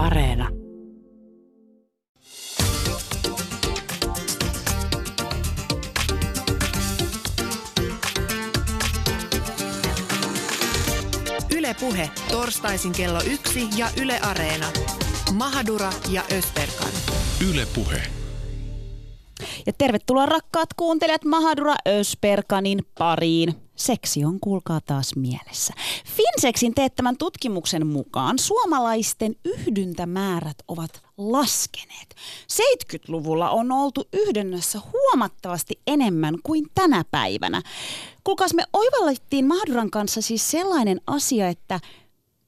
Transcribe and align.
Areena. 0.00 0.48
Yle 11.56 11.74
Puhe, 11.80 12.10
torstaisin 12.30 12.92
kello 12.92 13.20
yksi 13.32 13.68
ja 13.76 13.88
Yle 14.00 14.20
Areena. 14.20 14.66
Mahadura 15.32 15.92
ja 16.08 16.22
Ösberkan. 16.38 16.90
Yle 17.50 17.66
Puhe. 17.74 18.02
Ja 19.66 19.72
tervetuloa 19.78 20.26
rakkaat 20.26 20.74
kuuntelijat 20.76 21.24
Mahadura 21.24 21.74
Ösperkanin 21.88 22.80
pariin. 22.98 23.54
Seksi 23.80 24.24
on 24.24 24.40
kuulkaa 24.40 24.80
taas 24.80 25.16
mielessä. 25.16 25.74
Finsexin 26.16 26.74
teettämän 26.74 27.16
tutkimuksen 27.16 27.86
mukaan 27.86 28.38
suomalaisten 28.38 29.36
yhdyntämäärät 29.44 30.56
ovat 30.68 31.02
laskeneet. 31.18 32.14
70-luvulla 32.52 33.50
on 33.50 33.72
oltu 33.72 34.08
yhdynnässä 34.12 34.80
huomattavasti 34.92 35.80
enemmän 35.86 36.34
kuin 36.42 36.66
tänä 36.74 37.04
päivänä. 37.10 37.62
Kuulkaas 38.24 38.54
me 38.54 38.64
oivallettiin 38.72 39.46
Mahaduran 39.46 39.90
kanssa 39.90 40.22
siis 40.22 40.50
sellainen 40.50 41.00
asia, 41.06 41.48
että 41.48 41.80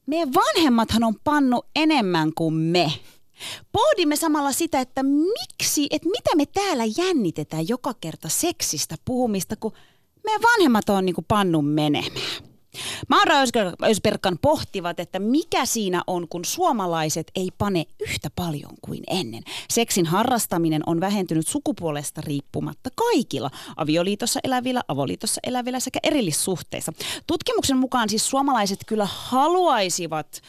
meidän 0.07 0.35
vanhemmathan 0.35 1.05
on 1.05 1.15
pannu 1.25 1.63
enemmän 1.77 2.33
kuin 2.35 2.55
me. 2.55 2.93
Pohdimme 3.73 4.17
samalla 4.17 4.53
sitä, 4.53 4.81
että 4.81 5.03
miksi, 5.03 5.87
että 5.91 6.09
mitä 6.09 6.37
me 6.37 6.47
täällä 6.47 6.85
jännitetään 6.97 7.69
joka 7.69 7.95
kerta 8.01 8.29
seksistä 8.29 8.97
puhumista, 9.05 9.57
kun 9.57 9.73
meidän 10.25 10.43
vanhemmat 10.43 10.89
on 10.89 11.07
niin 11.07 11.15
kuin 11.15 11.25
pannut 11.29 11.75
menemään. 11.75 12.13
Maura 13.09 13.35
Ösberkan 13.83 14.39
pohtivat, 14.43 15.01
että 15.01 15.19
mikä 15.19 15.67
siinä 15.67 16.03
on, 16.07 16.29
kun 16.29 16.45
suomalaiset 16.45 17.31
ei 17.35 17.49
pane 17.59 17.85
yhtä 18.01 18.31
paljon 18.37 18.71
kuin 18.81 19.03
ennen. 19.07 19.43
Seksin 19.71 20.07
harrastaminen 20.07 20.83
on 20.87 21.01
vähentynyt 21.01 21.49
sukupuolesta 21.49 22.21
riippumatta 22.21 22.91
kaikilla 22.95 23.51
avioliitossa 23.77 24.41
elävillä, 24.45 24.81
avoliitossa 24.89 25.41
elävillä 25.47 25.81
sekä 25.81 25.99
erillissuhteissa. 26.03 26.93
Tutkimuksen 27.27 27.77
mukaan 27.77 28.09
siis 28.09 28.29
suomalaiset 28.29 28.79
kyllä 28.87 29.09
haluaisivat 29.11 30.43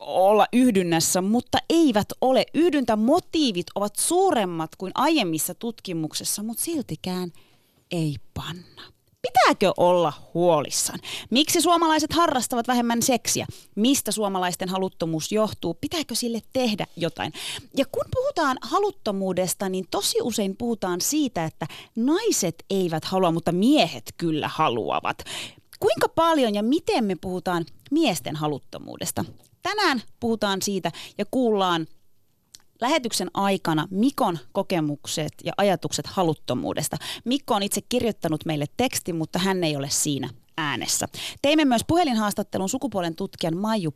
olla 0.00 0.46
yhdynnässä, 0.52 1.20
mutta 1.22 1.58
eivät 1.70 2.08
ole. 2.20 2.44
Yhdyntämotiivit 2.54 3.66
ovat 3.74 3.96
suuremmat 3.96 4.76
kuin 4.76 4.92
aiemmissa 4.94 5.54
tutkimuksissa, 5.54 6.42
mutta 6.42 6.62
siltikään 6.62 7.32
ei 7.90 8.16
panna. 8.34 8.82
Pitääkö 9.22 9.72
olla 9.76 10.12
huolissaan? 10.34 10.98
Miksi 11.30 11.60
suomalaiset 11.60 12.12
harrastavat 12.12 12.68
vähemmän 12.68 13.02
seksiä? 13.02 13.46
Mistä 13.74 14.12
suomalaisten 14.12 14.68
haluttomuus 14.68 15.32
johtuu? 15.32 15.74
Pitääkö 15.74 16.14
sille 16.14 16.40
tehdä 16.52 16.86
jotain? 16.96 17.32
Ja 17.76 17.84
kun 17.92 18.04
puhutaan 18.14 18.56
haluttomuudesta, 18.62 19.68
niin 19.68 19.84
tosi 19.90 20.18
usein 20.22 20.56
puhutaan 20.56 21.00
siitä, 21.00 21.44
että 21.44 21.66
naiset 21.96 22.64
eivät 22.70 23.04
halua, 23.04 23.32
mutta 23.32 23.52
miehet 23.52 24.14
kyllä 24.16 24.48
haluavat. 24.48 25.18
Kuinka 25.80 26.08
paljon 26.08 26.54
ja 26.54 26.62
miten 26.62 27.04
me 27.04 27.16
puhutaan 27.20 27.66
miesten 27.90 28.36
haluttomuudesta? 28.36 29.24
Tänään 29.62 30.02
puhutaan 30.20 30.62
siitä 30.62 30.92
ja 31.18 31.24
kuullaan 31.30 31.86
lähetyksen 32.82 33.30
aikana 33.34 33.88
Mikon 33.90 34.38
kokemukset 34.52 35.32
ja 35.44 35.52
ajatukset 35.56 36.06
haluttomuudesta. 36.06 36.96
Mikko 37.24 37.54
on 37.54 37.62
itse 37.62 37.80
kirjoittanut 37.88 38.44
meille 38.44 38.66
teksti, 38.76 39.12
mutta 39.12 39.38
hän 39.38 39.64
ei 39.64 39.76
ole 39.76 39.90
siinä 39.90 40.30
äänessä. 40.56 41.08
Teimme 41.42 41.64
myös 41.64 41.82
puhelinhaastattelun 41.86 42.68
sukupuolen 42.68 43.14
tutkijan 43.14 43.56
Maiju 43.56 43.94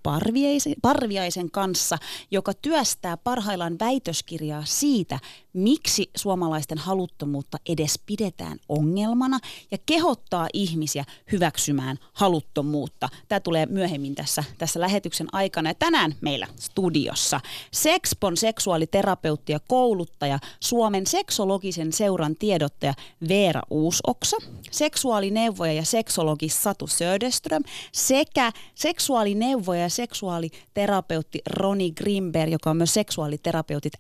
Parviaisen, 0.82 1.50
kanssa, 1.50 1.98
joka 2.30 2.54
työstää 2.54 3.16
parhaillaan 3.16 3.76
väitöskirjaa 3.80 4.62
siitä, 4.64 5.18
miksi 5.56 6.10
suomalaisten 6.16 6.78
haluttomuutta 6.78 7.58
edes 7.68 8.00
pidetään 8.06 8.58
ongelmana 8.68 9.38
ja 9.70 9.78
kehottaa 9.86 10.48
ihmisiä 10.52 11.04
hyväksymään 11.32 11.98
haluttomuutta. 12.12 13.08
Tämä 13.28 13.40
tulee 13.40 13.66
myöhemmin 13.66 14.14
tässä, 14.14 14.44
tässä 14.58 14.80
lähetyksen 14.80 15.26
aikana. 15.32 15.70
Ja 15.70 15.74
tänään 15.74 16.14
meillä 16.20 16.46
studiossa 16.56 17.40
Sexpon 17.72 18.36
seksuaaliterapeutti 18.36 19.52
ja 19.52 19.60
kouluttaja, 19.68 20.38
Suomen 20.60 21.06
seksologisen 21.06 21.92
seuran 21.92 22.36
tiedottaja 22.36 22.94
Veera 23.28 23.62
Uusoksa, 23.70 24.36
seksuaalineuvoja 24.70 25.72
ja 25.72 25.84
seksologi 25.84 26.48
Satu 26.48 26.86
Söderström 26.86 27.62
sekä 27.92 28.52
seksuaalineuvoja 28.74 29.80
ja 29.80 29.88
seksuaaliterapeutti 29.88 31.40
Roni 31.46 31.90
Grimberg, 31.90 32.52
joka 32.52 32.70
on 32.70 32.76
myös 32.76 32.94
seksuaaliterapeutit 32.94 33.92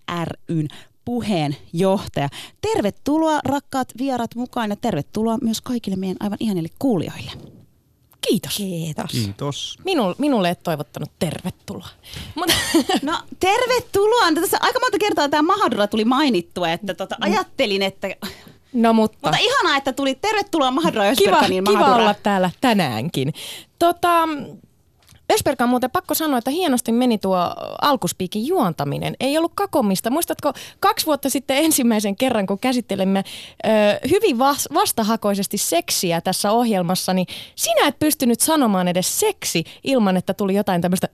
ryn 0.48 0.68
puheenjohtaja. 1.06 2.28
Tervetuloa 2.60 3.40
rakkaat 3.44 3.88
vierat 3.98 4.34
mukaan 4.34 4.70
ja 4.70 4.76
tervetuloa 4.76 5.38
myös 5.42 5.60
kaikille 5.60 5.96
meidän 5.96 6.16
aivan 6.20 6.38
ihanille 6.40 6.68
kuulijoille. 6.78 7.32
Kiitos. 8.28 8.56
Kiitos. 8.56 9.10
Kiitos. 9.10 9.78
Minul, 9.84 10.14
minulle 10.18 10.50
et 10.50 10.62
toivottanut 10.62 11.10
tervetuloa. 11.18 11.88
Mut, 12.34 12.50
No 13.02 13.18
tervetuloa. 13.40 14.32
Tässä 14.34 14.58
aika 14.60 14.80
monta 14.80 14.98
kertaa 14.98 15.28
tämä 15.28 15.42
Mahadura 15.42 15.86
tuli 15.86 16.04
mainittua, 16.04 16.70
että 16.70 16.94
tota, 16.94 17.16
ajattelin, 17.20 17.82
että... 17.82 18.08
no 18.72 18.92
mutta, 18.92 19.18
Mutta 19.22 19.38
ihanaa, 19.40 19.76
että 19.76 19.92
tuli. 19.92 20.14
Tervetuloa 20.14 20.70
Mahadura 20.70 21.02
kiva, 21.02 21.10
Ösperkanin 21.36 21.64
kiva 21.64 21.78
Mahadura. 21.78 22.02
olla 22.02 22.14
täällä 22.22 22.50
tänäänkin. 22.60 23.34
Tota, 23.78 24.28
Ösperka 25.32 25.64
on 25.64 25.70
muuten 25.70 25.90
pakko 25.90 26.14
sanoa, 26.14 26.38
että 26.38 26.50
hienosti 26.50 26.92
meni 26.92 27.18
tuo 27.18 27.38
alkuspiikin 27.82 28.46
juontaminen. 28.46 29.16
Ei 29.20 29.38
ollut 29.38 29.52
kakomista. 29.54 30.10
Muistatko 30.10 30.52
kaksi 30.80 31.06
vuotta 31.06 31.30
sitten 31.30 31.56
ensimmäisen 31.56 32.16
kerran, 32.16 32.46
kun 32.46 32.58
käsittelemme 32.58 33.24
ö, 33.66 33.68
hyvin 34.10 34.38
vas- 34.38 34.68
vastahakoisesti 34.74 35.58
seksiä 35.58 36.20
tässä 36.20 36.50
ohjelmassa, 36.52 37.12
niin 37.14 37.26
sinä 37.56 37.86
et 37.88 37.98
pystynyt 37.98 38.40
sanomaan 38.40 38.88
edes 38.88 39.20
seksi 39.20 39.64
ilman, 39.84 40.16
että 40.16 40.34
tuli 40.34 40.54
jotain 40.54 40.80
tämmöistä. 40.80 41.08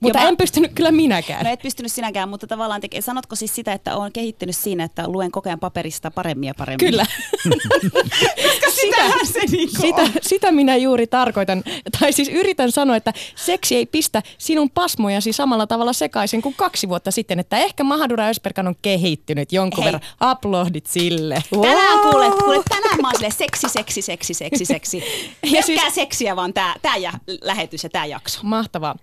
Mutta 0.00 0.18
mä- 0.18 0.28
en 0.28 0.36
pystynyt 0.36 0.72
kyllä 0.74 0.90
minäkään. 0.92 1.44
No 1.44 1.52
et 1.52 1.62
pystynyt 1.62 1.92
sinäkään, 1.92 2.28
mutta 2.28 2.46
tavallaan 2.46 2.80
tekee. 2.80 3.00
Sanotko 3.00 3.36
siis 3.36 3.54
sitä, 3.54 3.72
että 3.72 3.96
olen 3.96 4.12
kehittynyt 4.12 4.56
siinä, 4.56 4.84
että 4.84 5.08
luen 5.08 5.30
koko 5.30 5.48
ajan 5.48 5.60
paperista 5.60 6.10
paremmin 6.10 6.46
ja 6.46 6.54
paremmin? 6.54 6.78
Kyllä. 6.90 7.06
Koska 8.44 8.70
sitähän 8.80 9.26
se 9.26 9.40
niinku 9.50 9.80
sitä, 9.80 10.02
sitä 10.22 10.52
minä 10.52 10.76
juuri 10.76 11.06
tarkoitan. 11.06 11.62
Tai 12.00 12.12
siis 12.12 12.28
yritän 12.28 12.72
sanoa, 12.72 12.96
että 12.98 13.12
seksi 13.36 13.76
ei 13.76 13.86
pistä 13.86 14.22
sinun 14.38 14.70
pasmojasi 14.70 15.32
samalla 15.32 15.66
tavalla 15.66 15.92
sekaisin 15.92 16.42
kuin 16.42 16.54
kaksi 16.54 16.88
vuotta 16.88 17.10
sitten. 17.10 17.38
Että 17.38 17.56
ehkä 17.58 17.84
Mahadura 17.84 18.28
Ösperkan 18.28 18.68
on 18.68 18.76
kehittynyt 18.82 19.52
jonkun 19.52 19.84
Hei. 19.84 19.92
verran. 19.92 20.10
Aplodit 20.20 20.86
sille. 20.86 21.42
Tänään 21.62 21.98
kuulet, 21.98 22.34
kuulet, 22.34 22.62
tänään 22.68 23.00
mä 23.00 23.08
oon 23.08 23.14
silleen 23.14 23.32
seksi, 23.32 23.68
seksi, 23.68 24.02
seksi, 24.02 24.34
seksi, 24.34 24.64
seksi. 24.64 25.02
Ja 25.56 25.62
siis- 25.62 25.80
seksiä 25.94 26.36
vaan 26.36 26.54
tää, 26.54 26.74
tää 26.82 26.96
ja 26.96 27.12
lähetys 27.42 27.82
ja 27.84 27.90
tää 27.90 28.06
jakso. 28.06 28.40
Mahtavaa. 28.42 28.96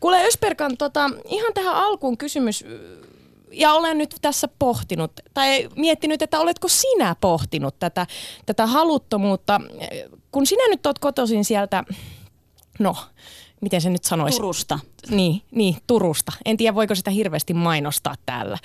Kuule 0.00 0.24
Ösperkan, 0.26 0.76
tota, 0.76 1.10
ihan 1.28 1.54
tähän 1.54 1.74
alkuun 1.74 2.18
kysymys. 2.18 2.64
Ja 3.52 3.72
olen 3.72 3.98
nyt 3.98 4.14
tässä 4.22 4.48
pohtinut, 4.58 5.12
tai 5.34 5.68
miettinyt, 5.76 6.22
että 6.22 6.40
oletko 6.40 6.68
sinä 6.68 7.16
pohtinut 7.20 7.78
tätä, 7.78 8.06
tätä 8.46 8.66
haluttomuutta, 8.66 9.60
kun 10.32 10.46
sinä 10.46 10.68
nyt 10.68 10.86
oot 10.86 10.98
kotoisin 10.98 11.44
sieltä, 11.44 11.84
no, 12.78 12.96
miten 13.60 13.80
se 13.80 13.90
nyt 13.90 14.04
sanoisi? 14.04 14.36
Turusta. 14.36 14.78
Niin, 15.10 15.42
niin, 15.50 15.76
Turusta. 15.86 16.32
En 16.44 16.56
tiedä, 16.56 16.74
voiko 16.74 16.94
sitä 16.94 17.10
hirveästi 17.10 17.54
mainostaa 17.54 18.14
täällä. 18.26 18.58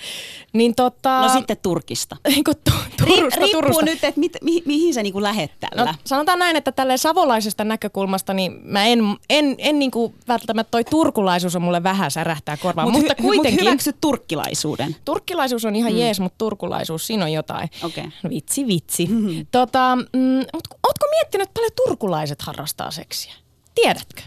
Niin 0.52 0.74
tota... 0.74 1.22
No 1.22 1.28
sitten 1.28 1.56
Turkista. 1.62 2.16
Eikö 2.36 2.54
tu- 2.54 2.70
Turusta, 2.98 3.40
riippuu 3.40 3.62
Turusta. 3.62 3.84
nyt, 3.84 4.04
että 4.04 4.20
mit, 4.20 4.32
mi, 4.42 4.62
mihin 4.66 4.94
sä 4.94 5.02
niinku 5.02 5.22
lähet 5.22 5.50
tällä. 5.60 5.84
No, 5.84 5.94
sanotaan 6.04 6.38
näin, 6.38 6.56
että 6.56 6.72
tälleen 6.72 6.98
savolaisesta 6.98 7.64
näkökulmasta, 7.64 8.34
niin 8.34 8.60
mä 8.64 8.84
en, 8.84 9.00
en, 9.30 9.54
en 9.58 9.78
niinku 9.78 10.14
välttämättä 10.28 10.70
toi 10.70 10.84
turkulaisuus 10.84 11.56
on 11.56 11.62
mulle 11.62 11.82
vähän 11.82 12.10
särähtää 12.10 12.56
korvaan, 12.56 12.90
Mut 12.90 13.00
mutta 13.00 13.14
hy- 13.18 13.22
kuitenkin. 13.22 13.60
Mut 13.60 13.68
hyväksy 13.68 13.92
turkkilaisuuden. 14.00 14.96
Turkkilaisuus 15.04 15.64
on 15.64 15.76
ihan 15.76 15.92
mm. 15.92 15.98
jees, 15.98 16.20
mutta 16.20 16.38
turkulaisuus, 16.38 17.06
siinä 17.06 17.24
on 17.24 17.32
jotain. 17.32 17.70
Okei. 17.82 18.04
No, 18.22 18.30
vitsi, 18.30 18.66
vitsi. 18.66 19.06
Mm-hmm. 19.06 19.46
Tota, 19.50 19.96
mm, 19.96 20.20
mutta 20.52 20.76
ootko 20.86 21.06
miettinyt, 21.10 21.48
että 21.48 21.54
paljon 21.54 21.72
turkulaiset 21.86 22.42
harrastaa 22.42 22.90
seksiä? 22.90 23.43
Tiedätkö? 23.74 24.22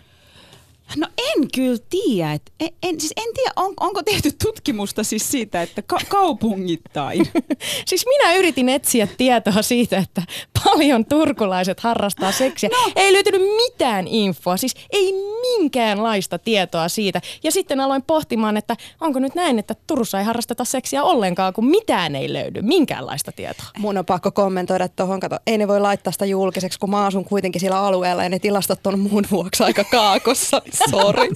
No 0.97 1.07
en 1.17 1.47
kyllä 1.55 1.77
tiedä. 1.89 2.33
Et, 2.33 2.51
en, 2.59 2.69
en, 2.83 2.99
siis 2.99 3.13
en 3.17 3.33
tiedä, 3.33 3.51
on, 3.55 3.73
onko 3.79 4.03
tehty 4.03 4.31
tutkimusta 4.43 5.03
siis 5.03 5.31
siitä, 5.31 5.61
että 5.61 5.81
ka- 5.81 5.99
kaupungittain. 6.09 7.27
Siis 7.87 8.05
minä 8.05 8.33
yritin 8.33 8.69
etsiä 8.69 9.07
tietoa 9.17 9.61
siitä, 9.61 9.97
että 9.97 10.23
paljon 10.63 11.05
turkulaiset 11.05 11.79
harrastaa 11.79 12.31
seksiä. 12.31 12.69
No. 12.69 12.91
Ei 12.95 13.13
löytynyt 13.13 13.41
mitään 13.41 14.07
infoa, 14.07 14.57
siis 14.57 14.73
ei 14.89 15.13
minkäänlaista 15.41 16.39
tietoa 16.39 16.89
siitä. 16.89 17.21
Ja 17.43 17.51
sitten 17.51 17.79
aloin 17.79 18.03
pohtimaan, 18.03 18.57
että 18.57 18.75
onko 19.01 19.19
nyt 19.19 19.35
näin, 19.35 19.59
että 19.59 19.75
Turussa 19.87 20.19
ei 20.19 20.25
harrasteta 20.25 20.65
seksiä 20.65 21.03
ollenkaan, 21.03 21.53
kun 21.53 21.65
mitään 21.65 22.15
ei 22.15 22.33
löydy, 22.33 22.61
minkäänlaista 22.61 23.31
tietoa. 23.31 23.65
Mun 23.77 23.97
on 23.97 24.05
pakko 24.05 24.31
kommentoida 24.31 24.87
tuohon, 24.87 25.19
kato, 25.19 25.37
ei 25.47 25.57
ne 25.57 25.67
voi 25.67 25.79
laittaa 25.79 26.11
sitä 26.11 26.25
julkiseksi, 26.25 26.79
kun 26.79 26.89
mä 26.89 27.05
asun 27.05 27.25
kuitenkin 27.25 27.61
sillä 27.61 27.79
alueella 27.79 28.23
ja 28.23 28.29
ne 28.29 28.39
tilastot 28.39 28.87
on 28.87 28.99
mun 28.99 29.25
vuoksi 29.31 29.63
aika 29.63 29.83
kaakossa. 29.83 30.61
Sorry. 30.89 31.29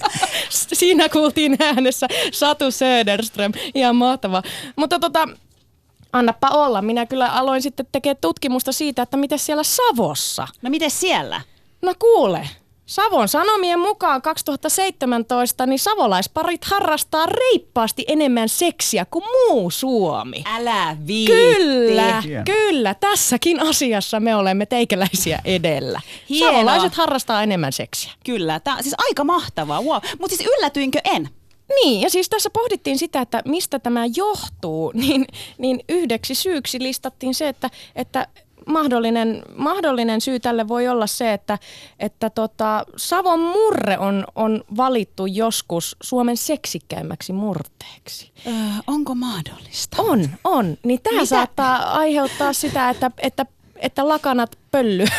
Siinä 0.48 1.08
kuultiin 1.08 1.56
äänessä 1.60 2.06
Satu 2.32 2.70
Söderström. 2.70 3.52
Ihan 3.74 3.96
mahtava. 3.96 4.42
Mutta 4.76 4.98
tota, 4.98 5.28
annappa 6.12 6.48
olla. 6.48 6.82
Minä 6.82 7.06
kyllä 7.06 7.28
aloin 7.28 7.62
sitten 7.62 7.86
tekemään 7.92 8.16
tutkimusta 8.20 8.72
siitä, 8.72 9.02
että 9.02 9.16
miten 9.16 9.38
siellä 9.38 9.62
Savossa. 9.62 10.48
No 10.62 10.70
miten 10.70 10.90
siellä? 10.90 11.40
No 11.82 11.94
kuule, 11.98 12.48
Savon 12.86 13.28
Sanomien 13.28 13.80
mukaan 13.80 14.22
2017 14.22 15.66
niin 15.66 15.78
savolaisparit 15.78 16.64
harrastaa 16.64 17.26
reippaasti 17.26 18.04
enemmän 18.08 18.48
seksiä 18.48 19.04
kuin 19.04 19.24
muu 19.24 19.70
Suomi. 19.70 20.44
Älä 20.46 20.96
viitti. 21.06 21.32
Kyllä, 21.32 22.20
Hieno. 22.20 22.44
kyllä. 22.44 22.94
Tässäkin 22.94 23.60
asiassa 23.60 24.20
me 24.20 24.36
olemme 24.36 24.66
teikäläisiä 24.66 25.38
edellä. 25.44 26.00
Hienoa. 26.28 26.52
Savolaiset 26.52 26.94
harrastaa 26.94 27.42
enemmän 27.42 27.72
seksiä. 27.72 28.12
Kyllä, 28.24 28.60
tämä 28.60 28.82
siis 28.82 28.94
aika 28.98 29.24
mahtavaa. 29.24 29.82
Wow. 29.82 30.02
Mutta 30.18 30.36
siis 30.36 30.50
yllätyinkö 30.58 30.98
en? 31.04 31.28
Niin, 31.68 32.00
ja 32.00 32.10
siis 32.10 32.28
tässä 32.28 32.50
pohdittiin 32.50 32.98
sitä, 32.98 33.20
että 33.20 33.42
mistä 33.44 33.78
tämä 33.78 34.04
johtuu, 34.16 34.92
niin, 35.02 35.26
niin 35.58 35.84
yhdeksi 35.88 36.34
syyksi 36.34 36.82
listattiin 36.82 37.34
se, 37.34 37.48
että, 37.48 37.70
että 37.96 38.26
mahdollinen, 38.66 39.42
mahdollinen 39.56 40.20
syy 40.20 40.40
tälle 40.40 40.68
voi 40.68 40.88
olla 40.88 41.06
se, 41.06 41.32
että, 41.32 41.58
että 41.98 42.30
tota, 42.30 42.84
Savon 42.96 43.40
murre 43.40 43.98
on, 43.98 44.24
on 44.34 44.64
valittu 44.76 45.26
joskus 45.26 45.96
Suomen 46.02 46.36
seksikkäimmäksi 46.36 47.32
murteeksi. 47.32 48.32
Öö, 48.46 48.52
onko 48.86 49.14
mahdollista? 49.14 50.02
On, 50.02 50.28
on. 50.44 50.76
Niin 50.84 51.00
tämä 51.02 51.24
saattaa 51.24 51.76
aiheuttaa 51.76 52.52
sitä, 52.52 52.90
että, 52.90 53.10
että, 53.18 53.46
että 53.76 54.08
lakanat 54.08 54.58
pöllyä 54.70 55.10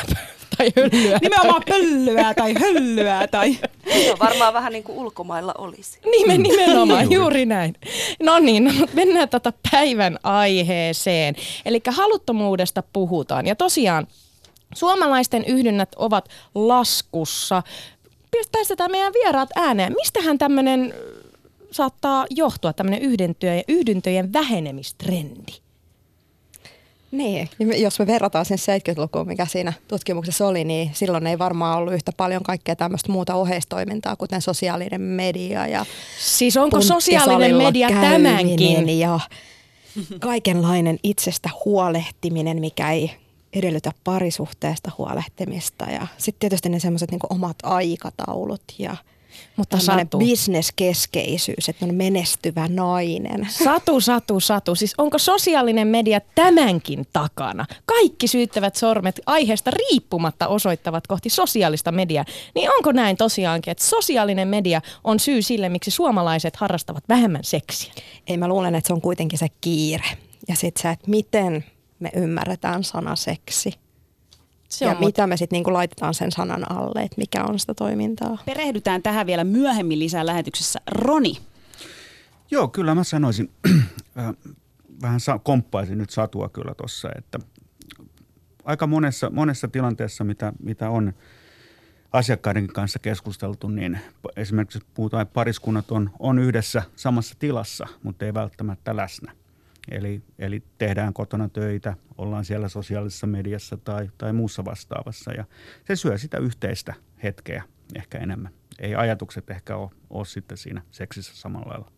tai 0.58 0.72
höllyä. 0.76 1.20
Nimenomaan 1.22 1.64
pöllyä 1.70 2.34
tai 2.34 2.54
höllyä 2.54 3.28
tai... 3.32 3.58
Se 3.94 4.12
on 4.12 4.20
varmaan 4.20 4.54
vähän 4.54 4.74
niin 4.74 4.84
kuin 4.84 4.98
ulkomailla 4.98 5.54
olisi. 5.58 6.00
Nimen, 6.12 6.44
nimenomaan, 6.44 7.12
juuri 7.12 7.46
näin. 7.46 7.76
No 8.20 8.40
niin, 8.40 8.64
no, 8.64 8.72
mennään 8.94 9.30
tätä 9.30 9.54
päivän 9.72 10.20
aiheeseen. 10.24 11.36
Eli 11.66 11.82
haluttomuudesta 11.88 12.84
puhutaan. 12.94 13.48
Ja 13.48 13.56
tosiaan, 13.56 14.08
suomalaisten 14.76 15.46
yhdynnät 15.46 15.96
ovat 15.96 16.30
laskussa. 16.56 17.64
Päästetään 18.52 18.92
meidän 18.92 19.14
vieraat 19.14 19.50
ääneen. 19.56 19.94
Mistähän 19.94 20.38
tämmöinen 20.38 20.94
saattaa 21.72 22.26
johtua, 22.30 22.74
tämmöinen 22.74 23.02
yhdyntöjen, 23.02 23.64
yhdyntöjen 23.68 24.34
vähenemistrendi? 24.34 25.63
Niin, 27.14 27.50
jos 27.78 28.00
me 28.00 28.08
verrataan 28.08 28.46
sen 28.46 28.58
70-lukuun, 28.58 29.28
mikä 29.28 29.46
siinä 29.46 29.74
tutkimuksessa 29.88 30.48
oli, 30.48 30.64
niin 30.64 30.90
silloin 30.94 31.28
ei 31.28 31.40
varmaan 31.40 31.78
ollut 31.78 31.94
yhtä 31.94 32.12
paljon 32.18 32.44
kaikkea 32.44 32.76
tämmöistä 32.76 33.12
muuta 33.12 33.36
oheistoimintaa, 33.36 34.16
kuten 34.16 34.42
sosiaalinen 34.42 35.02
media 35.02 35.68
ja 35.68 35.86
Siis 36.20 36.58
onko 36.58 36.82
sosiaalinen 36.82 37.56
media 37.56 37.88
tämänkin? 37.90 39.00
Ja 39.00 39.20
kaikenlainen 40.20 41.00
itsestä 41.04 41.50
huolehtiminen, 41.66 42.60
mikä 42.60 42.92
ei 42.92 43.12
edellytä 43.54 43.92
parisuhteesta 44.04 44.92
huolehtimista. 44.98 45.86
Ja 45.86 46.08
sitten 46.18 46.40
tietysti 46.40 46.70
ne 46.70 46.80
semmoiset 46.80 47.12
niinku 47.12 47.28
omat 47.30 47.58
aikataulut 47.64 48.64
ja 48.80 48.96
Mutta 49.56 49.80
Satu. 49.80 50.18
bisneskeskeisyys, 50.18 51.70
että 51.70 51.86
on 51.86 51.96
menestyvä 51.96 52.68
nainen. 52.68 53.48
Satu, 53.64 54.02
Satu, 54.02 54.40
Satu. 54.40 54.76
Siis 54.76 54.94
onko 54.98 55.18
sosiaalinen 55.18 55.88
media 55.88 56.22
tämänkin 56.36 57.06
takana? 57.14 57.66
Kaikki 57.86 58.28
syyttävät 58.28 58.76
sormet 58.76 59.22
aiheesta 59.26 59.72
riippumatta 59.72 60.48
osoittavat 60.48 61.08
kohti 61.08 61.30
sosiaalista 61.30 61.92
mediaa. 61.92 62.26
Niin 62.56 62.70
onko 62.72 62.92
näin 62.92 63.18
tosiaankin, 63.18 63.72
että 63.72 63.86
sosiaalinen 63.86 64.48
media 64.48 64.82
on 65.04 65.20
syy 65.20 65.42
sille, 65.42 65.70
miksi 65.70 65.92
suomalaiset 65.92 66.56
harrastavat 66.56 67.04
vähemmän 67.10 67.44
seksiä? 67.44 67.94
Ei 68.28 68.38
mä 68.38 68.48
luulen, 68.48 68.76
että 68.76 68.88
se 68.88 68.94
on 68.94 69.02
kuitenkin 69.02 69.40
se 69.40 69.48
kiire. 69.62 70.18
Ja 70.48 70.56
sitten 70.56 70.82
se, 70.82 70.90
että 70.90 71.10
miten 71.10 71.66
me 72.00 72.12
ymmärretään 72.16 72.84
sana 72.84 73.16
seksi. 73.16 73.83
Se 74.74 74.86
ja 74.86 74.92
on 74.92 74.98
mut- 74.98 75.06
mitä 75.06 75.28
me 75.28 75.38
sitten 75.38 75.58
niinku 75.58 75.74
laitetaan 75.74 76.14
sen 76.14 76.32
sanan 76.32 76.72
alle, 76.72 77.02
että 77.02 77.18
mikä 77.18 77.44
on 77.44 77.60
sitä 77.60 77.74
toimintaa. 77.74 78.38
Perehdytään 78.46 79.04
tähän 79.04 79.28
vielä 79.28 79.44
myöhemmin 79.44 80.00
lisää 80.00 80.26
lähetyksessä. 80.26 80.82
Roni, 80.92 81.38
Joo, 82.54 82.68
kyllä 82.68 82.96
mä 82.96 83.04
sanoisin, 83.04 83.52
äh, 84.20 84.34
vähän 85.02 85.20
sa- 85.20 85.40
komppaisin 85.40 85.98
nyt 85.98 86.10
Satua 86.10 86.50
kyllä 86.50 86.74
tuossa, 86.78 87.10
että 87.18 87.40
aika 88.64 88.88
monessa, 88.88 89.30
monessa 89.30 89.68
tilanteessa, 89.68 90.24
mitä, 90.24 90.54
mitä 90.60 90.90
on 90.90 91.14
asiakkaidenkin 92.12 92.74
kanssa 92.74 93.00
keskusteltu, 93.00 93.68
niin 93.68 94.00
esimerkiksi 94.36 94.80
puhutaan, 94.94 95.22
että 95.22 95.34
pariskunnat 95.34 95.92
on, 95.92 96.10
on 96.20 96.40
yhdessä 96.40 96.84
samassa 96.96 97.36
tilassa, 97.40 97.88
mutta 98.04 98.26
ei 98.26 98.34
välttämättä 98.34 98.96
läsnä. 98.96 99.32
Eli, 99.92 100.22
eli 100.40 100.64
tehdään 100.78 101.14
kotona 101.14 101.50
töitä, 101.50 101.94
ollaan 102.18 102.46
siellä 102.46 102.68
sosiaalisessa 102.68 103.28
mediassa 103.28 103.78
tai, 103.78 104.10
tai 104.18 104.34
muussa 104.34 104.66
vastaavassa 104.66 105.32
ja 105.32 105.46
se 105.88 105.96
syö 105.96 106.18
sitä 106.18 106.38
yhteistä 106.38 106.94
hetkeä 107.24 107.64
ehkä 107.96 108.18
enemmän. 108.18 108.54
Ei 108.80 108.96
ajatukset 108.96 109.50
ehkä 109.50 109.76
ole, 109.76 109.90
ole 110.10 110.26
sitten 110.26 110.58
siinä 110.58 110.82
seksissä 110.92 111.36
samalla 111.36 111.70
lailla. 111.70 111.92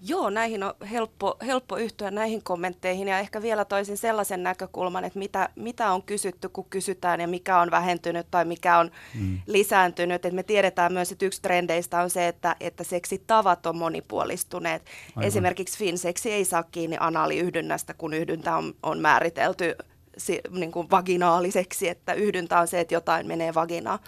Joo, 0.00 0.30
näihin 0.30 0.62
on 0.62 0.74
helppo, 0.90 1.36
helppo 1.46 1.76
yhtyä 1.76 2.10
näihin 2.10 2.42
kommentteihin 2.42 3.08
ja 3.08 3.18
ehkä 3.18 3.42
vielä 3.42 3.64
toisin 3.64 3.96
sellaisen 3.96 4.42
näkökulman, 4.42 5.04
että 5.04 5.18
mitä, 5.18 5.48
mitä 5.56 5.92
on 5.92 6.02
kysytty, 6.02 6.48
kun 6.48 6.66
kysytään 6.70 7.20
ja 7.20 7.28
mikä 7.28 7.60
on 7.60 7.70
vähentynyt 7.70 8.26
tai 8.30 8.44
mikä 8.44 8.78
on 8.78 8.90
mm. 9.14 9.38
lisääntynyt. 9.46 10.24
Et 10.24 10.32
me 10.32 10.42
tiedetään 10.42 10.92
myös, 10.92 11.12
että 11.12 11.26
yksi 11.26 11.42
trendeistä 11.42 12.00
on 12.00 12.10
se, 12.10 12.28
että, 12.28 12.56
että 12.60 12.84
seksitavat 12.84 13.66
on 13.66 13.76
monipuolistuneet. 13.76 14.82
Aivan. 15.10 15.24
Esimerkiksi 15.24 15.78
finseksi 15.78 16.32
ei 16.32 16.44
saa 16.44 16.62
kiinni 16.62 16.96
anaaliyhdynnästä, 17.00 17.94
kun 17.94 18.14
yhdyntä 18.14 18.56
on, 18.56 18.74
on 18.82 18.98
määritelty 18.98 19.76
si, 20.18 20.40
niin 20.50 20.72
kuin 20.72 20.90
vaginaaliseksi, 20.90 21.88
että 21.88 22.12
yhdyntä 22.12 22.60
on 22.60 22.68
se, 22.68 22.80
että 22.80 22.94
jotain 22.94 23.26
menee 23.26 23.54
vaginaan. 23.54 23.98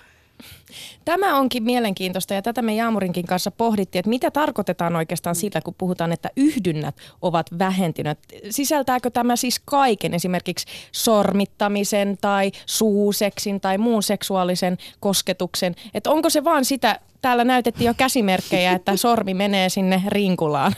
Tämä 1.04 1.38
onkin 1.38 1.62
mielenkiintoista 1.62 2.34
ja 2.34 2.42
tätä 2.42 2.62
me 2.62 2.75
Jaamurinkin 2.75 3.26
kanssa 3.26 3.50
pohdittiin, 3.50 4.00
että 4.00 4.08
mitä 4.10 4.31
tarkoitetaan 4.31 4.96
oikeastaan 4.96 5.34
sillä, 5.34 5.60
kun 5.60 5.75
puhutaan, 5.78 6.12
että 6.12 6.31
yhdynnät 6.37 6.96
ovat 7.22 7.58
vähentyneet. 7.58 8.19
Sisältääkö 8.50 9.10
tämä 9.10 9.37
siis 9.37 9.60
kaiken, 9.64 10.14
esimerkiksi 10.14 10.66
sormittamisen 10.92 12.19
tai 12.20 12.52
suuseksin 12.66 13.60
tai 13.60 13.78
muun 13.78 14.02
seksuaalisen 14.02 14.78
kosketuksen? 15.00 15.75
Että 15.94 16.10
onko 16.10 16.31
se 16.31 16.44
vaan 16.44 16.64
sitä, 16.64 17.00
täällä 17.22 17.44
näytettiin 17.44 17.86
jo 17.86 17.94
käsimerkkejä, 17.96 18.72
että 18.72 18.96
sormi 18.96 19.34
menee 19.34 19.69
sinne 19.69 20.02
rinkulaan. 20.08 20.74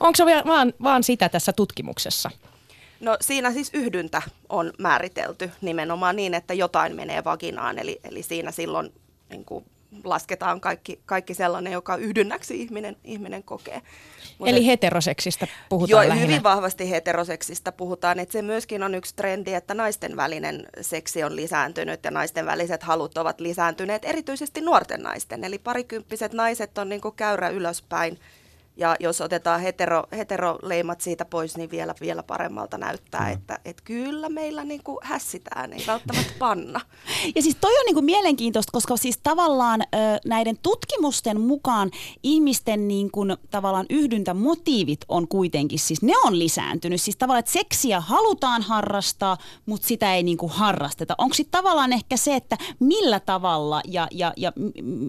Onko 0.00 0.16
se 0.16 0.24
vaan, 0.24 0.72
vaan 0.82 1.02
sitä 1.02 1.28
tässä 1.28 1.52
tutkimuksessa? 1.52 2.30
No 3.00 3.16
siinä 3.20 3.52
siis 3.52 3.70
yhdyntä 3.74 4.22
on 4.48 4.72
määritelty 4.78 5.50
nimenomaan 5.60 6.16
niin, 6.16 6.34
että 6.34 6.54
jotain 6.54 6.96
menee 6.96 7.24
vaginaan, 7.24 7.78
eli, 7.78 8.00
eli 8.04 8.22
siinä 8.22 8.50
silloin 8.50 8.92
niin 9.32 9.44
kuin 9.44 9.64
lasketaan 10.04 10.60
kaikki, 10.60 11.00
kaikki 11.06 11.34
sellainen, 11.34 11.72
joka 11.72 11.96
yhdynnäksi 11.96 12.60
ihminen, 12.62 12.96
ihminen 13.04 13.42
kokee. 13.42 13.82
Mut 14.38 14.48
Eli 14.48 14.58
et- 14.58 14.66
heteroseksistä 14.66 15.46
puhutaan 15.68 15.90
Joo, 15.90 16.08
lähinnä. 16.08 16.26
hyvin 16.26 16.42
vahvasti 16.42 16.90
heteroseksista 16.90 17.72
puhutaan, 17.72 18.18
että 18.18 18.32
se 18.32 18.42
myöskin 18.42 18.82
on 18.82 18.94
yksi 18.94 19.16
trendi, 19.16 19.54
että 19.54 19.74
naisten 19.74 20.16
välinen 20.16 20.66
seksi 20.80 21.24
on 21.24 21.36
lisääntynyt 21.36 22.04
ja 22.04 22.10
naisten 22.10 22.46
väliset 22.46 22.82
halut 22.82 23.18
ovat 23.18 23.40
lisääntyneet, 23.40 24.04
erityisesti 24.04 24.60
nuorten 24.60 25.02
naisten. 25.02 25.44
Eli 25.44 25.58
parikymppiset 25.58 26.32
naiset 26.32 26.78
on 26.78 26.88
niin 26.88 27.00
kuin 27.00 27.14
käyrä 27.14 27.48
ylöspäin 27.48 28.18
ja 28.76 28.96
jos 29.00 29.20
otetaan 29.20 29.60
hetero, 29.60 30.02
heteroleimat 30.16 31.00
siitä 31.00 31.24
pois, 31.24 31.56
niin 31.56 31.70
vielä, 31.70 31.94
vielä 32.00 32.22
paremmalta 32.22 32.78
näyttää, 32.78 33.30
että, 33.30 33.58
että 33.64 33.82
kyllä 33.84 34.28
meillä 34.28 34.64
niin 34.64 34.82
kuin 34.84 34.98
hässitään, 35.02 35.72
ei 35.72 35.84
välttämättä 35.86 36.32
panna. 36.38 36.80
Ja 37.34 37.42
siis 37.42 37.56
toi 37.60 37.78
on 37.78 37.84
niinku 37.86 38.02
mielenkiintoista, 38.02 38.72
koska 38.72 38.96
siis 38.96 39.18
tavallaan 39.22 39.80
ö, 39.82 39.96
näiden 40.26 40.58
tutkimusten 40.62 41.40
mukaan 41.40 41.90
ihmisten 42.22 42.88
niinku, 42.88 43.20
tavallaan 43.50 43.86
yhdyntämotiivit 43.90 45.00
on 45.08 45.28
kuitenkin, 45.28 45.78
siis 45.78 46.02
ne 46.02 46.12
on 46.24 46.38
lisääntynyt. 46.38 47.00
Siis 47.00 47.16
tavallaan, 47.16 47.38
että 47.38 47.52
seksiä 47.52 48.00
halutaan 48.00 48.62
harrastaa, 48.62 49.38
mutta 49.66 49.86
sitä 49.86 50.14
ei 50.14 50.22
niinku 50.22 50.48
harrasteta. 50.48 51.14
Onko 51.18 51.34
sitten 51.34 51.62
tavallaan 51.62 51.92
ehkä 51.92 52.16
se, 52.16 52.36
että 52.36 52.58
millä 52.80 53.20
tavalla 53.20 53.80
ja, 53.84 54.08
ja, 54.10 54.32
ja 54.36 54.52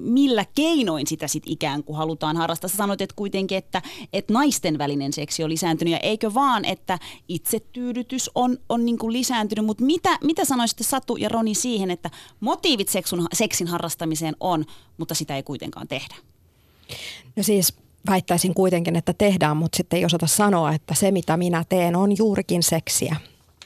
millä 0.03 0.45
keinoin 0.55 1.07
sitä 1.07 1.27
sitten 1.27 1.53
ikään 1.53 1.83
kuin 1.83 1.97
halutaan 1.97 2.37
harrastaa? 2.37 2.69
Sä 2.69 2.77
sanoit, 2.77 3.01
että 3.01 3.15
kuitenkin, 3.15 3.52
että, 3.55 3.81
että 4.13 4.33
naisten 4.33 4.77
välinen 4.77 5.13
seksi 5.13 5.43
on 5.43 5.49
lisääntynyt 5.49 5.91
ja 5.91 5.99
eikö 5.99 6.33
vaan, 6.33 6.65
että 6.65 6.99
itsetyydytys 7.27 8.31
on, 8.35 8.57
on 8.69 8.85
niinku 8.85 9.11
lisääntynyt, 9.11 9.65
mutta 9.65 9.83
mitä, 9.83 10.17
mitä 10.23 10.45
sanoisitte 10.45 10.83
Satu 10.83 11.17
ja 11.17 11.29
Roni 11.29 11.55
siihen, 11.55 11.91
että 11.91 12.09
motiivit 12.39 12.89
seksun, 12.89 13.27
seksin 13.33 13.67
harrastamiseen 13.67 14.35
on, 14.39 14.65
mutta 14.97 15.15
sitä 15.15 15.35
ei 15.35 15.43
kuitenkaan 15.43 15.87
tehdä? 15.87 16.15
No 17.35 17.43
siis 17.43 17.73
väittäisin 18.09 18.53
kuitenkin, 18.53 18.95
että 18.95 19.13
tehdään, 19.13 19.57
mutta 19.57 19.77
sitten 19.77 19.97
ei 19.97 20.05
osata 20.05 20.27
sanoa, 20.27 20.73
että 20.73 20.95
se 20.95 21.11
mitä 21.11 21.37
minä 21.37 21.63
teen 21.69 21.95
on 21.95 22.17
juurikin 22.17 22.63
seksiä. 22.63 23.15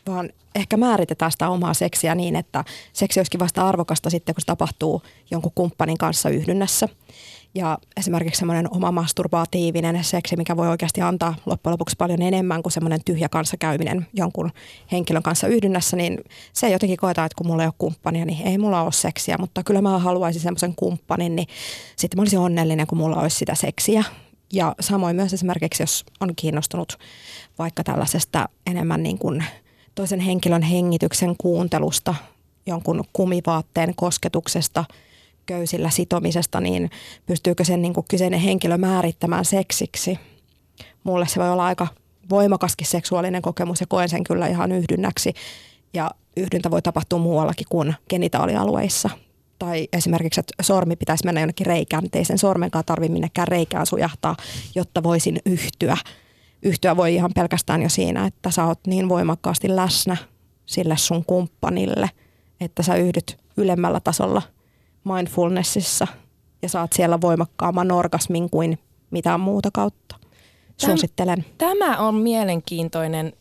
vaan 0.08 0.30
ehkä 0.56 0.78
määritetään 0.78 1.32
sitä 1.32 1.50
omaa 1.50 1.74
seksiä 1.74 2.16
niin, 2.16 2.36
että 2.36 2.64
seksi 2.94 3.20
olisikin 3.20 3.40
vasta 3.40 3.68
arvokasta 3.68 4.10
sitten, 4.10 4.36
kun 4.36 4.42
se 4.42 4.46
tapahtuu 4.46 5.02
jonkun 5.32 5.52
kumppanin 5.56 5.98
kanssa 5.98 6.30
yhdynnässä. 6.30 6.90
Ja 7.58 7.78
esimerkiksi 7.98 8.40
semmoinen 8.40 8.76
oma 8.76 8.92
masturbaatiivinen 8.92 10.04
seksi, 10.04 10.38
mikä 10.38 10.58
voi 10.58 10.68
oikeasti 10.68 11.02
antaa 11.02 11.36
loppujen 11.46 11.72
lopuksi 11.72 11.96
paljon 11.98 12.22
enemmän 12.22 12.64
kuin 12.64 12.74
semmoinen 12.74 13.04
tyhjä 13.06 13.30
kanssakäyminen 13.30 14.08
jonkun 14.14 14.52
henkilön 14.92 15.24
kanssa 15.24 15.48
yhdynnässä, 15.48 15.98
niin 15.98 16.18
se 16.54 16.70
jotenkin 16.70 16.98
koetaan, 16.98 17.26
että 17.26 17.36
kun 17.38 17.48
mulla 17.48 17.64
ei 17.64 17.68
ole 17.68 17.74
kumppania, 17.78 18.26
niin 18.26 18.48
ei 18.48 18.58
mulla 18.58 18.82
ole 18.82 18.92
seksiä, 18.92 19.38
mutta 19.40 19.64
kyllä 19.64 19.82
mä 19.82 20.00
haluaisin 20.00 20.42
semmoisen 20.42 20.76
kumppanin, 20.76 21.36
niin 21.36 21.48
sitten 21.96 22.18
mä 22.18 22.22
olisin 22.22 22.40
onnellinen, 22.40 22.88
kun 22.88 22.98
mulla 22.98 23.22
olisi 23.22 23.38
sitä 23.38 23.56
seksiä. 23.56 24.04
Ja 24.54 24.76
samoin 24.80 25.16
myös 25.16 25.34
esimerkiksi, 25.34 25.84
jos 25.84 26.06
on 26.20 26.36
kiinnostunut 26.36 26.98
vaikka 27.60 27.84
tällaisesta 27.84 28.50
enemmän 28.68 29.04
niin 29.04 29.18
kuin 29.18 29.44
toisen 29.96 30.20
henkilön 30.20 30.62
hengityksen 30.62 31.36
kuuntelusta, 31.38 32.16
jonkun 32.66 33.04
kumivaatteen 33.14 33.96
kosketuksesta– 33.96 34.86
köysillä 35.48 35.90
sitomisesta, 35.90 36.62
niin 36.62 36.90
pystyykö 37.26 37.64
sen 37.64 37.82
niin 37.82 37.94
kuin 37.94 38.06
kyseinen 38.10 38.40
henkilö 38.40 38.78
määrittämään 38.78 39.46
seksiksi. 39.46 40.20
Mulle 41.04 41.28
se 41.28 41.40
voi 41.40 41.50
olla 41.50 41.66
aika 41.66 41.88
voimakaskin 42.30 42.88
seksuaalinen 42.88 43.42
kokemus 43.42 43.82
ja 43.82 43.88
koen 43.88 44.10
sen 44.10 44.24
kyllä 44.24 44.48
ihan 44.48 44.72
yhdynnäksi. 44.72 45.34
Ja 45.94 46.12
yhdyntä 46.38 46.72
voi 46.72 46.82
tapahtua 46.82 47.20
muuallakin 47.20 47.68
kuin 47.70 47.96
genitaalialueissa. 48.10 49.10
Tai 49.60 49.88
esimerkiksi, 49.94 50.40
että 50.40 50.54
sormi 50.62 50.96
pitäisi 50.96 51.26
mennä 51.26 51.42
jonnekin 51.42 51.66
reikään, 51.66 52.04
niin 52.04 52.18
ei 52.18 52.26
sen 52.26 52.38
sormenkaan 52.38 52.86
tarvitse 52.86 53.14
minnekään 53.14 53.48
reikään 53.48 53.86
sujahtaa, 53.86 54.36
jotta 54.76 55.04
voisin 55.04 55.40
yhtyä. 55.46 55.98
Yhtyä 56.62 56.98
voi 56.98 57.16
ihan 57.16 57.32
pelkästään 57.36 57.82
jo 57.82 57.90
siinä, 57.90 58.26
että 58.26 58.52
sä 58.52 58.66
oot 58.66 58.80
niin 58.88 59.10
voimakkaasti 59.10 59.76
läsnä 59.76 60.18
sille 60.66 60.98
sun 60.98 61.26
kumppanille, 61.26 62.10
että 62.62 62.84
sä 62.84 62.96
yhdyt 62.96 63.38
ylemmällä 63.58 64.00
tasolla– 64.00 64.42
mindfulnessissa 65.16 66.08
ja 66.62 66.70
saat 66.70 66.94
siellä 66.94 67.22
voimakkaamman 67.22 67.92
orgasmin 67.92 68.50
kuin 68.50 68.80
mitään 69.12 69.40
muuta 69.40 69.70
kautta. 69.74 70.16
Suosittelen. 70.78 71.46
Tämä 71.58 71.98
on 71.98 72.16
mielenkiintoinen 72.16 73.34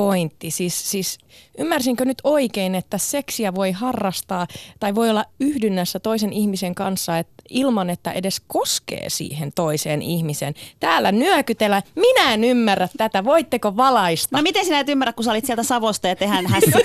pointti. 0.00 0.50
Siis, 0.50 0.90
siis 0.90 1.18
ymmärsinkö 1.58 2.04
nyt 2.04 2.18
oikein, 2.24 2.74
että 2.74 2.98
seksiä 2.98 3.54
voi 3.54 3.72
harrastaa 3.72 4.46
tai 4.80 4.94
voi 4.94 5.10
olla 5.10 5.24
yhdynnässä 5.40 6.00
toisen 6.00 6.32
ihmisen 6.32 6.74
kanssa 6.74 7.18
että 7.18 7.42
ilman, 7.50 7.90
että 7.90 8.12
edes 8.12 8.42
koskee 8.46 9.10
siihen 9.10 9.52
toiseen 9.52 10.02
ihmiseen. 10.02 10.54
Täällä 10.80 11.12
nyökytellä. 11.12 11.82
Minä 11.94 12.34
en 12.34 12.44
ymmärrä 12.44 12.88
tätä. 12.96 13.24
Voitteko 13.24 13.76
valaista? 13.76 14.36
No 14.36 14.42
miten 14.42 14.64
sinä 14.64 14.80
et 14.80 14.88
ymmärrä, 14.88 15.12
kun 15.12 15.24
sä 15.24 15.30
olit 15.30 15.46
sieltä 15.46 15.62
Savosta 15.62 16.08
ja 16.08 16.16
tehdään 16.16 16.46
hässä 16.46 16.78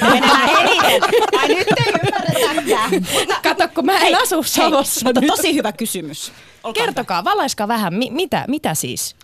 Ai 1.42 1.48
nyt 1.48 1.68
ei 1.86 1.94
ymmärretäkään. 2.04 3.08
Kato, 3.44 3.68
kun 3.76 3.86
mä 3.86 3.94
en 3.94 4.02
hei, 4.02 4.16
asu 4.16 4.44
Savossa. 4.44 5.12
Hei, 5.20 5.28
tosi 5.28 5.56
hyvä 5.56 5.72
kysymys. 5.72 6.32
Olkaa 6.64 6.86
Kertokaa, 6.86 7.24
valaiskaa 7.24 7.68
vähän. 7.68 7.94
Mi- 7.94 8.12
mitä, 8.12 8.46
mitä 8.48 8.74
siis? 8.74 9.16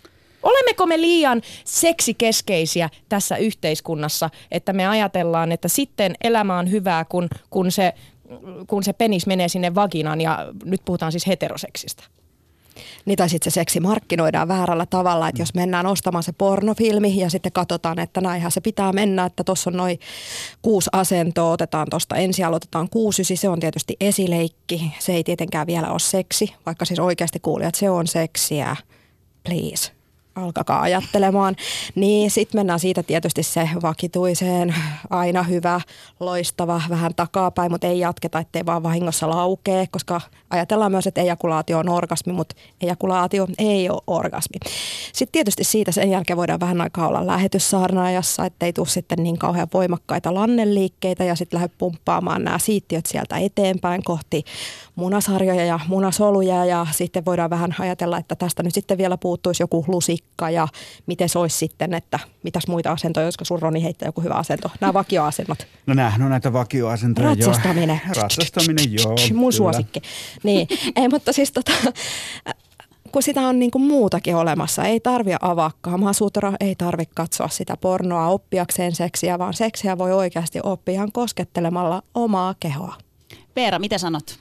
Olemmeko 0.43 0.85
me 0.85 1.01
liian 1.01 1.41
seksikeskeisiä 1.65 2.89
tässä 3.09 3.37
yhteiskunnassa, 3.37 4.29
että 4.51 4.73
me 4.73 4.87
ajatellaan, 4.87 5.51
että 5.51 5.67
sitten 5.67 6.15
elämä 6.23 6.59
on 6.59 6.71
hyvää, 6.71 7.05
kun, 7.05 7.27
kun, 7.49 7.71
se, 7.71 7.93
kun 8.67 8.83
se 8.83 8.93
penis 8.93 9.27
menee 9.27 9.47
sinne 9.47 9.75
vaginaan 9.75 10.21
ja 10.21 10.47
nyt 10.65 10.81
puhutaan 10.85 11.11
siis 11.11 11.27
heteroseksistä? 11.27 12.03
Niin 13.05 13.17
tai 13.17 13.29
sitten 13.29 13.51
se 13.51 13.53
seksi 13.53 13.79
markkinoidaan 13.79 14.47
väärällä 14.47 14.85
tavalla, 14.85 15.27
että 15.27 15.41
jos 15.41 15.53
mennään 15.53 15.85
ostamaan 15.85 16.23
se 16.23 16.31
pornofilmi 16.31 17.17
ja 17.17 17.29
sitten 17.29 17.51
katsotaan, 17.51 17.99
että 17.99 18.21
näinhän 18.21 18.51
se 18.51 18.61
pitää 18.61 18.91
mennä, 18.91 19.25
että 19.25 19.43
tuossa 19.43 19.69
on 19.69 19.77
noin 19.77 19.99
kuusi 20.61 20.89
asentoa, 20.93 21.51
otetaan 21.51 21.87
tuosta 21.89 22.15
ensin 22.15 22.45
aloitetaan 22.45 22.89
kuusi, 22.89 23.23
se 23.35 23.49
on 23.49 23.59
tietysti 23.59 23.97
esileikki, 23.99 24.93
se 24.99 25.13
ei 25.13 25.23
tietenkään 25.23 25.67
vielä 25.67 25.91
ole 25.91 25.99
seksi, 25.99 26.53
vaikka 26.65 26.85
siis 26.85 26.99
oikeasti 26.99 27.39
kuulijat, 27.39 27.75
se 27.75 27.89
on 27.89 28.07
seksiä, 28.07 28.75
please 29.43 30.00
alkakaa 30.35 30.81
ajattelemaan. 30.81 31.55
Niin 31.95 32.31
sitten 32.31 32.59
mennään 32.59 32.79
siitä 32.79 33.03
tietysti 33.03 33.43
se 33.43 33.69
vakituiseen, 33.81 34.75
aina 35.09 35.43
hyvä, 35.43 35.81
loistava, 36.19 36.81
vähän 36.89 37.15
takapäin, 37.15 37.71
mutta 37.71 37.87
ei 37.87 37.99
jatketa, 37.99 38.39
ettei 38.39 38.65
vaan 38.65 38.83
vahingossa 38.83 39.29
laukee, 39.29 39.87
koska 39.91 40.21
ajatellaan 40.49 40.91
myös, 40.91 41.07
että 41.07 41.21
ejakulaatio 41.21 41.79
on 41.79 41.89
orgasmi, 41.89 42.33
mutta 42.33 42.55
ejakulaatio 42.81 43.47
ei 43.57 43.89
ole 43.89 44.01
orgasmi. 44.07 44.57
Sitten 45.13 45.31
tietysti 45.31 45.63
siitä 45.63 45.91
sen 45.91 46.11
jälkeen 46.11 46.37
voidaan 46.37 46.59
vähän 46.59 46.81
aikaa 46.81 47.07
olla 47.07 47.27
lähetyssaarnaajassa, 47.27 48.45
ettei 48.45 48.73
tule 48.73 48.87
sitten 48.87 49.23
niin 49.23 49.37
kauhean 49.37 49.67
voimakkaita 49.73 50.33
lanneliikkeitä 50.33 51.23
ja 51.23 51.35
sitten 51.35 51.57
lähde 51.57 51.73
pumppaamaan 51.77 52.43
nämä 52.43 52.59
siittiöt 52.59 53.05
sieltä 53.05 53.37
eteenpäin 53.37 54.03
kohti 54.03 54.43
munasarjoja 54.95 55.65
ja 55.65 55.79
munasoluja 55.87 56.65
ja 56.65 56.87
sitten 56.91 57.25
voidaan 57.25 57.49
vähän 57.49 57.75
ajatella, 57.79 58.17
että 58.17 58.35
tästä 58.35 58.63
nyt 58.63 58.73
sitten 58.73 58.97
vielä 58.97 59.17
puuttuisi 59.17 59.63
joku 59.63 59.85
lusikka 59.87 60.49
ja 60.49 60.67
miten 61.05 61.29
se 61.29 61.39
olisi 61.39 61.57
sitten, 61.57 61.93
että 61.93 62.19
mitäs 62.43 62.67
muita 62.67 62.91
asentoja, 62.91 63.25
joska 63.25 63.45
sun 63.45 63.61
Roni 63.61 63.83
heittää 63.83 64.07
joku 64.07 64.21
hyvä 64.21 64.33
asento. 64.33 64.71
Nämä 64.81 64.93
vakioasennot. 64.93 65.67
No 65.85 65.93
nämähän 65.93 66.21
on 66.21 66.29
näitä 66.29 66.53
vakioasentoja. 66.53 67.27
Ratsastaminen. 67.29 68.01
Joo. 68.05 68.23
Ratsastaminen, 68.23 68.93
joo. 69.03 69.15
Mun 69.33 69.53
suosikki. 69.53 70.01
Niin, 70.43 70.67
ei, 70.95 71.09
mutta 71.09 71.33
siis 71.33 71.51
tota, 71.51 71.71
kun 73.11 73.23
sitä 73.23 73.41
on 73.41 73.59
niin 73.59 73.71
kuin 73.71 73.81
muutakin 73.81 74.35
olemassa. 74.35 74.83
Ei 74.83 74.99
tarvitse 74.99 75.37
avaa 75.41 75.71
kamasutra, 75.81 76.53
ei 76.59 76.75
tarvitse 76.75 77.13
katsoa 77.15 77.47
sitä 77.47 77.77
pornoa 77.77 78.27
oppiakseen 78.27 78.95
seksiä, 78.95 79.39
vaan 79.39 79.53
seksiä 79.53 79.97
voi 79.97 80.13
oikeasti 80.13 80.59
oppia 80.63 80.93
ihan 80.93 81.11
koskettelemalla 81.11 82.03
omaa 82.13 82.55
kehoa. 82.59 82.95
Peera, 83.53 83.79
mitä 83.79 83.97
sanot? 83.97 84.39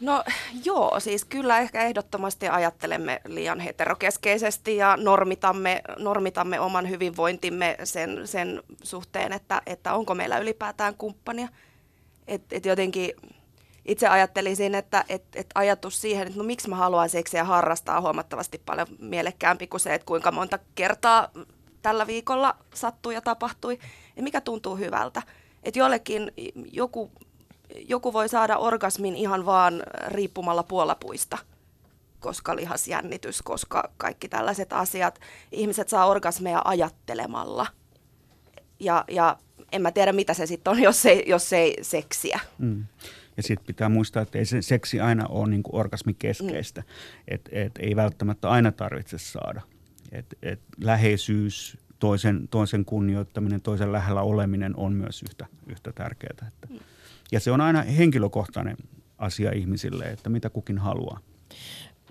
No 0.00 0.24
joo, 0.64 1.00
siis 1.00 1.24
kyllä 1.24 1.58
ehkä 1.58 1.82
ehdottomasti 1.82 2.48
ajattelemme 2.48 3.20
liian 3.24 3.60
heterokeskeisesti 3.60 4.76
ja 4.76 4.96
normitamme, 4.96 5.82
normitamme 5.98 6.60
oman 6.60 6.88
hyvinvointimme 6.88 7.76
sen, 7.84 8.28
sen 8.28 8.62
suhteen, 8.82 9.32
että, 9.32 9.62
että 9.66 9.94
onko 9.94 10.14
meillä 10.14 10.38
ylipäätään 10.38 10.94
kumppania. 10.94 11.48
Et, 12.28 12.42
et 12.52 12.66
jotenkin 12.66 13.10
itse 13.84 14.08
ajattelisin, 14.08 14.74
että 14.74 15.04
et, 15.08 15.24
et 15.34 15.46
ajatus 15.54 16.00
siihen, 16.00 16.26
että 16.26 16.38
no 16.38 16.44
miksi 16.44 16.68
mä 16.68 16.76
haluan 16.76 17.08
seksiä 17.08 17.44
harrastaa 17.44 18.00
huomattavasti 18.00 18.62
paljon 18.66 18.86
mielekkäämpi 18.98 19.66
kuin 19.66 19.80
se, 19.80 19.94
että 19.94 20.06
kuinka 20.06 20.32
monta 20.32 20.58
kertaa 20.74 21.28
tällä 21.82 22.06
viikolla 22.06 22.56
sattui 22.74 23.14
ja 23.14 23.20
tapahtui 23.20 23.78
ja 24.16 24.22
mikä 24.22 24.40
tuntuu 24.40 24.76
hyvältä. 24.76 25.22
Että 25.62 25.78
jollekin 25.78 26.32
joku 26.72 27.10
joku 27.88 28.12
voi 28.12 28.28
saada 28.28 28.56
orgasmin 28.56 29.16
ihan 29.16 29.46
vaan 29.46 29.82
riippumalla 30.08 30.62
puolapuista, 30.62 31.38
koska 32.20 32.56
lihasjännitys, 32.56 33.42
koska 33.42 33.90
kaikki 33.96 34.28
tällaiset 34.28 34.72
asiat. 34.72 35.20
Ihmiset 35.52 35.88
saa 35.88 36.06
orgasmeja 36.06 36.62
ajattelemalla. 36.64 37.66
Ja, 38.80 39.04
ja 39.10 39.36
en 39.72 39.82
mä 39.82 39.92
tiedä, 39.92 40.12
mitä 40.12 40.34
se 40.34 40.46
sitten 40.46 40.70
on, 40.70 40.82
jos 40.88 41.06
ei, 41.06 41.24
jos 41.26 41.52
ei 41.52 41.76
seksiä. 41.82 42.40
Mm. 42.58 42.84
Ja 43.36 43.42
sitten 43.42 43.66
pitää 43.66 43.88
muistaa, 43.88 44.22
että 44.22 44.38
ei 44.38 44.44
se 44.44 44.62
seksi 44.62 45.00
aina 45.00 45.26
ole 45.26 45.50
niin 45.50 45.62
orgasmikeskeistä. 45.72 46.80
Mm. 46.80 46.86
Että 47.28 47.50
et 47.52 47.72
ei 47.78 47.96
välttämättä 47.96 48.50
aina 48.50 48.72
tarvitse 48.72 49.18
saada. 49.18 49.62
Et, 50.12 50.26
et 50.42 50.60
läheisyys, 50.80 51.78
toisen, 51.98 52.48
toisen 52.48 52.84
kunnioittaminen, 52.84 53.60
toisen 53.60 53.92
lähellä 53.92 54.22
oleminen 54.22 54.76
on 54.76 54.92
myös 54.92 55.22
yhtä, 55.22 55.46
yhtä 55.66 55.92
tärkeää. 55.92 56.30
Että. 56.48 56.68
Mm. 56.70 56.78
Ja 57.32 57.40
se 57.40 57.52
on 57.52 57.60
aina 57.60 57.82
henkilökohtainen 57.82 58.76
asia 59.18 59.52
ihmisille, 59.52 60.04
että 60.04 60.30
mitä 60.30 60.50
kukin 60.50 60.78
haluaa. 60.78 61.20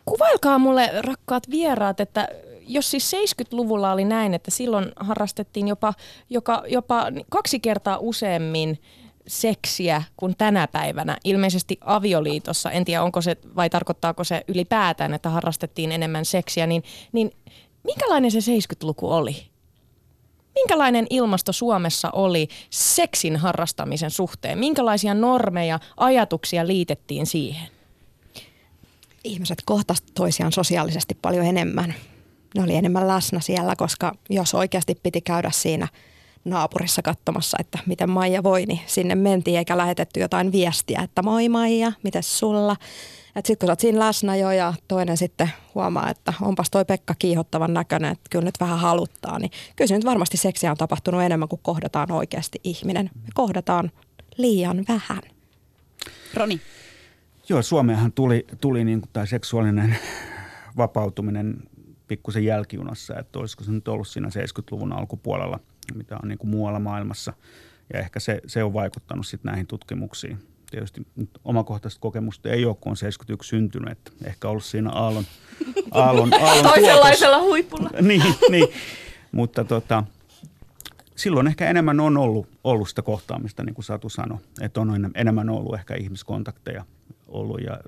Kuvailkaa 0.06 0.60
mulle, 0.60 0.92
rakkaat 1.02 1.50
vieraat, 1.50 2.00
että 2.00 2.28
jos 2.68 2.92
siis 2.92 3.12
70-luvulla 3.14 3.92
oli 3.92 4.06
näin, 4.06 4.34
että 4.34 4.52
silloin 4.52 4.92
harrastettiin 4.96 5.68
jopa, 5.68 5.94
joka, 6.30 6.64
jopa 6.68 7.06
kaksi 7.30 7.60
kertaa 7.60 7.98
useammin 8.00 8.80
seksiä 9.28 10.04
kuin 10.18 10.36
tänä 10.38 10.68
päivänä, 10.68 11.18
ilmeisesti 11.24 11.78
avioliitossa, 11.82 12.72
en 12.72 12.86
tiedä 12.86 13.04
onko 13.04 13.22
se 13.22 13.38
vai 13.56 13.70
tarkoittaako 13.70 14.24
se 14.24 14.44
ylipäätään, 14.48 15.14
että 15.14 15.30
harrastettiin 15.30 15.92
enemmän 15.92 16.26
seksiä, 16.26 16.68
niin, 16.68 16.84
niin 17.12 17.32
minkälainen 17.84 18.32
se 18.32 18.40
70-luku 18.40 19.12
oli? 19.12 19.55
Minkälainen 20.56 21.08
ilmasto 21.10 21.54
Suomessa 21.54 22.10
oli 22.14 22.48
seksin 22.70 23.38
harrastamisen 23.38 24.12
suhteen? 24.12 24.58
Minkälaisia 24.60 25.14
normeja, 25.14 25.80
ajatuksia 25.98 26.68
liitettiin 26.68 27.26
siihen? 27.26 27.68
Ihmiset 29.24 29.58
kohtasivat 29.66 30.12
toisiaan 30.14 30.52
sosiaalisesti 30.52 31.18
paljon 31.22 31.46
enemmän. 31.46 31.94
Ne 32.56 32.64
oli 32.64 32.76
enemmän 32.76 33.08
läsnä 33.08 33.40
siellä, 33.40 33.76
koska 33.76 34.16
jos 34.30 34.54
oikeasti 34.54 34.96
piti 35.04 35.22
käydä 35.22 35.52
siinä 35.52 35.88
naapurissa 36.46 37.02
katsomassa, 37.02 37.58
että 37.60 37.80
miten 37.86 38.10
Maija 38.10 38.44
voi, 38.44 38.66
niin 38.66 38.80
sinne 38.86 39.16
mentiin 39.16 39.58
eikä 39.58 39.78
lähetetty 39.78 40.20
jotain 40.20 40.52
viestiä, 40.52 41.02
että 41.04 41.22
moi 41.22 41.50
Maija, 41.50 41.92
miten 42.04 42.24
sulla? 42.24 42.76
Sitten 43.36 43.58
kun 43.58 43.68
sä 43.68 43.72
oot 43.72 43.80
siinä 43.80 44.00
läsnä 44.00 44.36
jo 44.36 44.52
ja 44.52 44.74
toinen 44.88 45.18
sitten 45.18 45.52
huomaa, 45.76 46.10
että 46.10 46.34
onpas 46.42 46.70
toi 46.70 46.86
Pekka 46.86 47.16
kiihottavan 47.20 47.74
näköinen, 47.74 48.12
että 48.12 48.30
kyllä 48.30 48.46
nyt 48.46 48.60
vähän 48.60 48.80
haluttaa, 48.80 49.40
niin 49.40 49.52
kyllä 49.76 49.88
se 49.88 49.96
nyt 49.96 50.06
varmasti 50.06 50.38
seksiä 50.38 50.72
on 50.72 50.78
tapahtunut 50.78 51.22
enemmän 51.22 51.50
kuin 51.50 51.60
kohdataan 51.64 52.12
oikeasti 52.12 52.60
ihminen. 52.64 53.10
Me 53.16 53.30
kohdataan 53.34 53.92
liian 54.38 54.86
vähän. 54.88 55.22
Roni. 56.34 56.62
Joo, 57.50 57.62
Suomeenhan 57.62 58.12
tuli, 58.12 58.46
tuli 58.62 58.84
niin 58.84 59.02
kuin 59.02 59.10
tämä 59.14 59.26
seksuaalinen 59.26 59.98
vapautuminen 60.78 61.58
pikkusen 62.08 62.46
jälkijunassa, 62.46 63.20
että 63.20 63.40
olisiko 63.40 63.64
se 63.64 63.72
nyt 63.72 63.88
ollut 63.88 64.08
siinä 64.08 64.30
70-luvun 64.30 64.94
alkupuolella, 64.94 65.60
mitä 65.94 66.18
on 66.24 66.30
niin 66.30 66.38
kuin 66.38 66.50
muualla 66.50 66.80
maailmassa. 66.80 67.34
Ja 67.94 68.00
ehkä 68.00 68.20
se, 68.20 68.42
se 68.48 68.64
on 68.64 68.74
vaikuttanut 68.74 69.28
sitten 69.28 69.50
näihin 69.50 69.68
tutkimuksiin. 69.68 70.38
Tietysti 70.72 71.08
nyt 71.16 71.30
omakohtaista 71.44 72.00
kokemusta 72.00 72.50
ei 72.50 72.66
ole, 72.66 72.76
kun 72.76 72.90
on 72.90 72.98
71 72.98 73.50
syntynyt, 73.50 73.92
että 73.92 74.12
ehkä 74.24 74.50
ollut 74.50 74.64
siinä 74.64 74.90
aallon, 74.90 75.24
aallon, 75.92 76.34
aallon 76.34 76.74
Toisenlaisella 76.74 77.42
huipulla. 77.42 77.90
niin, 78.02 78.24
niin, 78.50 78.68
mutta 79.32 79.64
tota, 79.64 80.04
silloin 81.16 81.48
ehkä 81.48 81.70
enemmän 81.70 82.00
on 82.00 82.18
ollut, 82.18 82.48
ollut 82.64 82.90
sitä 82.90 83.02
kohtaamista, 83.02 83.64
niin 83.64 83.74
kuin 83.76 83.86
Satu 83.86 84.10
sanoi. 84.10 84.38
Että 84.62 84.82
on 84.82 85.12
enemmän 85.16 85.50
ollut 85.50 85.76
ehkä 85.76 85.96
ihmiskontakteja 85.96 86.86
ollut 87.28 87.62
ja 87.62 87.80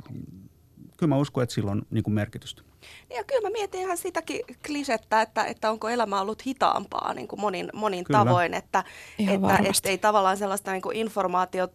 kyllä 0.98 1.10
mä 1.10 1.18
uskon, 1.18 1.44
että 1.44 1.56
sillä 1.56 1.72
on 1.72 1.82
niin 1.90 2.04
kuin 2.04 2.14
merkitystä. 2.14 2.62
Ja 3.10 3.24
kyllä 3.24 3.42
mä 3.42 3.50
mietin 3.50 3.82
ihan 3.82 3.98
sitäkin 3.98 4.42
klisettä, 4.66 5.22
että, 5.22 5.44
että 5.44 5.72
onko 5.72 5.90
elämä 5.90 6.22
ollut 6.22 6.46
hitaampaa 6.46 7.14
niin 7.14 7.28
kuin 7.28 7.42
monin, 7.42 7.70
monin 7.74 8.06
tavoin, 8.12 8.54
että, 8.54 8.84
että, 9.20 9.60
että 9.64 9.90
ei 9.90 9.98
tavallaan 9.98 10.38
sellaista 10.38 10.72
niin 10.72 10.82
kuin 10.82 10.98
informaatio 10.98 11.68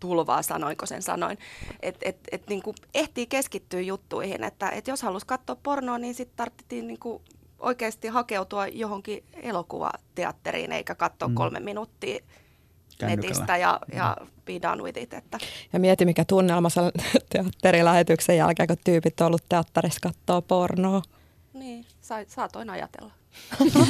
tulvaa, 0.00 0.42
sanoinko 0.42 0.86
sen 0.86 1.02
sanoin, 1.02 1.38
että 1.80 2.08
et, 2.08 2.18
et, 2.32 2.48
niin 2.48 2.62
kuin 2.62 2.76
ehtii 2.94 3.26
keskittyä 3.26 3.80
juttuihin, 3.80 4.44
että 4.44 4.70
et 4.70 4.88
jos 4.88 5.02
halusi 5.02 5.26
katsoa 5.26 5.56
pornoa, 5.62 5.98
niin 5.98 6.14
sitten 6.14 6.36
tarvittiin 6.36 6.86
niin 6.86 7.00
kuin 7.00 7.22
oikeasti 7.58 8.08
hakeutua 8.08 8.66
johonkin 8.66 9.24
elokuvateatteriin, 9.42 10.72
eikä 10.72 10.94
katsoa 10.94 11.28
mm. 11.28 11.34
kolme 11.34 11.60
minuuttia 11.60 12.24
netistä 13.02 13.56
ja, 13.56 13.80
ja 13.94 14.16
be 14.44 14.52
done 14.62 14.82
with 14.82 14.98
it. 14.98 15.14
Että. 15.14 15.38
Ja 15.72 15.78
mieti, 15.78 16.04
mikä 16.04 16.24
tunnelma 16.24 16.68
teatterilähetyksen 17.32 18.36
jälkeen, 18.36 18.66
kun 18.66 18.76
tyypit 18.84 19.20
on 19.20 19.26
ollut 19.26 19.44
teatterissa 19.48 20.00
katsoa 20.02 20.42
pornoa. 20.42 21.02
Niin, 21.52 21.84
sa, 22.00 22.14
saatoin 22.28 22.70
ajatella. 22.70 23.12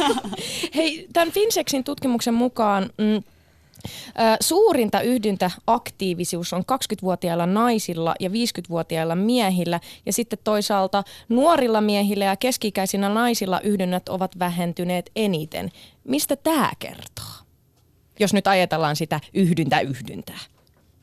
Hei, 0.76 1.06
tämän 1.12 1.32
Finsexin 1.32 1.84
tutkimuksen 1.84 2.34
mukaan 2.34 2.90
mm, 2.98 3.22
Suurinta 4.40 5.00
yhdyntäaktiivisuus 5.00 6.52
on 6.52 6.62
20-vuotiailla 6.62 7.46
naisilla 7.46 8.14
ja 8.20 8.28
50-vuotiailla 8.28 9.14
miehillä 9.14 9.80
ja 10.06 10.12
sitten 10.12 10.38
toisaalta 10.44 11.04
nuorilla 11.28 11.80
miehillä 11.80 12.24
ja 12.24 12.36
keskikäisinä 12.36 13.08
naisilla 13.08 13.60
yhdynnät 13.60 14.08
ovat 14.08 14.38
vähentyneet 14.38 15.10
eniten. 15.16 15.70
Mistä 16.04 16.36
tämä 16.36 16.70
kertoo? 16.78 17.15
Jos 18.18 18.34
nyt 18.34 18.46
ajatellaan 18.46 18.96
sitä 18.96 19.20
yhdyntä-yhdyntää. 19.34 20.38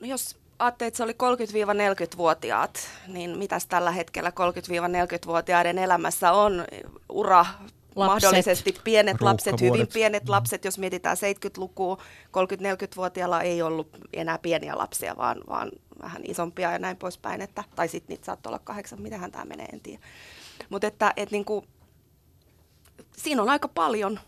No 0.00 0.06
jos 0.06 0.36
ajattelet, 0.58 0.88
että 0.88 0.96
se 0.96 1.04
oli 1.04 1.12
30-40-vuotiaat, 1.12 2.88
niin 3.08 3.38
mitäs 3.38 3.66
tällä 3.66 3.90
hetkellä 3.90 4.30
30-40-vuotiaiden 4.30 5.78
elämässä 5.78 6.32
on 6.32 6.64
ura, 7.08 7.46
lapset. 7.96 8.22
mahdollisesti 8.22 8.74
pienet 8.84 9.20
lapset, 9.20 9.60
hyvin 9.60 9.86
pienet 9.92 10.28
lapset, 10.28 10.64
jos 10.64 10.78
mietitään 10.78 11.16
70-lukua, 11.16 11.96
30-40-vuotiailla 12.26 13.42
ei 13.42 13.62
ollut 13.62 13.88
enää 14.12 14.38
pieniä 14.38 14.78
lapsia, 14.78 15.16
vaan, 15.16 15.40
vaan 15.48 15.70
vähän 16.02 16.22
isompia 16.24 16.72
ja 16.72 16.78
näin 16.78 16.96
poispäin, 16.96 17.40
että, 17.40 17.64
tai 17.76 17.88
sitten 17.88 18.14
niitä 18.14 18.24
saattoi 18.24 18.50
olla 18.50 18.60
kahdeksan, 18.64 19.02
mitähän 19.02 19.32
tämä 19.32 19.44
menee, 19.44 19.66
en 19.72 19.80
tiedä. 19.80 20.02
Mutta 20.68 20.86
että 20.86 21.12
et 21.16 21.30
niinku, 21.30 21.64
siinä 23.16 23.42
on 23.42 23.48
aika 23.48 23.68
paljon 23.68 24.20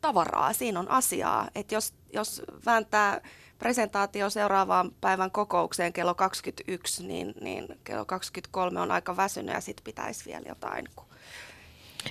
tavaraa, 0.00 0.52
siinä 0.52 0.80
on 0.80 0.90
asiaa, 0.90 1.48
että 1.54 1.74
jos, 1.74 1.94
jos 2.14 2.42
vääntää 2.66 3.20
presentaatio 3.58 4.30
seuraavaan 4.30 4.90
päivän 5.00 5.30
kokoukseen 5.30 5.92
kello 5.92 6.14
21, 6.14 7.06
niin, 7.06 7.34
niin 7.40 7.66
kello 7.84 8.04
23 8.04 8.80
on 8.80 8.90
aika 8.90 9.16
väsynyt 9.16 9.54
ja 9.54 9.60
sitten 9.60 9.84
pitäisi 9.84 10.24
vielä 10.24 10.44
jotain, 10.48 10.84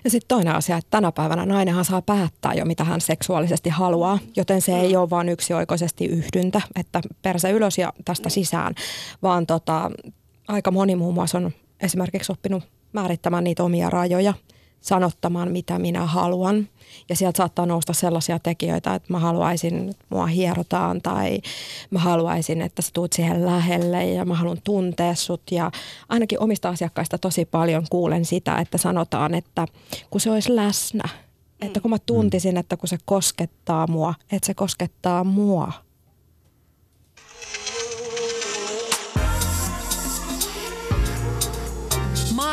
ja 0.04 0.10
sitten 0.10 0.28
toinen 0.28 0.56
asia, 0.56 0.78
että 0.78 0.92
tänä 0.92 1.12
päivänä 1.12 1.46
nainenhan 1.46 1.86
saa 1.86 2.02
päättää 2.02 2.54
jo, 2.54 2.66
mitä 2.66 2.84
hän 2.84 3.02
seksuaalisesti 3.02 3.70
haluaa, 3.70 4.20
joten 4.36 4.62
se 4.62 4.80
ei 4.80 4.96
ole 4.96 5.10
vain 5.10 5.30
yksioikoisesti 5.30 6.06
yhdyntä, 6.06 6.62
että 6.76 7.02
perse 7.22 7.52
ylös 7.52 7.78
ja 7.78 7.94
tästä 8.06 8.30
sisään, 8.30 8.76
vaan 9.24 9.48
tota, 9.48 9.92
aika 10.48 10.72
moni 10.72 10.96
muun 10.96 11.14
muassa 11.14 11.38
on 11.38 11.52
esimerkiksi 11.80 12.32
oppinut 12.32 12.64
määrittämään 12.94 13.44
niitä 13.44 13.64
omia 13.64 13.90
rajoja– 13.90 14.34
sanottamaan, 14.84 15.52
mitä 15.52 15.80
minä 15.80 16.06
haluan. 16.06 16.70
Ja 17.10 17.16
sieltä 17.16 17.38
saattaa 17.38 17.66
nousta 17.66 17.94
sellaisia 17.94 18.40
tekijöitä, 18.40 18.96
että 18.96 19.14
mä 19.14 19.20
haluaisin, 19.20 19.90
että 19.90 20.06
mua 20.10 20.26
hierotaan 20.26 21.02
tai 21.02 21.42
mä 21.90 22.00
haluaisin, 22.00 22.62
että 22.62 22.82
sä 22.82 22.90
tuut 22.94 23.14
siihen 23.14 23.46
lähelle 23.46 24.06
ja 24.06 24.26
mä 24.26 24.36
haluan 24.36 24.62
tuntea 24.64 25.16
sut. 25.16 25.42
Ja 25.52 25.72
ainakin 26.10 26.40
omista 26.40 26.70
asiakkaista 26.70 27.18
tosi 27.18 27.46
paljon 27.46 27.86
kuulen 27.90 28.26
sitä, 28.26 28.58
että 28.58 28.78
sanotaan, 28.78 29.34
että 29.34 29.66
kun 30.10 30.22
se 30.22 30.32
olisi 30.32 30.56
läsnä, 30.56 31.10
että 31.62 31.80
kun 31.80 31.92
mä 31.92 31.98
tuntisin, 32.06 32.58
että 32.58 32.78
kun 32.78 32.90
se 32.90 32.98
koskettaa 33.06 33.88
mua, 33.88 34.14
että 34.32 34.46
se 34.46 34.54
koskettaa 34.54 35.24
mua. 35.24 35.72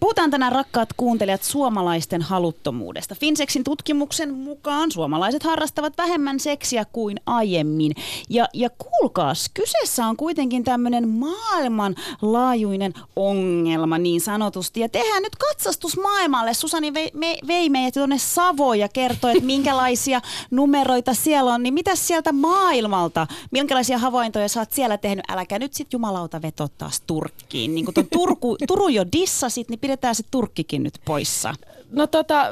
Puhutaan 0.00 0.30
tänään 0.30 0.52
rakkaat 0.52 0.88
kuuntelijat 0.96 1.42
suomalaisten 1.42 2.22
haluttomuudesta. 2.22 3.14
Finsexin 3.14 3.64
tutkimuksen 3.64 4.34
mukaan 4.34 4.92
suomalaiset 4.92 5.42
harrastavat 5.42 5.98
vähemmän 5.98 6.40
seksiä 6.40 6.84
kuin 6.84 7.20
aiemmin. 7.26 7.92
Ja, 8.28 8.48
ja 8.54 8.70
kuulkaas, 8.70 9.50
kyseessä 9.54 10.06
on 10.06 10.16
kuitenkin 10.16 10.64
tämmöinen 10.64 11.08
maailmanlaajuinen 11.08 12.92
ongelma 13.16 13.98
niin 13.98 14.20
sanotusti. 14.20 14.80
Ja 14.80 14.88
tehdään 14.88 15.22
nyt 15.22 15.36
katsastus 15.36 15.96
maailmalle. 15.96 16.54
Susani 16.54 16.94
vei, 16.94 17.10
me, 17.14 17.38
vei 17.46 17.68
meidät 17.68 17.94
tuonne 17.94 18.18
Savoon 18.18 18.78
ja 18.78 18.88
kertoi, 18.88 19.30
että 19.30 19.44
minkälaisia 19.44 20.20
numeroita 20.50 21.14
siellä 21.14 21.54
on. 21.54 21.62
Niin 21.62 21.74
mitä 21.74 21.96
sieltä 21.96 22.32
maailmalta, 22.32 23.26
minkälaisia 23.50 23.98
havaintoja 23.98 24.48
sä 24.48 24.60
oot 24.60 24.72
siellä 24.72 24.98
tehnyt? 24.98 25.30
Äläkä 25.30 25.58
nyt 25.58 25.74
sit 25.74 25.92
jumalauta 25.92 26.42
veto 26.42 26.68
taas 26.78 27.00
Turkkiin. 27.06 27.74
Niin 27.74 27.84
kun 27.84 27.94
Turku, 28.12 28.56
Turun 28.66 28.94
jo 28.94 29.04
dissasit, 29.12 29.68
niin 29.68 29.80
pidetään 29.90 30.14
se 30.14 30.22
Turkkikin 30.30 30.82
nyt 30.82 30.94
poissa? 31.04 31.54
No 31.90 32.06
tota, 32.06 32.46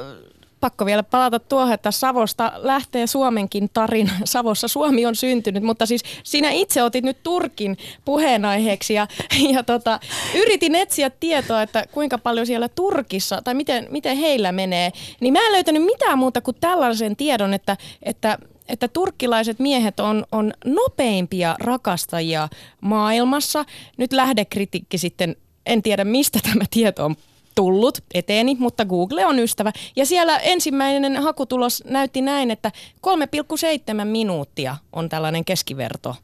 pakko 0.60 0.86
vielä 0.86 1.02
palata 1.02 1.38
tuohon, 1.38 1.72
että 1.72 1.90
Savosta 1.90 2.52
lähtee 2.56 3.06
Suomenkin 3.06 3.68
tarina. 3.72 4.12
Savossa 4.24 4.68
Suomi 4.68 5.06
on 5.06 5.16
syntynyt, 5.16 5.62
mutta 5.62 5.86
siis 5.86 6.02
sinä 6.24 6.50
itse 6.50 6.82
otit 6.82 7.04
nyt 7.04 7.22
Turkin 7.22 7.76
puheenaiheeksi 8.04 8.94
ja, 8.94 9.06
ja 9.54 9.62
tota, 9.62 10.00
yritin 10.34 10.74
etsiä 10.74 11.10
tietoa, 11.10 11.62
että 11.62 11.84
kuinka 11.92 12.18
paljon 12.18 12.46
siellä 12.46 12.68
Turkissa 12.68 13.42
tai 13.44 13.54
miten, 13.54 13.86
miten 13.90 14.16
heillä 14.16 14.52
menee. 14.52 14.92
Niin 15.20 15.32
mä 15.32 15.46
en 15.46 15.52
löytänyt 15.52 15.84
mitään 15.84 16.18
muuta 16.18 16.40
kuin 16.40 16.56
tällaisen 16.60 17.16
tiedon, 17.16 17.54
että, 17.54 17.76
että 18.02 18.38
että 18.68 18.88
turkkilaiset 18.88 19.58
miehet 19.58 20.00
on, 20.00 20.24
on 20.32 20.52
nopeimpia 20.64 21.56
rakastajia 21.60 22.48
maailmassa. 22.80 23.64
Nyt 23.96 24.12
lähdekritiikki 24.12 24.98
sitten, 24.98 25.36
en 25.66 25.82
tiedä 25.82 26.04
mistä 26.04 26.38
tämä 26.42 26.64
tieto 26.70 27.04
on 27.04 27.16
tullut 27.58 27.98
eteeni, 28.14 28.56
mutta 28.58 28.84
Google 28.84 29.26
on 29.26 29.38
ystävä. 29.38 29.72
Ja 29.96 30.06
siellä 30.06 30.38
ensimmäinen 30.38 31.16
hakutulos 31.16 31.84
näytti 31.86 32.20
näin, 32.22 32.50
että 32.50 32.72
3,7 33.06 34.04
minuuttia 34.04 34.76
on 34.92 35.08
tällainen 35.08 35.44
keskiverto 35.44 36.16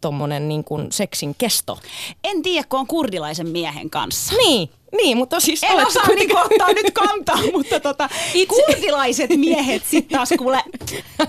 tuommoinen 0.00 0.48
niin 0.48 0.64
kuin 0.64 0.92
seksin 0.92 1.34
kesto. 1.38 1.78
En 2.24 2.42
tiedä, 2.42 2.66
kun 2.68 2.80
on 2.80 2.86
kurdilaisen 2.86 3.48
miehen 3.48 3.90
kanssa. 3.90 4.34
Niin, 4.36 4.70
niin, 4.96 5.16
mutta 5.16 5.40
siis 5.40 5.62
en 5.62 5.86
osaa 5.86 6.02
kuitenkin... 6.06 6.36
niin 6.36 6.52
ottaa 6.52 6.72
nyt 6.72 6.90
kantaa, 6.94 7.36
mutta 7.56 7.80
tota, 7.80 8.08
Itse... 8.34 8.62
kurdilaiset 8.66 9.30
miehet 9.36 9.84
sitten 9.84 10.18
taas 10.18 10.28
kuule 10.38 10.62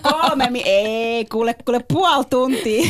kolme, 0.02 0.50
mi- 0.50 0.64
ei 0.66 1.26
kuule, 1.26 1.56
kuule 1.66 1.80
puoli 1.94 2.26
tuntia. 2.30 2.86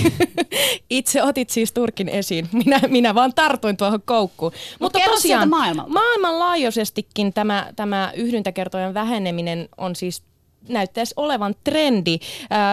Itse 0.90 1.24
otit 1.24 1.50
siis 1.50 1.72
Turkin 1.72 2.10
esiin, 2.10 2.50
minä, 2.52 2.80
minä 2.88 3.16
vaan 3.16 3.34
tartuin 3.34 3.78
tuohon 3.78 4.02
koukkuun. 4.06 4.52
Mut 4.52 4.80
mutta 4.80 5.00
tosiaan 5.10 5.50
maailmalta. 5.50 5.92
maailmanlaajuisestikin 5.92 7.34
tämä, 7.34 7.72
tämä 7.76 8.12
yhdyntäkertojen 8.16 8.94
väheneminen 8.94 9.70
on 9.78 9.96
siis 9.96 10.24
näyttäisi 10.70 11.14
olevan 11.18 11.56
trendi. 11.64 12.18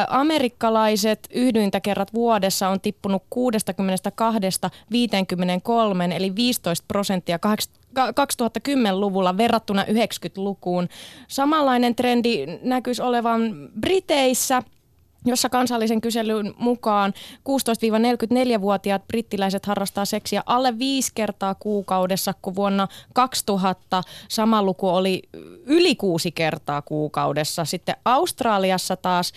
Amerikkalaiset 0.09 1.29
yhdyntäkerrat 1.35 2.15
vuodessa 2.15 2.69
on 2.69 2.81
tippunut 2.81 3.23
62 3.31 4.41
53, 4.91 6.05
eli 6.17 6.37
15 6.37 6.85
prosenttia 6.89 7.39
2010-luvulla 7.99 9.37
verrattuna 9.37 9.85
90-lukuun. 9.85 10.89
Samanlainen 11.29 11.95
trendi 11.95 12.47
näkyisi 12.63 13.03
olevan 13.03 13.71
Briteissä– 13.81 14.63
jossa 15.25 15.49
kansallisen 15.49 16.01
kyselyn 16.01 16.55
mukaan 16.59 17.13
16-44-vuotiaat 17.49 19.07
brittiläiset 19.07 19.67
harrastaa 19.67 20.05
seksiä 20.05 20.43
alle 20.47 20.79
viisi 20.79 21.13
kertaa 21.15 21.55
kuukaudessa, 21.55 22.35
kun 22.43 22.55
vuonna 22.55 22.89
2000 23.15 24.03
sama 24.29 24.63
luku 24.63 24.89
oli 24.89 25.23
yli 25.67 25.95
kuusi 25.95 26.33
kertaa 26.33 26.83
kuukaudessa. 26.83 27.65
Sitten 27.65 27.97
Australiassa 28.05 28.97
taas 28.97 29.33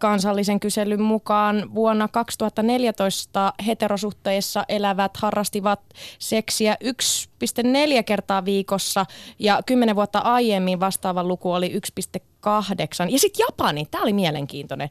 kansallisen 0.00 0.60
kyselyn 0.60 1.02
mukaan 1.02 1.74
vuonna 1.74 2.08
2014 2.08 3.52
heterosuhteissa 3.66 4.64
elävät 4.68 5.16
harrastivat 5.16 5.80
seksiä 6.18 6.76
1,4 6.84 8.02
kertaa 8.06 8.44
viikossa 8.44 9.06
ja 9.38 9.62
10 9.66 9.96
vuotta 9.96 10.18
aiemmin 10.18 10.80
vastaava 10.80 11.24
luku 11.24 11.52
oli 11.52 11.80
1,2 12.00 12.39
kahdeksan. 12.40 13.10
Ja 13.10 13.18
sitten 13.18 13.44
Japani, 13.48 13.86
tämä 13.90 14.02
oli 14.02 14.12
mielenkiintoinen. 14.12 14.90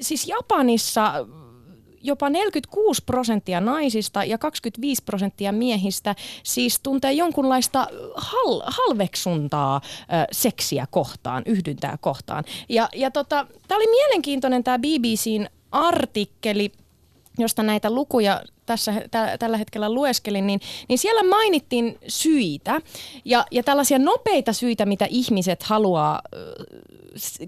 Siis 0.00 0.28
Japanissa 0.28 1.12
jopa 2.02 2.30
46 2.30 3.02
prosenttia 3.06 3.60
naisista 3.60 4.24
ja 4.24 4.38
25 4.38 5.02
prosenttia 5.04 5.52
miehistä 5.52 6.14
siis 6.42 6.80
tuntee 6.80 7.12
jonkunlaista 7.12 7.86
hal- 8.16 8.62
halveksuntaa 8.66 9.80
ö, 9.84 10.06
seksiä 10.32 10.86
kohtaan, 10.90 11.42
yhdyntää 11.46 11.98
kohtaan. 12.00 12.44
Ja, 12.68 12.88
ja 12.94 13.10
tota, 13.10 13.46
tämä 13.68 13.78
oli 13.78 13.90
mielenkiintoinen 13.90 14.64
tämä 14.64 14.78
BBCn 14.78 15.46
artikkeli, 15.72 16.72
josta 17.38 17.62
näitä 17.62 17.90
lukuja 17.90 18.42
tässä, 18.66 18.92
tä, 19.10 19.38
tällä 19.38 19.56
hetkellä 19.56 19.90
lueskelin, 19.92 20.46
niin, 20.46 20.60
niin 20.88 20.98
siellä 20.98 21.22
mainittiin 21.22 21.98
syitä 22.08 22.80
ja, 23.24 23.46
ja 23.50 23.62
tällaisia 23.62 23.98
nopeita 23.98 24.52
syitä, 24.52 24.86
mitä 24.86 25.06
ihmiset 25.10 25.62
haluaa 25.62 26.20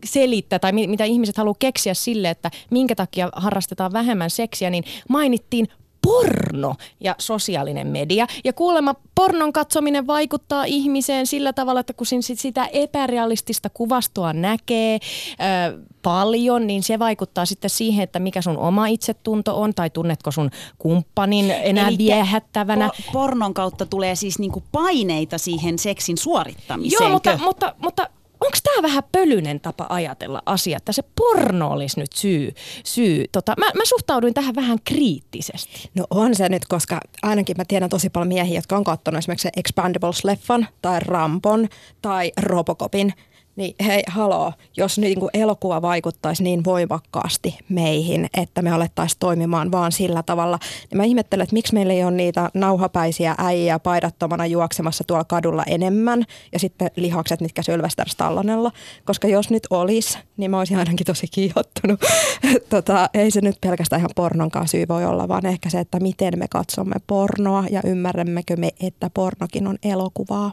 selittää 0.04 0.58
tai 0.58 0.72
mitä 0.72 1.04
ihmiset 1.04 1.36
haluaa 1.36 1.56
keksiä 1.58 1.94
sille, 1.94 2.30
että 2.30 2.50
minkä 2.70 2.94
takia 2.94 3.28
harrastetaan 3.32 3.92
vähemmän 3.92 4.30
seksiä, 4.30 4.70
niin 4.70 4.84
mainittiin 5.08 5.68
porno 6.02 6.74
ja 7.00 7.14
sosiaalinen 7.18 7.86
media. 7.86 8.26
Ja 8.44 8.52
kuulemma 8.52 8.94
pornon 9.14 9.52
katsominen 9.52 10.06
vaikuttaa 10.06 10.64
ihmiseen 10.64 11.26
sillä 11.26 11.52
tavalla, 11.52 11.80
että 11.80 11.92
kun 11.92 12.06
sitä 12.20 12.66
epärealistista 12.72 13.70
kuvastoa 13.70 14.32
näkee 14.32 14.98
ö, 15.32 15.78
paljon, 16.02 16.66
niin 16.66 16.82
se 16.82 16.98
vaikuttaa 16.98 17.46
sitten 17.46 17.70
siihen, 17.70 18.04
että 18.04 18.18
mikä 18.18 18.42
sun 18.42 18.58
oma 18.58 18.86
itsetunto 18.86 19.60
on 19.60 19.74
tai 19.74 19.90
tunnetko 19.90 20.30
sun 20.30 20.50
kumppanin 20.78 21.50
enää 21.50 21.88
Eli 21.88 21.98
viehättävänä. 21.98 22.88
Po- 22.88 23.12
pornon 23.12 23.54
kautta 23.54 23.86
tulee 23.86 24.14
siis 24.14 24.38
niinku 24.38 24.62
paineita 24.72 25.38
siihen 25.38 25.78
seksin 25.78 26.18
suorittamiseen. 26.18 27.02
Joo, 27.02 27.10
mutta, 27.10 27.38
mutta, 27.38 27.74
mutta 27.78 28.08
onko 28.40 28.58
tämä 28.62 28.82
vähän 28.82 29.02
pölyinen 29.12 29.60
tapa 29.60 29.86
ajatella 29.88 30.42
asia, 30.46 30.76
että 30.76 30.92
se 30.92 31.02
porno 31.16 31.70
olisi 31.70 32.00
nyt 32.00 32.12
syy. 32.12 32.52
syy. 32.84 33.24
Tota, 33.32 33.54
mä, 33.58 33.66
mä 33.74 33.84
suhtauduin 33.84 34.34
tähän 34.34 34.54
vähän 34.54 34.78
kriittisesti. 34.84 35.90
No 35.94 36.04
on 36.10 36.34
se 36.34 36.48
nyt, 36.48 36.66
koska 36.66 37.00
ainakin 37.22 37.56
mä 37.56 37.64
tiedän 37.68 37.90
tosi 37.90 38.10
paljon 38.10 38.28
miehiä, 38.28 38.58
jotka 38.58 38.76
on 38.76 38.84
katsonut 38.84 39.18
esimerkiksi 39.18 39.48
Expandables-leffan 39.48 40.66
tai 40.82 41.00
Rampon 41.00 41.68
tai 42.02 42.32
Robocopin– 42.36 43.12
niin 43.60 43.74
hei, 43.86 44.02
haloo, 44.06 44.52
jos 44.76 44.98
niin 44.98 45.20
kuin 45.20 45.30
elokuva 45.34 45.82
vaikuttaisi 45.82 46.42
niin 46.42 46.64
voimakkaasti 46.64 47.58
meihin, 47.68 48.26
että 48.36 48.62
me 48.62 48.70
alettaisiin 48.70 49.18
toimimaan 49.18 49.72
vaan 49.72 49.92
sillä 49.92 50.22
tavalla, 50.22 50.58
niin 50.90 50.96
mä 50.96 51.04
ihmettelen, 51.04 51.44
että 51.44 51.54
miksi 51.54 51.74
meillä 51.74 51.92
ei 51.92 52.04
ole 52.04 52.10
niitä 52.10 52.50
nauhapäisiä 52.54 53.34
äijä 53.38 53.78
paidattomana 53.78 54.46
juoksemassa 54.46 55.04
tuolla 55.06 55.24
kadulla 55.24 55.64
enemmän 55.66 56.24
ja 56.52 56.58
sitten 56.58 56.90
lihakset, 56.96 57.40
mitkä 57.40 57.62
Sylvester 57.62 58.08
Stallonella, 58.08 58.72
koska 59.04 59.28
jos 59.28 59.50
nyt 59.50 59.66
olisi, 59.70 60.18
niin 60.36 60.50
mä 60.50 60.58
olisin 60.58 60.78
ainakin 60.78 61.06
tosi 61.06 61.26
kiihottunut. 61.30 62.00
tota, 62.70 63.10
ei 63.14 63.30
se 63.30 63.40
nyt 63.40 63.56
pelkästään 63.60 64.00
ihan 64.00 64.10
pornonkaan 64.16 64.68
syy 64.68 64.88
voi 64.88 65.04
olla, 65.04 65.28
vaan 65.28 65.46
ehkä 65.46 65.70
se, 65.70 65.80
että 65.80 66.00
miten 66.00 66.38
me 66.38 66.48
katsomme 66.48 66.96
pornoa 67.06 67.64
ja 67.70 67.80
ymmärrämmekö 67.84 68.56
me, 68.56 68.70
että 68.80 69.10
pornokin 69.14 69.66
on 69.66 69.78
elokuvaa. 69.82 70.50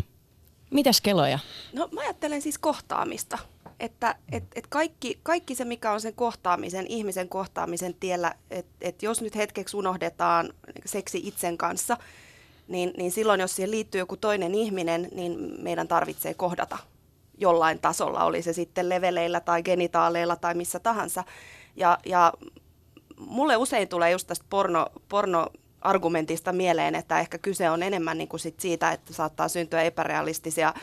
Mitäs 0.69 1.01
keloja? 1.01 1.39
No 1.73 1.89
mä 1.91 2.01
ajattelen 2.01 2.41
siis 2.41 2.57
kohtaamista. 2.57 3.37
Että 3.79 4.15
et, 4.31 4.43
et 4.55 4.67
kaikki, 4.67 5.19
kaikki 5.23 5.55
se, 5.55 5.65
mikä 5.65 5.91
on 5.91 6.01
sen 6.01 6.13
kohtaamisen, 6.13 6.87
ihmisen 6.87 7.29
kohtaamisen 7.29 7.93
tiellä, 7.93 8.35
että 8.51 8.71
et 8.81 9.03
jos 9.03 9.21
nyt 9.21 9.35
hetkeksi 9.35 9.77
unohdetaan 9.77 10.53
seksi 10.85 11.21
itsen 11.23 11.57
kanssa, 11.57 11.97
niin, 12.67 12.93
niin 12.97 13.11
silloin 13.11 13.39
jos 13.39 13.55
siihen 13.55 13.71
liittyy 13.71 13.99
joku 13.99 14.17
toinen 14.17 14.55
ihminen, 14.55 15.09
niin 15.11 15.53
meidän 15.61 15.87
tarvitsee 15.87 16.33
kohdata 16.33 16.77
jollain 17.37 17.79
tasolla, 17.79 18.23
oli 18.23 18.41
se 18.41 18.53
sitten 18.53 18.89
leveleillä 18.89 19.39
tai 19.39 19.63
genitaaleilla 19.63 20.35
tai 20.35 20.53
missä 20.53 20.79
tahansa. 20.79 21.23
Ja, 21.75 21.97
ja 22.05 22.33
mulle 23.17 23.57
usein 23.57 23.87
tulee 23.87 24.11
just 24.11 24.27
tästä 24.27 24.45
porno, 24.49 24.85
porno 25.09 25.47
argumentista 25.81 26.53
mieleen, 26.53 26.95
että 26.95 27.19
ehkä 27.19 27.37
kyse 27.37 27.69
on 27.69 27.83
enemmän 27.83 28.17
niin 28.17 28.27
kuin 28.27 28.39
sit 28.39 28.59
siitä, 28.59 28.91
että 28.91 29.13
saattaa 29.13 29.47
syntyä 29.47 29.81
epärealistisia 29.81 30.73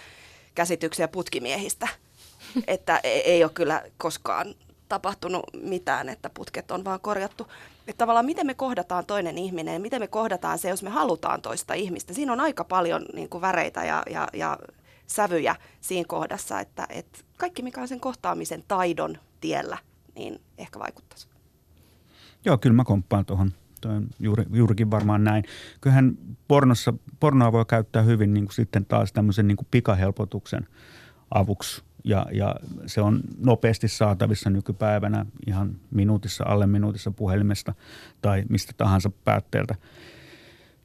käsityksiä 0.54 1.08
putkimiehistä. 1.08 1.88
että 2.66 3.00
e-, 3.04 3.08
ei 3.08 3.44
ole 3.44 3.52
kyllä 3.54 3.82
koskaan 3.98 4.54
tapahtunut 4.88 5.44
mitään, 5.62 6.08
että 6.08 6.30
putket 6.30 6.70
on 6.70 6.84
vaan 6.84 7.00
korjattu. 7.00 7.46
Että 7.88 7.98
tavallaan 7.98 8.26
miten 8.26 8.46
me 8.46 8.54
kohdataan 8.54 9.06
toinen 9.06 9.38
ihminen, 9.38 9.82
miten 9.82 10.02
me 10.02 10.06
kohdataan 10.06 10.58
se, 10.58 10.68
jos 10.68 10.82
me 10.82 10.90
halutaan 10.90 11.42
toista 11.42 11.74
ihmistä. 11.74 12.14
Siinä 12.14 12.32
on 12.32 12.40
aika 12.40 12.64
paljon 12.64 13.06
niin 13.14 13.28
kuin 13.28 13.40
väreitä 13.40 13.84
ja, 13.84 14.02
ja, 14.10 14.28
ja 14.32 14.58
sävyjä 15.06 15.56
siinä 15.80 16.04
kohdassa, 16.08 16.60
että, 16.60 16.86
että 16.90 17.18
kaikki 17.36 17.62
mikä 17.62 17.80
on 17.80 17.88
sen 17.88 18.00
kohtaamisen 18.00 18.64
taidon 18.68 19.18
tiellä, 19.40 19.78
niin 20.14 20.40
ehkä 20.58 20.78
vaikuttaisi. 20.78 21.28
Joo, 22.44 22.58
kyllä 22.58 22.76
mä 22.76 22.84
komppaan 22.84 23.24
tuohon 23.24 23.52
on 23.88 24.06
juuri, 24.20 24.44
juurikin 24.52 24.90
varmaan 24.90 25.24
näin. 25.24 25.44
Kyllähän 25.80 26.18
pornossa, 26.48 26.94
pornoa 27.20 27.52
voi 27.52 27.64
käyttää 27.68 28.02
hyvin 28.02 28.34
niin 28.34 28.44
kuin 28.44 28.54
sitten 28.54 28.84
taas 28.84 29.12
tämmöisen 29.12 29.48
niin 29.48 29.56
kuin 29.56 29.68
pikahelpotuksen 29.70 30.66
avuksi 31.30 31.82
ja, 32.04 32.26
ja 32.32 32.54
se 32.86 33.00
on 33.00 33.20
nopeasti 33.38 33.88
saatavissa 33.88 34.50
nykypäivänä 34.50 35.26
ihan 35.46 35.76
minuutissa, 35.90 36.44
alle 36.46 36.66
minuutissa 36.66 37.10
puhelimesta 37.10 37.74
tai 38.22 38.44
mistä 38.48 38.72
tahansa 38.76 39.10
päätteeltä. 39.24 39.74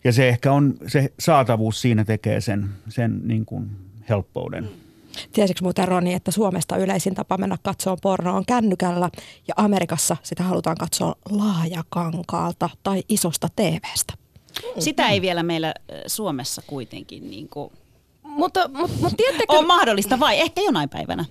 Ja 0.03 0.13
se 0.13 0.29
ehkä 0.29 0.51
on, 0.51 0.73
se 0.87 1.13
saatavuus 1.19 1.81
siinä 1.81 2.05
tekee 2.05 2.41
sen, 2.41 2.69
sen 2.89 3.21
niin 3.23 3.45
kuin 3.45 3.69
helppouden. 4.09 4.63
Mm. 4.63 4.88
Tiesitkö 5.31 5.63
muuten 5.63 5.87
Roni, 5.87 6.13
että 6.13 6.31
Suomesta 6.31 6.77
yleisin 6.77 7.15
tapa 7.15 7.37
mennä 7.37 7.57
katsoa 7.63 7.97
pornoa 8.01 8.33
on 8.33 8.45
kännykällä 8.45 9.09
ja 9.47 9.53
Amerikassa 9.57 10.17
sitä 10.23 10.43
halutaan 10.43 10.77
katsoa 10.77 11.15
laajakankaalta 11.29 12.69
tai 12.83 13.03
isosta 13.09 13.47
TVstä? 13.55 14.13
Sitä 14.79 15.09
ei 15.09 15.21
vielä 15.21 15.43
meillä 15.43 15.73
Suomessa 16.07 16.61
kuitenkin 16.67 17.29
niin 17.29 17.49
kuin 17.49 17.71
mutta, 18.23 18.67
mutta, 18.67 18.97
mutta 19.01 19.17
tiedättekö... 19.17 19.53
On 19.53 19.67
mahdollista 19.67 20.19
vai 20.19 20.39
ehkä 20.39 20.61
jonain 20.61 20.89
päivänä? 20.89 21.25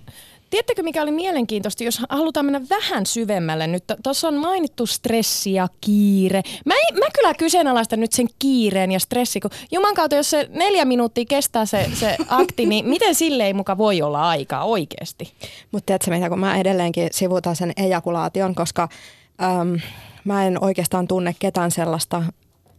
Tiedättekö, 0.50 0.82
mikä 0.82 1.02
oli 1.02 1.10
mielenkiintoista, 1.10 1.84
jos 1.84 2.00
halutaan 2.08 2.46
mennä 2.46 2.60
vähän 2.70 3.06
syvemmälle 3.06 3.66
nyt? 3.66 3.84
Tuossa 4.02 4.28
on 4.28 4.34
mainittu 4.34 4.86
stressi 4.86 5.52
ja 5.52 5.68
kiire. 5.80 6.42
Mä, 6.64 6.74
ei, 6.74 6.92
mä 6.92 7.06
kyllä 7.14 7.34
kyseenalaistan 7.34 8.00
nyt 8.00 8.12
sen 8.12 8.26
kiireen 8.38 8.92
ja 8.92 9.00
stressi, 9.00 9.40
kun 9.40 9.50
juman 9.72 9.94
kautta, 9.94 10.16
jos 10.16 10.30
se 10.30 10.48
neljä 10.52 10.84
minuuttia 10.84 11.24
kestää 11.28 11.66
se, 11.66 11.90
se 11.94 12.16
akti, 12.28 12.66
niin 12.66 12.86
miten 12.94 13.14
sille 13.14 13.46
ei 13.46 13.54
muka 13.54 13.78
voi 13.78 14.02
olla 14.02 14.28
aikaa 14.28 14.64
oikeasti? 14.64 15.32
Mutta 15.72 15.86
tiedätkö 15.86 16.10
mitä, 16.10 16.28
kun 16.28 16.40
mä 16.40 16.56
edelleenkin 16.56 17.08
sivuutan 17.12 17.56
sen 17.56 17.72
ejakulaation, 17.76 18.54
koska 18.54 18.88
äm, 19.42 19.80
mä 20.24 20.46
en 20.46 20.64
oikeastaan 20.64 21.08
tunne 21.08 21.34
ketään 21.38 21.70
sellaista 21.70 22.22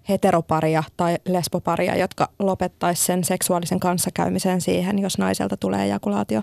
heteroparia 0.09 0.83
tai 0.97 1.17
lesboparia, 1.27 1.95
jotka 1.95 2.29
lopettaisi 2.39 3.03
sen 3.03 3.23
seksuaalisen 3.23 3.79
kanssakäymisen 3.79 4.61
siihen, 4.61 4.99
jos 4.99 5.17
naiselta 5.17 5.57
tulee 5.57 5.85
ejakulaatio. 5.85 6.41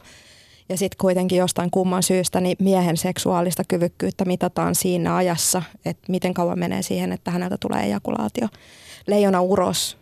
Ja 0.68 0.76
sitten 0.76 0.98
kuitenkin 0.98 1.38
jostain 1.38 1.70
kumman 1.70 2.02
syystä 2.02 2.40
niin 2.40 2.56
miehen 2.60 2.96
seksuaalista 2.96 3.62
kyvykkyyttä 3.68 4.24
mitataan 4.24 4.74
siinä 4.74 5.16
ajassa, 5.16 5.62
että 5.84 6.12
miten 6.12 6.34
kauan 6.34 6.58
menee 6.58 6.82
siihen, 6.82 7.12
että 7.12 7.30
häneltä 7.30 7.56
tulee 7.60 7.82
ejakulaatio. 7.82 8.48
Leijona 9.06 9.40
uros 9.40 9.98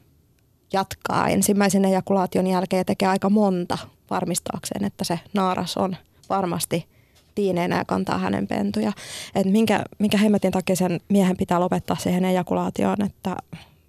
jatkaa 0.73 1.29
ensimmäisen 1.29 1.85
ejakulaation 1.85 2.47
jälkeen 2.47 2.81
ja 2.81 2.85
tekee 2.85 3.09
aika 3.09 3.31
monta 3.31 3.79
varmistaakseen, 4.11 4.85
että 4.85 5.05
se 5.05 5.21
naaras 5.35 5.77
on 5.77 5.97
varmasti 6.29 6.87
tiineenä 7.35 7.77
ja 7.77 7.85
kantaa 7.85 8.19
hänen 8.19 8.47
pentuja. 8.47 8.93
Et 9.35 9.47
minkä, 9.47 9.85
minkä 9.99 10.19
hemmetin 10.19 10.53
takia 10.53 10.77
sen 10.77 11.01
miehen 11.09 11.37
pitää 11.37 11.61
lopettaa 11.61 11.97
siihen 11.97 12.25
ejakulaatioon, 12.25 13.03
että 13.03 13.37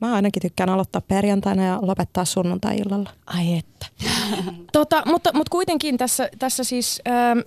Mä 0.05 0.13
ainakin 0.13 0.41
tykkään 0.41 0.69
aloittaa 0.69 1.01
perjantaina 1.01 1.63
ja 1.65 1.79
lopettaa 1.81 2.25
sunnuntai-illalla. 2.25 3.09
Ai 3.25 3.57
että. 3.57 3.85
tota, 4.73 5.03
mutta, 5.05 5.33
mutta 5.33 5.51
kuitenkin 5.51 5.97
tässä, 5.97 6.29
tässä 6.39 6.63
siis... 6.63 7.01
Ähm, 7.07 7.39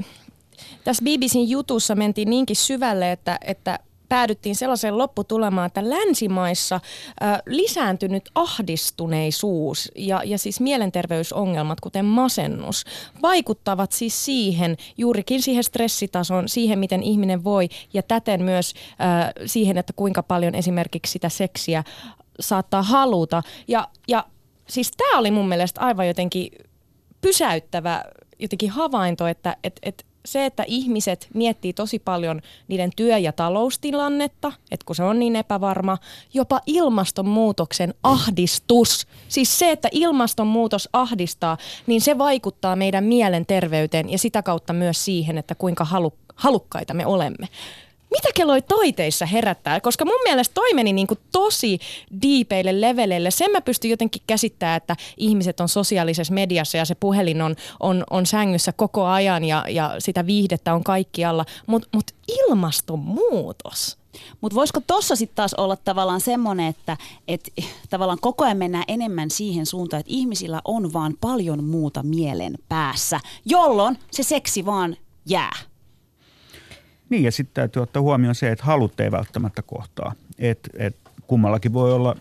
tässä 0.85 1.05
BBCn 1.05 1.49
jutussa 1.49 1.94
mentiin 1.94 2.31
niinkin 2.31 2.57
syvälle, 2.57 3.12
että, 3.12 3.38
että 3.47 3.79
päädyttiin 4.09 4.57
sellaiseen 4.57 4.99
lopputulemaan, 4.99 5.66
että 5.66 5.90
länsimaissa 5.90 6.75
äh, 6.75 7.38
lisääntynyt 7.47 8.31
ahdistuneisuus 8.35 9.92
ja, 9.97 10.23
ja 10.25 10.38
siis 10.38 10.61
mielenterveysongelmat, 10.61 11.81
kuten 11.81 12.05
masennus, 12.05 12.85
vaikuttavat 13.23 13.92
siis 13.92 14.25
siihen, 14.25 14.77
juurikin 14.97 15.42
siihen 15.42 15.64
stressitason, 15.64 16.49
siihen 16.49 16.79
miten 16.79 17.03
ihminen 17.03 17.44
voi 17.44 17.68
ja 17.92 18.03
täten 18.03 18.42
myös 18.42 18.75
äh, 18.90 19.33
siihen, 19.47 19.79
että 19.79 19.92
kuinka 19.92 20.23
paljon 20.23 20.55
esimerkiksi 20.55 21.12
sitä 21.12 21.29
seksiä 21.29 21.85
saattaa 22.40 22.83
haluta. 22.83 23.42
Ja, 23.68 23.88
ja 24.09 24.24
siis 24.68 24.90
tämä 24.90 25.18
oli 25.18 25.31
mun 25.31 25.48
mielestä 25.48 25.81
aivan 25.81 26.09
jotenkin 26.09 26.51
pysäyttävä 27.20 28.05
jotenkin 28.38 28.70
havainto, 28.70 29.27
että 29.27 29.57
et, 29.64 29.79
et 29.83 30.07
se, 30.24 30.46
että 30.46 30.64
ihmiset 30.66 31.29
miettii 31.35 31.72
tosi 31.72 31.98
paljon 31.98 32.40
niiden 32.68 32.90
työ- 32.96 33.18
ja 33.18 33.33
taloustilannetta, 33.33 34.53
että 34.70 34.85
kun 34.87 34.96
se 34.96 35.03
on 35.03 35.18
niin 35.18 35.37
epävarma, 35.37 35.98
jopa 36.35 36.61
ilmastonmuutoksen 36.66 37.94
ahdistus. 38.03 39.07
Siis 39.29 39.59
se, 39.59 39.70
että 39.70 39.88
ilmastonmuutos 39.92 40.88
ahdistaa, 40.92 41.59
niin 41.87 42.01
se 42.01 42.18
vaikuttaa 42.18 42.77
meidän 42.77 43.05
mielenterveyteen 43.05 44.11
ja 44.11 44.18
sitä 44.18 44.42
kautta 44.42 44.72
myös 44.72 45.05
siihen, 45.05 45.38
että 45.38 45.55
kuinka 45.55 45.85
halu, 45.85 46.12
halukkaita 46.35 46.94
me 46.94 47.07
olemme 47.07 47.48
mitä 48.11 48.29
kelloi 48.35 48.62
toiteissa 48.62 49.27
herättää? 49.27 49.81
Koska 49.81 50.05
mun 50.05 50.21
mielestä 50.25 50.55
toi 50.55 50.75
meni 50.75 50.92
niin 50.92 51.07
kuin 51.07 51.21
tosi 51.33 51.79
diipeille 52.23 52.81
leveleille. 52.81 53.31
Sen 53.31 53.51
mä 53.51 53.61
pystyn 53.61 53.90
jotenkin 53.90 54.23
käsittämään, 54.27 54.77
että 54.77 54.97
ihmiset 55.16 55.61
on 55.61 55.68
sosiaalisessa 55.68 56.35
mediassa 56.35 56.79
ja 56.79 56.85
se 56.85 56.94
puhelin 56.94 57.42
on, 57.42 57.57
on, 57.81 58.05
on 58.11 58.27
sängyssä 58.27 58.73
koko 58.73 59.05
ajan 59.05 59.44
ja, 59.44 59.64
ja 59.68 59.94
sitä 59.99 60.27
viihdettä 60.27 60.75
on 60.75 60.85
kaikkialla. 60.85 61.44
Mutta 61.66 61.88
mut 61.94 62.11
ilmastonmuutos, 62.29 63.99
mutta 64.40 64.55
voisiko 64.55 64.81
tuossa 64.87 65.16
sitten 65.16 65.37
taas 65.37 65.55
olla 65.55 65.77
tavallaan 65.77 66.21
semmoinen, 66.21 66.66
että 66.66 66.97
et, 67.29 67.53
tavallaan 67.90 68.18
koko 68.21 68.44
ajan 68.44 68.57
mennään 68.57 68.85
enemmän 68.88 69.31
siihen 69.31 69.66
suuntaan, 69.66 70.01
että 70.01 70.12
ihmisillä 70.12 70.61
on 70.64 70.92
vaan 70.92 71.14
paljon 71.21 71.64
muuta 71.64 72.03
mielen 72.03 72.59
päässä, 72.68 73.21
jolloin 73.44 73.99
se 74.11 74.23
seksi 74.23 74.66
vaan 74.66 74.97
jää. 75.27 75.57
Niin 77.11 77.23
ja 77.23 77.33
sitten 77.33 77.55
täytyy 77.55 77.83
ottaa 77.83 78.03
huomioon 78.03 78.35
se, 78.35 78.53
että 78.53 78.64
halut 78.64 79.01
ei 79.01 79.11
välttämättä 79.11 79.62
kohtaa. 79.62 80.12
Et, 80.38 80.59
et 80.75 80.97
kummallakin 81.27 81.73
voi 81.73 81.92
olla 81.92 82.16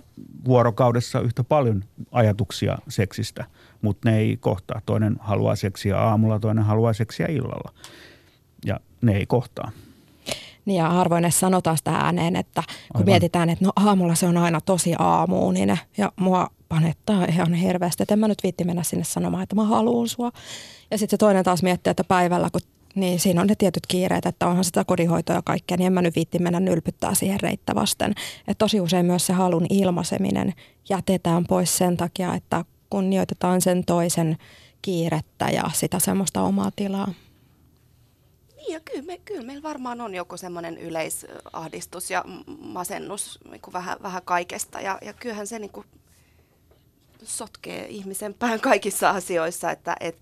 vuorokaudessa 0.45 1.19
yhtä 1.19 1.43
paljon 1.43 1.84
ajatuksia 2.12 2.78
seksistä, 2.88 3.45
mutta 3.82 4.10
ne 4.10 4.17
ei 4.17 4.38
kohtaa. 4.38 4.82
Toinen 4.86 5.15
haluaa 5.19 5.56
seksiä 5.56 6.00
aamulla, 6.00 6.39
toinen 6.39 6.63
haluaa 6.63 6.93
seksiä 6.93 7.28
illalla 7.28 7.73
ja 8.65 8.80
ne 9.02 9.17
ei 9.17 9.26
kohtaa. 9.26 9.71
Niin 10.65 10.78
ja 10.78 10.89
harvoin 10.89 11.26
edes 11.26 11.39
sanotaan 11.39 11.78
sitä 11.78 11.91
ääneen, 11.91 12.36
että 12.36 12.63
kun 12.67 12.76
Aivan. 12.93 13.06
mietitään, 13.06 13.50
että 13.50 13.65
no 13.65 13.71
aamulla 13.76 14.15
se 14.15 14.28
on 14.28 14.38
aina 14.38 14.62
tosi 14.62 14.93
aamuuninen 15.00 15.80
ja 15.97 16.12
mua 16.15 16.47
panettaa 16.69 17.26
ihan 17.26 17.54
hirveästi, 17.54 18.04
että 18.04 18.13
en 18.13 18.19
mä 18.19 18.28
nyt 18.28 18.43
viitti 18.43 18.63
mennä 18.63 18.84
sinne 18.84 19.04
sanomaan, 19.04 19.43
että 19.43 19.56
mä 19.56 19.63
haluan 19.63 20.08
sua. 20.08 20.32
Ja 20.91 20.97
sitten 20.97 21.13
se 21.13 21.17
toinen 21.17 21.43
taas 21.43 21.63
miettii, 21.63 21.91
että 21.91 22.04
päivällä 22.04 22.50
kun 22.52 22.62
niin 22.97 23.19
siinä 23.19 23.41
on 23.41 23.47
ne 23.47 23.55
tietyt 23.55 23.88
kiireet, 23.88 24.25
että 24.25 24.47
onhan 24.47 24.63
sitä 24.63 24.83
kodinhoitoa 24.83 25.36
ja 25.36 25.41
kaikkea, 25.41 25.77
niin 25.77 25.88
en 25.88 25.93
mä 25.93 26.01
nyt 26.01 26.15
viitti 26.15 26.39
mennä 26.39 26.60
nylpyttää 26.60 27.13
siihen 27.13 27.39
reittä 27.39 27.75
vasten. 27.75 28.12
Että 28.39 28.57
tosi 28.57 28.81
usein 28.81 29.05
myös 29.05 29.25
se 29.25 29.33
halun 29.33 29.65
ilmaiseminen 29.69 30.53
jätetään 30.89 31.45
pois 31.47 31.77
sen 31.77 31.97
takia, 31.97 32.36
että 32.36 32.65
kunnioitetaan 32.89 33.62
sen 33.62 33.86
toisen 33.86 34.38
kiirettä 34.81 35.49
ja 35.49 35.63
sitä 35.73 35.99
semmoista 35.99 36.41
omaa 36.41 36.71
tilaa. 36.75 37.13
Niin 38.55 38.73
ja 38.73 38.79
kyllä, 38.79 39.03
me, 39.03 39.17
kyllä 39.17 39.43
meillä 39.43 39.63
varmaan 39.63 40.01
on 40.01 40.15
joku 40.15 40.38
semmoinen 40.38 40.77
yleisahdistus 40.77 42.12
ja 42.12 42.25
masennus 42.60 43.39
niin 43.51 43.62
kuin 43.62 43.73
vähän, 43.73 43.97
vähän 44.03 44.21
kaikesta 44.25 44.81
ja, 44.81 44.97
ja 45.01 45.13
kyllähän 45.13 45.47
se 45.47 45.60
niin 45.60 45.71
kuin 45.71 45.86
sotkee 47.23 47.88
ihmisen 47.88 48.33
pään 48.33 48.62
kaikissa 48.62 49.10
asioissa, 49.10 49.71
että 49.71 49.95
et, 49.99 50.17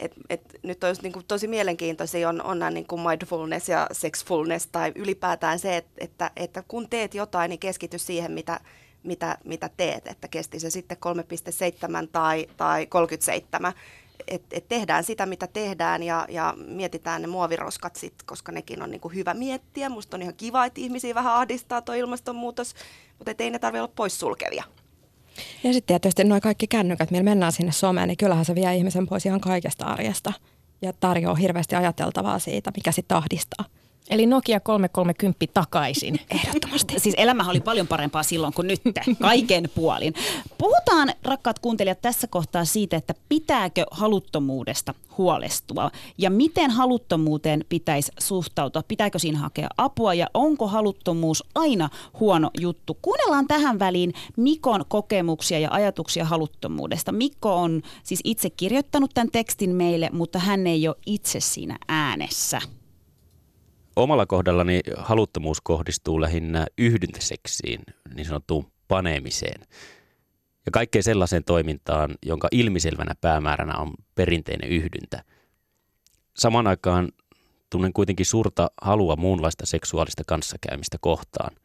et, 0.00 0.12
et 0.30 0.40
nyt 0.62 0.84
olisi 0.84 1.02
niin 1.02 1.12
kuin 1.12 1.26
tosi 1.26 1.48
mielenkiintoisia 1.48 2.28
on, 2.28 2.42
on 2.42 2.58
nämä 2.58 2.70
niin 2.70 2.86
kuin 2.86 3.02
mindfulness 3.02 3.68
ja 3.68 3.86
sexfulness 3.92 4.66
tai 4.72 4.92
ylipäätään 4.94 5.58
se, 5.58 5.76
että, 5.76 5.90
että, 5.98 6.30
että 6.36 6.64
kun 6.68 6.88
teet 6.88 7.14
jotain, 7.14 7.48
niin 7.48 7.58
keskity 7.58 7.98
siihen, 7.98 8.32
mitä, 8.32 8.60
mitä, 9.02 9.38
mitä 9.44 9.70
teet, 9.76 10.06
että 10.06 10.28
kesti 10.28 10.60
se 10.60 10.70
sitten 10.70 10.96
3,7 12.02 12.08
tai, 12.12 12.46
tai 12.56 12.86
37, 12.86 13.72
että 14.28 14.56
et 14.56 14.68
tehdään 14.68 15.04
sitä, 15.04 15.26
mitä 15.26 15.46
tehdään 15.46 16.02
ja, 16.02 16.26
ja 16.28 16.54
mietitään 16.66 17.22
ne 17.22 17.28
muoviroskat 17.28 17.96
sitten, 17.96 18.26
koska 18.26 18.52
nekin 18.52 18.82
on 18.82 18.90
niin 18.90 19.00
kuin 19.00 19.14
hyvä 19.14 19.34
miettiä. 19.34 19.88
Musta 19.88 20.16
on 20.16 20.22
ihan 20.22 20.34
kiva, 20.34 20.64
että 20.64 20.80
ihmisiä 20.80 21.14
vähän 21.14 21.34
ahdistaa 21.34 21.82
tuo 21.82 21.94
ilmastonmuutos, 21.94 22.74
mutta 23.18 23.34
ei 23.38 23.50
ne 23.50 23.58
tarvitse 23.58 23.82
olla 23.82 23.92
poissulkevia. 23.96 24.64
Ja 25.64 25.72
sitten 25.72 26.00
tietysti 26.00 26.24
nuo 26.24 26.40
kaikki 26.40 26.66
kännykät, 26.66 27.10
millä 27.10 27.22
mennään 27.24 27.52
sinne 27.52 27.72
someen, 27.72 28.08
niin 28.08 28.16
kyllähän 28.16 28.44
se 28.44 28.54
vie 28.54 28.74
ihmisen 28.74 29.06
pois 29.06 29.26
ihan 29.26 29.40
kaikesta 29.40 29.84
arjesta 29.84 30.32
ja 30.82 30.92
tarjoaa 30.92 31.34
hirveästi 31.34 31.76
ajateltavaa 31.76 32.38
siitä, 32.38 32.70
mikä 32.76 32.92
sitten 32.92 33.16
ahdistaa. 33.16 33.64
Eli 34.10 34.26
Nokia 34.26 34.60
330 34.60 35.46
takaisin. 35.54 36.20
Ehdottomasti. 36.30 37.00
Siis 37.00 37.14
elämä 37.18 37.50
oli 37.50 37.60
paljon 37.60 37.86
parempaa 37.86 38.22
silloin 38.22 38.52
kuin 38.52 38.66
nyt, 38.68 38.80
kaiken 39.20 39.70
puolin. 39.74 40.14
Puhutaan, 40.58 41.12
rakkaat 41.22 41.58
kuuntelijat, 41.58 42.00
tässä 42.00 42.26
kohtaa 42.26 42.64
siitä, 42.64 42.96
että 42.96 43.14
pitääkö 43.28 43.84
haluttomuudesta 43.90 44.94
huolestua 45.18 45.90
ja 46.18 46.30
miten 46.30 46.70
haluttomuuteen 46.70 47.64
pitäisi 47.68 48.12
suhtautua. 48.20 48.82
Pitääkö 48.88 49.18
siinä 49.18 49.38
hakea 49.38 49.68
apua 49.76 50.14
ja 50.14 50.26
onko 50.34 50.68
haluttomuus 50.68 51.44
aina 51.54 51.88
huono 52.20 52.50
juttu? 52.60 52.98
Kuunnellaan 53.02 53.46
tähän 53.46 53.78
väliin 53.78 54.14
Mikon 54.36 54.84
kokemuksia 54.88 55.58
ja 55.58 55.68
ajatuksia 55.72 56.24
haluttomuudesta. 56.24 57.12
Mikko 57.12 57.56
on 57.56 57.82
siis 58.02 58.20
itse 58.24 58.50
kirjoittanut 58.50 59.10
tämän 59.14 59.30
tekstin 59.30 59.70
meille, 59.70 60.10
mutta 60.12 60.38
hän 60.38 60.66
ei 60.66 60.88
ole 60.88 60.96
itse 61.06 61.40
siinä 61.40 61.78
äänessä 61.88 62.60
omalla 63.96 64.26
kohdallani 64.26 64.80
haluttomuus 64.96 65.60
kohdistuu 65.60 66.20
lähinnä 66.20 66.66
yhdyntäseksiin, 66.78 67.80
niin 68.14 68.26
sanottuun 68.26 68.72
paneemiseen. 68.88 69.60
Ja 70.66 70.72
kaikkeen 70.72 71.02
sellaiseen 71.02 71.44
toimintaan, 71.44 72.14
jonka 72.26 72.48
ilmiselvänä 72.52 73.14
päämääränä 73.20 73.76
on 73.76 73.94
perinteinen 74.14 74.70
yhdyntä. 74.70 75.24
Samaan 76.36 76.66
aikaan 76.66 77.08
tunnen 77.70 77.92
kuitenkin 77.92 78.26
suurta 78.26 78.70
halua 78.82 79.16
muunlaista 79.16 79.66
seksuaalista 79.66 80.22
kanssakäymistä 80.26 80.98
kohtaan. 81.00 81.56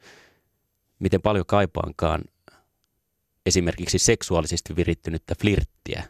Miten 1.00 1.22
paljon 1.22 1.46
kaipaankaan 1.46 2.22
esimerkiksi 3.46 4.00
seksuaalisesti 4.00 4.76
virittynyttä 4.76 5.36
flirttiä, 5.42 6.04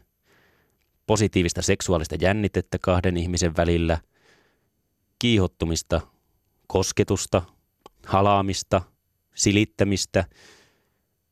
positiivista 1.08 1.62
seksuaalista 1.62 2.15
jännitettä 2.21 2.78
kahden 2.82 3.17
ihmisen 3.17 3.58
välillä, 3.58 3.97
kiihottumista 5.19 6.01
kosketusta, 6.67 7.41
halaamista, 8.06 8.82
silittämistä, 9.36 10.25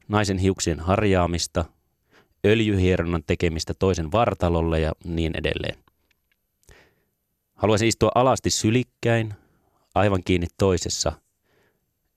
naisen 0.08 0.38
hiuksien 0.38 0.80
harjaamista, 0.80 1.65
öljyhieronnan 2.46 3.24
tekemistä 3.28 3.74
toisen 3.74 4.12
vartalolle 4.12 4.80
ja 4.80 4.91
niin 5.04 5.38
edelleen. 5.38 5.84
Haluaisin 7.56 7.88
istua 7.88 8.12
alasti 8.15 8.50
sylikkäin, 8.50 9.34
aivan 9.96 10.24
kiinni 10.24 10.48
toisessa 10.58 11.12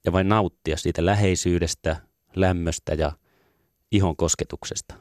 ja 0.04 0.12
vain 0.12 0.28
nauttia 0.28 0.76
siitä 0.76 1.06
läheisyydestä, 1.06 1.96
lämmöstä 2.36 2.94
ja 2.94 3.12
ihon 3.92 4.16
kosketuksesta. 4.16 4.94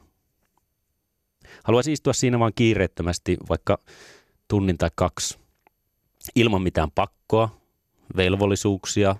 Haluaisin 1.64 1.92
istua 1.92 2.12
siinä 2.12 2.38
vain 2.38 2.52
kiireettömästi 2.54 3.36
vaikka 3.48 3.78
tunnin 4.48 4.78
tai 4.78 4.90
kaksi, 4.94 5.38
ilman 6.34 6.62
mitään 6.62 6.90
pakkoa, 6.90 7.60
velvollisuuksia, 8.16 9.16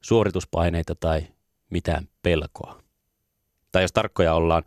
suorituspaineita 0.00 0.94
tai 0.94 1.26
mitään 1.70 2.08
pelkoa. 2.22 2.82
Tai 3.72 3.82
jos 3.82 3.92
tarkkoja 3.92 4.34
ollaan, 4.34 4.62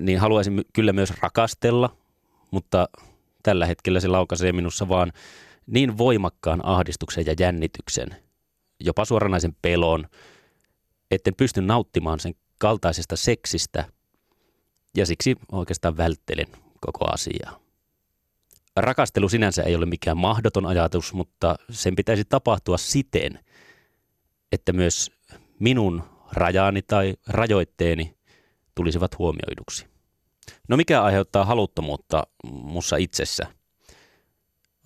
niin 0.00 0.18
haluaisin 0.18 0.64
kyllä 0.72 0.92
myös 0.92 1.12
rakastella, 1.22 1.96
mutta 2.50 2.88
tällä 3.42 3.66
hetkellä 3.66 4.00
se 4.00 4.08
laukaisee 4.08 4.52
minussa 4.52 4.88
vaan 4.88 5.12
niin 5.66 5.98
voimakkaan 5.98 6.60
ahdistuksen 6.66 7.26
ja 7.26 7.34
jännityksen, 7.38 8.16
jopa 8.80 9.04
suoranaisen 9.04 9.56
pelon, 9.62 10.08
etten 11.10 11.34
pysty 11.34 11.62
nauttimaan 11.62 12.20
sen 12.20 12.34
kaltaisesta 12.58 13.16
seksistä 13.16 13.84
ja 14.96 15.06
siksi 15.06 15.36
oikeastaan 15.52 15.96
välttelen 15.96 16.46
koko 16.80 17.04
asiaa 17.12 17.63
rakastelu 18.76 19.28
sinänsä 19.28 19.62
ei 19.62 19.74
ole 19.74 19.86
mikään 19.86 20.16
mahdoton 20.16 20.66
ajatus, 20.66 21.12
mutta 21.12 21.56
sen 21.70 21.96
pitäisi 21.96 22.24
tapahtua 22.24 22.78
siten, 22.78 23.38
että 24.52 24.72
myös 24.72 25.10
minun 25.60 26.02
rajani 26.32 26.82
tai 26.82 27.14
rajoitteeni 27.26 28.16
tulisivat 28.74 29.18
huomioiduksi. 29.18 29.86
No 30.68 30.76
mikä 30.76 31.02
aiheuttaa 31.02 31.44
haluttomuutta 31.44 32.26
mussa 32.44 32.96
itsessä? 32.96 33.46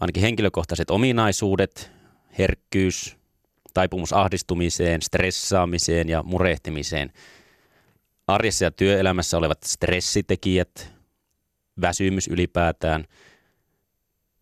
ainakin 0.00 0.22
henkilökohtaiset 0.22 0.90
ominaisuudet, 0.90 1.90
herkkyys, 2.38 3.16
taipumus 3.74 4.12
ahdistumiseen, 4.12 5.02
stressaamiseen 5.02 6.08
ja 6.08 6.22
murehtimiseen. 6.22 7.12
Arjessa 8.26 8.64
ja 8.64 8.70
työelämässä 8.70 9.38
olevat 9.38 9.62
stressitekijät, 9.62 10.92
väsymys 11.80 12.28
ylipäätään, 12.28 13.04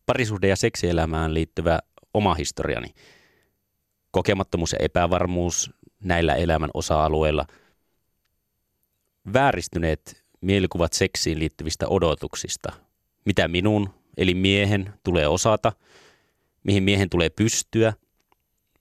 parisuhde- 0.06 0.48
ja 0.48 0.56
seksielämään 0.56 1.34
liittyvä 1.34 1.78
oma 2.14 2.34
historiani, 2.34 2.88
kokemattomuus 4.10 4.72
ja 4.72 4.78
epävarmuus 4.80 5.70
näillä 6.04 6.34
elämän 6.34 6.70
osa-alueilla, 6.74 7.46
vääristyneet 9.32 10.24
mielikuvat 10.40 10.92
seksiin 10.92 11.38
liittyvistä 11.38 11.88
odotuksista, 11.88 12.72
mitä 13.24 13.48
minun, 13.48 13.90
eli 14.16 14.34
miehen, 14.34 14.92
tulee 15.04 15.28
osata, 15.28 15.72
mihin 16.64 16.82
miehen 16.82 17.10
tulee 17.10 17.30
pystyä, 17.30 17.92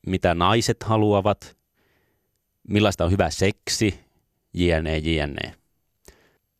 mitä 0.07 0.35
naiset 0.35 0.83
haluavat, 0.83 1.57
millaista 2.67 3.05
on 3.05 3.11
hyvä 3.11 3.29
seksi, 3.29 3.99
jne, 4.53 4.97
jne. 4.97 5.55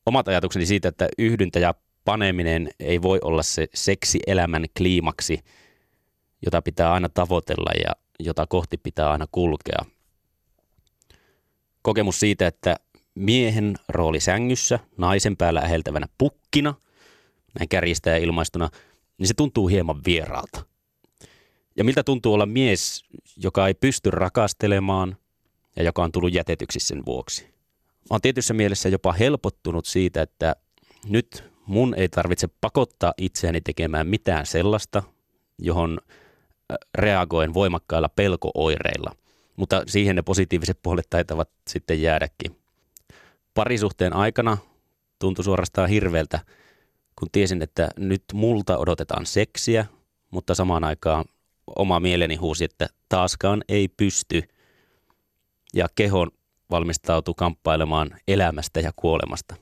Omat 0.05 0.27
ajatukseni 0.27 0.65
siitä, 0.65 0.87
että 0.87 1.09
yhdyntä 1.17 1.59
ja 1.59 1.73
paneminen 2.05 2.69
ei 2.79 3.01
voi 3.01 3.19
olla 3.21 3.43
se 3.43 3.67
seksielämän 3.73 4.65
kliimaksi, 4.77 5.39
jota 6.45 6.61
pitää 6.61 6.93
aina 6.93 7.09
tavoitella 7.09 7.71
ja 7.85 7.91
jota 8.19 8.47
kohti 8.47 8.77
pitää 8.77 9.11
aina 9.11 9.25
kulkea. 9.31 9.85
Kokemus 11.81 12.19
siitä, 12.19 12.47
että 12.47 12.75
miehen 13.15 13.75
rooli 13.89 14.19
sängyssä, 14.19 14.79
naisen 14.97 15.37
päällä 15.37 15.59
äheltävänä 15.59 16.07
pukkina, 16.17 16.73
näin 17.59 17.69
kärjistää 17.69 18.17
ilmaistuna, 18.17 18.69
niin 19.17 19.27
se 19.27 19.33
tuntuu 19.33 19.67
hieman 19.67 20.01
vieraalta. 20.05 20.65
Ja 21.77 21.83
miltä 21.83 22.03
tuntuu 22.03 22.33
olla 22.33 22.45
mies, 22.45 23.05
joka 23.37 23.67
ei 23.67 23.73
pysty 23.73 24.11
rakastelemaan 24.11 25.17
ja 25.75 25.83
joka 25.83 26.03
on 26.03 26.11
tullut 26.11 26.33
jätetyksi 26.33 26.79
sen 26.79 27.05
vuoksi. 27.05 27.43
Mä 27.83 28.07
oon 28.09 28.21
tietyssä 28.21 28.53
mielessä 28.53 28.89
jopa 28.89 29.13
helpottunut 29.13 29.85
siitä, 29.85 30.21
että 30.21 30.55
nyt 31.07 31.54
mun 31.65 31.93
ei 31.97 32.09
tarvitse 32.09 32.47
pakottaa 32.61 33.13
itseäni 33.17 33.61
tekemään 33.61 34.07
mitään 34.07 34.45
sellaista, 34.45 35.03
johon 35.59 35.99
reagoin 36.95 37.53
voimakkailla 37.53 38.09
pelkooireilla. 38.09 39.15
Mutta 39.55 39.83
siihen 39.87 40.15
ne 40.15 40.21
positiiviset 40.21 40.79
puolet 40.83 41.09
taitavat 41.09 41.49
sitten 41.67 42.01
jäädäkin. 42.01 42.57
Parisuhteen 43.53 44.13
aikana 44.13 44.57
tuntui 45.19 45.43
suorastaan 45.43 45.89
hirveältä, 45.89 46.39
kun 47.19 47.27
tiesin, 47.31 47.61
että 47.61 47.89
nyt 47.97 48.23
multa 48.33 48.77
odotetaan 48.77 49.25
seksiä, 49.25 49.85
mutta 50.31 50.55
samaan 50.55 50.83
aikaan 50.83 51.25
oma 51.75 51.99
mieleni 51.99 52.35
huusi, 52.35 52.63
että 52.63 52.87
taaskaan 53.09 53.63
ei 53.69 53.87
pysty. 53.87 54.43
Ja 55.73 55.87
kehon 55.95 56.31
valmistautui 56.71 57.33
kamppailemaan 57.37 58.09
elämästä 58.27 58.79
ja 58.79 58.91
kuolemasta. 58.95 59.55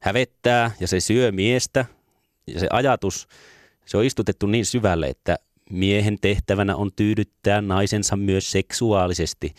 Hävettää 0.00 0.70
ja 0.80 0.88
se 0.88 1.00
syö 1.00 1.32
miestä 1.32 1.84
ja 2.46 2.60
se 2.60 2.66
ajatus, 2.70 3.28
se 3.86 3.96
on 3.96 4.04
istutettu 4.04 4.46
niin 4.46 4.66
syvälle, 4.66 5.08
että 5.08 5.36
miehen 5.70 6.18
tehtävänä 6.20 6.76
on 6.76 6.90
tyydyttää 6.96 7.60
naisensa 7.60 8.16
myös 8.16 8.50
seksuaalisesti, 8.50 9.54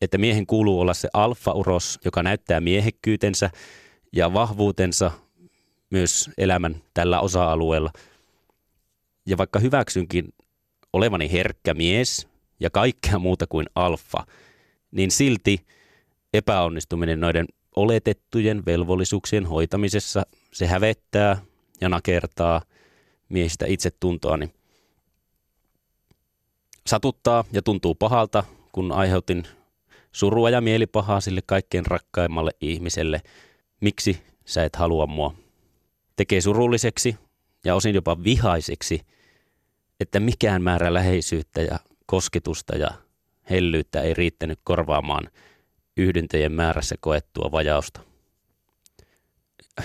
että 0.00 0.18
miehen 0.18 0.46
kuuluu 0.46 0.80
olla 0.80 0.94
se 0.94 1.08
alfa-uros, 1.12 1.98
joka 2.04 2.22
näyttää 2.22 2.60
miehekkyytensä 2.60 3.50
ja 4.12 4.32
vahvuutensa 4.32 5.10
myös 5.90 6.30
elämän 6.38 6.82
tällä 6.94 7.20
osa-alueella. 7.20 7.92
Ja 9.26 9.38
vaikka 9.38 9.58
hyväksynkin 9.58 10.34
olevani 10.92 11.32
herkkä 11.32 11.74
mies 11.74 12.28
ja 12.60 12.70
kaikkea 12.70 13.18
muuta 13.18 13.46
kuin 13.46 13.66
alfa, 13.74 14.26
niin 14.90 15.10
silti 15.10 15.66
epäonnistuminen 16.34 17.20
noiden 17.20 17.46
oletettujen 17.76 18.62
velvollisuuksien 18.66 19.46
hoitamisessa 19.46 20.26
se 20.52 20.66
hävettää 20.66 21.42
ja 21.80 21.88
nakertaa 21.88 22.62
miehistä 23.28 23.66
itsetuntoani. 23.68 24.50
Satuttaa 26.86 27.44
ja 27.52 27.62
tuntuu 27.62 27.94
pahalta, 27.94 28.44
kun 28.72 28.92
aiheutin 28.92 29.46
surua 30.12 30.50
ja 30.50 30.60
mielipahaa 30.60 31.20
sille 31.20 31.40
kaikkein 31.46 31.86
rakkaimmalle 31.86 32.50
ihmiselle. 32.60 33.22
Miksi 33.80 34.22
sä 34.44 34.64
et 34.64 34.76
halua 34.76 35.06
mua? 35.06 35.34
Tekee 36.16 36.40
surulliseksi 36.40 37.16
ja 37.64 37.74
osin 37.74 37.94
jopa 37.94 38.24
vihaiseksi, 38.24 39.00
että 40.00 40.20
mikään 40.20 40.62
määrä 40.62 40.94
läheisyyttä 40.94 41.62
ja 41.62 41.78
kosketusta 42.06 42.76
ja 42.76 42.90
hellyyttä 43.50 44.00
ei 44.00 44.14
riittänyt 44.14 44.58
korvaamaan 44.64 45.30
yhdyntöjen 45.96 46.52
määrässä 46.52 46.94
koettua 47.00 47.52
vajausta. 47.52 48.00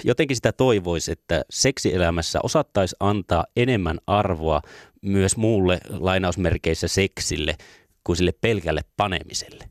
Jotenkin 0.03 0.35
sitä 0.35 0.51
toivoisi, 0.51 1.11
että 1.11 1.45
seksielämässä 1.49 2.39
osattaisi 2.43 2.95
antaa 2.99 3.45
enemmän 3.55 3.99
arvoa 4.07 4.61
myös 5.01 5.37
muulle 5.37 5.79
lainausmerkeissä 5.89 6.87
seksille 6.87 7.55
kuin 8.03 8.17
sille 8.17 8.33
pelkälle 8.41 8.81
panemiselle. 8.97 9.69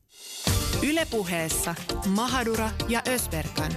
Ylepuheessa 0.88 1.74
Mahadura 2.06 2.70
ja 2.88 3.02
Ösberkan. 3.08 3.72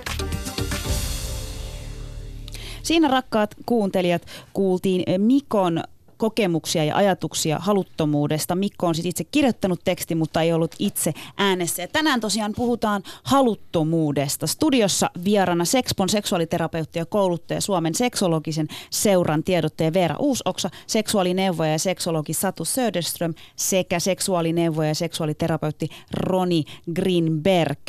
Siinä 2.83 3.07
rakkaat 3.07 3.55
kuuntelijat 3.65 4.25
kuultiin 4.53 5.21
Mikon 5.21 5.83
kokemuksia 6.17 6.83
ja 6.83 6.95
ajatuksia 6.95 7.59
haluttomuudesta. 7.59 8.55
Mikko 8.55 8.87
on 8.87 8.95
siis 8.95 9.05
itse 9.05 9.23
kirjoittanut 9.23 9.81
teksti, 9.83 10.15
mutta 10.15 10.41
ei 10.41 10.53
ollut 10.53 10.75
itse 10.79 11.13
äänessä. 11.37 11.81
Ja 11.81 11.87
tänään 11.87 12.19
tosiaan 12.19 12.53
puhutaan 12.55 13.03
haluttomuudesta. 13.23 14.47
Studiossa 14.47 15.09
vieraana 15.23 15.65
Sexpon 15.65 16.09
seksuaaliterapeutti 16.09 16.99
ja 16.99 17.05
kouluttaja 17.05 17.61
Suomen 17.61 17.95
seksologisen 17.95 18.67
seuran 18.89 19.43
tiedottaja 19.43 19.93
Veera 19.93 20.15
Uusoksa, 20.19 20.69
seksuaalineuvoja 20.87 21.71
ja 21.71 21.79
seksologi 21.79 22.33
Satu 22.33 22.65
Söderström 22.65 23.33
sekä 23.55 23.99
seksuaalineuvoja 23.99 24.87
ja 24.87 24.95
seksuaaliterapeutti 24.95 25.89
Roni 26.11 26.63
Greenberg. 26.93 27.79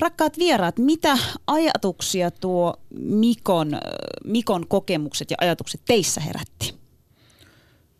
Rakkaat 0.00 0.38
vieraat, 0.38 0.78
mitä 0.78 1.18
ajatuksia 1.46 2.30
tuo 2.30 2.74
Mikon, 2.98 3.80
Mikon 4.24 4.66
kokemukset 4.68 5.30
ja 5.30 5.36
ajatukset 5.40 5.80
teissä 5.84 6.20
herätti? 6.20 6.83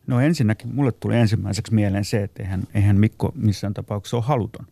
No 0.06 0.20
ensinnäkin 0.20 0.74
mulle 0.74 0.92
tuli 0.92 1.16
ensimmäiseksi 1.16 1.74
mieleen 1.74 2.04
se, 2.04 2.22
että 2.22 2.42
eihän, 2.42 2.62
eihän 2.74 2.96
Mikko 2.96 3.32
missään 3.34 3.74
tapauksessa 3.74 4.16
ole 4.16 4.24
haluton. 4.24 4.66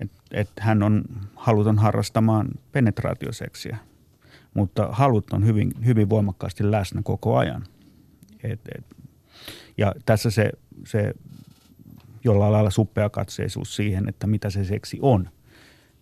Et, 0.00 0.10
et 0.30 0.50
hän 0.60 0.82
on 0.82 1.04
haluton 1.34 1.78
harrastamaan 1.78 2.48
penetraatioseksiä, 2.72 3.76
mutta 4.54 4.88
halut 4.92 5.32
on 5.32 5.46
hyvin, 5.46 5.72
hyvin 5.86 6.10
voimakkaasti 6.10 6.70
läsnä 6.70 7.00
koko 7.04 7.36
ajan. 7.36 7.64
Et, 8.42 8.60
et, 8.78 8.84
ja 9.78 9.94
tässä 10.06 10.30
se, 10.30 10.50
se 10.86 11.14
jollain 12.24 12.52
lailla 12.52 12.70
suppea 12.70 13.10
katseisuus 13.10 13.76
siihen, 13.76 14.08
että 14.08 14.26
mitä 14.26 14.50
se 14.50 14.64
seksi 14.64 14.98
on, 15.02 15.30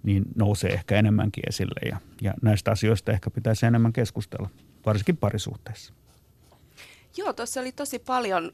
niin 0.02 0.24
nousee 0.36 0.72
ehkä 0.72 0.96
enemmänkin 0.96 1.44
esille. 1.48 1.88
Ja, 1.90 1.96
ja 2.20 2.34
näistä 2.42 2.70
asioista 2.70 3.12
ehkä 3.12 3.30
pitäisi 3.30 3.66
enemmän 3.66 3.92
keskustella, 3.92 4.50
varsinkin 4.86 5.16
parisuhteessa. 5.16 5.92
Joo, 7.16 7.32
tuossa 7.32 7.60
oli 7.60 7.72
tosi 7.72 7.98
paljon 7.98 8.52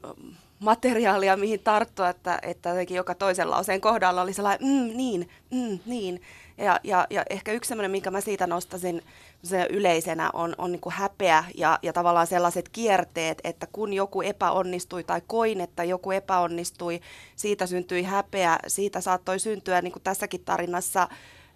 materiaalia, 0.59 1.37
mihin 1.37 1.59
tarttua, 1.59 2.09
että, 2.09 2.39
että 2.41 2.69
joka 2.89 3.15
toisen 3.15 3.49
lauseen 3.49 3.81
kohdalla 3.81 4.21
oli 4.21 4.33
sellainen, 4.33 4.67
mm, 4.67 4.97
niin, 4.97 5.29
mm, 5.51 5.79
niin. 5.85 6.21
Ja, 6.57 6.79
ja, 6.83 7.07
ja 7.09 7.23
ehkä 7.29 7.51
yksi 7.51 7.67
sellainen, 7.67 7.91
minkä 7.91 8.11
mä 8.11 8.21
siitä 8.21 8.47
nostasin 8.47 9.01
se 9.43 9.67
yleisenä, 9.69 10.29
on, 10.33 10.55
on 10.57 10.71
niin 10.71 10.81
häpeä 10.89 11.43
ja, 11.55 11.79
ja 11.81 11.93
tavallaan 11.93 12.27
sellaiset 12.27 12.69
kierteet, 12.69 13.41
että 13.43 13.67
kun 13.71 13.93
joku 13.93 14.21
epäonnistui 14.21 15.03
tai 15.03 15.21
koin, 15.27 15.61
että 15.61 15.83
joku 15.83 16.11
epäonnistui, 16.11 17.01
siitä 17.35 17.67
syntyi 17.67 18.03
häpeä, 18.03 18.59
siitä 18.67 19.01
saattoi 19.01 19.39
syntyä 19.39 19.81
niin 19.81 19.93
kuin 19.93 20.03
tässäkin 20.03 20.45
tarinassa 20.45 21.07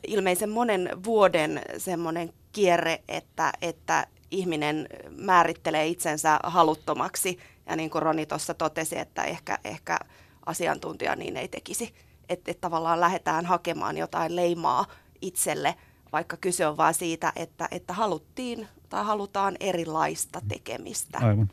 ilmeisen 0.08 0.50
monen 0.50 0.90
vuoden 1.06 1.62
semmoinen 1.78 2.34
kierre, 2.52 3.02
että, 3.08 3.54
että 3.62 4.08
ihminen 4.34 4.88
määrittelee 5.10 5.88
itsensä 5.88 6.40
haluttomaksi. 6.44 7.40
Ja 7.66 7.76
niin 7.76 7.90
kuin 7.90 8.02
Roni 8.02 8.26
tuossa 8.26 8.54
totesi, 8.54 9.00
että 9.00 9.24
ehkä, 9.24 9.60
ehkä 9.64 10.00
asiantuntija 10.46 11.16
niin 11.16 11.38
ei 11.38 11.48
tekisi. 11.48 11.94
Että 12.30 12.52
et 12.52 12.62
tavallaan 12.62 13.00
lähdetään 13.00 13.46
hakemaan 13.46 13.98
jotain 13.98 14.36
leimaa 14.36 14.86
itselle, 15.22 15.76
vaikka 16.12 16.38
kyse 16.38 16.68
on 16.68 16.78
vain 16.78 16.94
siitä, 16.94 17.34
että, 17.36 17.68
että 17.72 17.94
haluttiin 17.94 18.68
tai 18.90 19.04
halutaan 19.04 19.56
erilaista 19.60 20.42
tekemistä. 20.48 21.20
Aivan. 21.22 21.50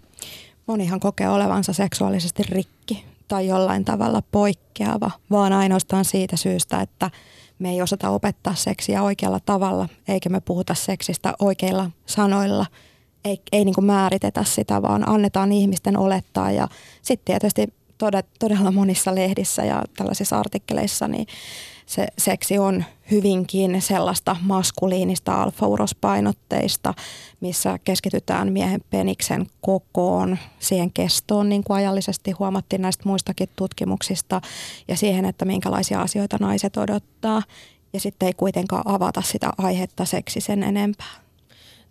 Monihan 0.66 1.00
kokee 1.00 1.28
olevansa 1.28 1.72
seksuaalisesti 1.72 2.42
rikki 2.42 3.04
tai 3.28 3.46
jollain 3.46 3.84
tavalla 3.84 4.22
poikkeava, 4.32 5.10
vaan 5.30 5.52
ainoastaan 5.52 6.04
siitä 6.04 6.36
syystä, 6.36 6.80
että 6.80 7.10
me 7.60 7.70
ei 7.70 7.82
osata 7.82 8.10
opettaa 8.10 8.54
seksiä 8.54 9.02
oikealla 9.02 9.40
tavalla, 9.46 9.88
eikä 10.08 10.28
me 10.28 10.40
puhuta 10.40 10.74
seksistä 10.74 11.34
oikeilla 11.38 11.90
sanoilla 12.06 12.66
ei, 13.24 13.42
ei 13.52 13.64
niin 13.64 13.74
kuin 13.74 13.84
määritetä 13.84 14.44
sitä, 14.44 14.82
vaan 14.82 15.08
annetaan 15.08 15.52
ihmisten 15.52 15.96
olettaa. 15.96 16.50
Ja 16.50 16.68
sitten 17.02 17.24
tietysti 17.24 17.79
todella 18.38 18.70
monissa 18.70 19.14
lehdissä 19.14 19.64
ja 19.64 19.82
tällaisissa 19.96 20.38
artikkeleissa, 20.38 21.08
niin 21.08 21.26
se 21.86 22.06
seksi 22.18 22.58
on 22.58 22.84
hyvinkin 23.10 23.82
sellaista 23.82 24.36
maskuliinista 24.40 25.42
alfaurospainotteista, 25.42 26.94
missä 27.40 27.78
keskitytään 27.84 28.52
miehen 28.52 28.80
peniksen 28.90 29.46
kokoon, 29.60 30.38
siihen 30.58 30.92
kestoon, 30.92 31.48
niin 31.48 31.64
kuin 31.64 31.76
ajallisesti 31.76 32.30
huomattiin 32.30 32.82
näistä 32.82 33.02
muistakin 33.06 33.48
tutkimuksista, 33.56 34.40
ja 34.88 34.96
siihen, 34.96 35.24
että 35.24 35.44
minkälaisia 35.44 36.00
asioita 36.00 36.36
naiset 36.40 36.76
odottaa. 36.76 37.42
Ja 37.92 38.00
sitten 38.00 38.26
ei 38.26 38.32
kuitenkaan 38.32 38.82
avata 38.84 39.22
sitä 39.22 39.50
aihetta 39.58 40.04
seksi 40.04 40.40
sen 40.40 40.62
enempää. 40.62 41.29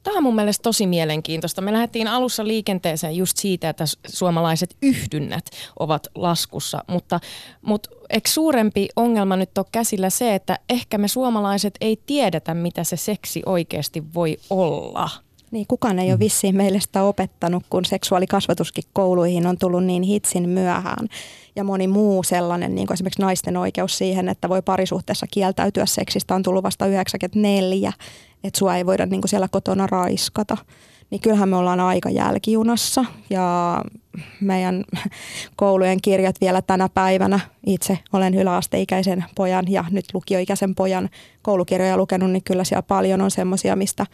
Tämä 0.03 0.17
on 0.17 0.23
mun 0.23 0.35
mielestä 0.35 0.63
tosi 0.63 0.87
mielenkiintoista. 0.87 1.61
Me 1.61 1.73
lähdettiin 1.73 2.07
alussa 2.07 2.47
liikenteeseen 2.47 3.15
just 3.15 3.37
siitä, 3.37 3.69
että 3.69 3.85
suomalaiset 4.07 4.75
yhdynnät 4.81 5.45
ovat 5.79 6.07
laskussa, 6.15 6.83
mutta, 6.87 7.19
mutta 7.61 7.89
eikö 8.09 8.29
suurempi 8.29 8.87
ongelma 8.95 9.35
nyt 9.35 9.57
ole 9.57 9.65
käsillä 9.71 10.09
se, 10.09 10.35
että 10.35 10.59
ehkä 10.69 10.97
me 10.97 11.07
suomalaiset 11.07 11.73
ei 11.81 12.01
tiedetä, 12.05 12.53
mitä 12.53 12.83
se 12.83 12.97
seksi 12.97 13.41
oikeasti 13.45 14.13
voi 14.13 14.37
olla? 14.49 15.09
Niin, 15.51 15.67
kukaan 15.67 15.99
ei 15.99 16.11
ole 16.11 16.19
vissiin 16.19 16.55
meille 16.55 16.79
sitä 16.79 17.03
opettanut, 17.03 17.63
kun 17.69 17.85
seksuaalikasvatuskin 17.85 18.83
kouluihin 18.93 19.47
on 19.47 19.57
tullut 19.57 19.83
niin 19.83 20.03
hitsin 20.03 20.49
myöhään. 20.49 21.07
Ja 21.55 21.63
moni 21.63 21.87
muu 21.87 22.23
sellainen, 22.23 22.75
niin 22.75 22.87
kuin 22.87 22.95
esimerkiksi 22.95 23.21
naisten 23.21 23.57
oikeus 23.57 23.97
siihen, 23.97 24.29
että 24.29 24.49
voi 24.49 24.61
parisuhteessa 24.61 25.25
kieltäytyä 25.31 25.85
seksistä, 25.85 26.35
on 26.35 26.43
tullut 26.43 26.63
vasta 26.63 26.85
94 26.85 27.93
että 28.43 28.59
sua 28.59 28.75
ei 28.75 28.85
voida 28.85 29.05
niin 29.05 29.21
kuin 29.21 29.29
siellä 29.29 29.47
kotona 29.47 29.87
raiskata. 29.87 30.57
Niin 31.09 31.21
kyllähän 31.21 31.49
me 31.49 31.55
ollaan 31.55 31.79
aika 31.79 32.09
jälkijunassa 32.09 33.05
ja 33.29 33.81
meidän 34.41 34.83
koulujen 35.55 36.01
kirjat 36.01 36.35
vielä 36.41 36.61
tänä 36.61 36.89
päivänä, 36.89 37.39
itse 37.65 37.99
olen 38.13 38.33
yläasteikäisen 38.33 39.25
pojan 39.35 39.65
ja 39.71 39.85
nyt 39.91 40.05
lukioikäisen 40.13 40.75
pojan 40.75 41.09
koulukirjoja 41.41 41.97
lukenut, 41.97 42.31
niin 42.31 42.43
kyllä 42.43 42.63
siellä 42.63 42.81
paljon 42.81 43.21
on 43.21 43.31
semmoisia, 43.31 43.75
mistä 43.75 44.05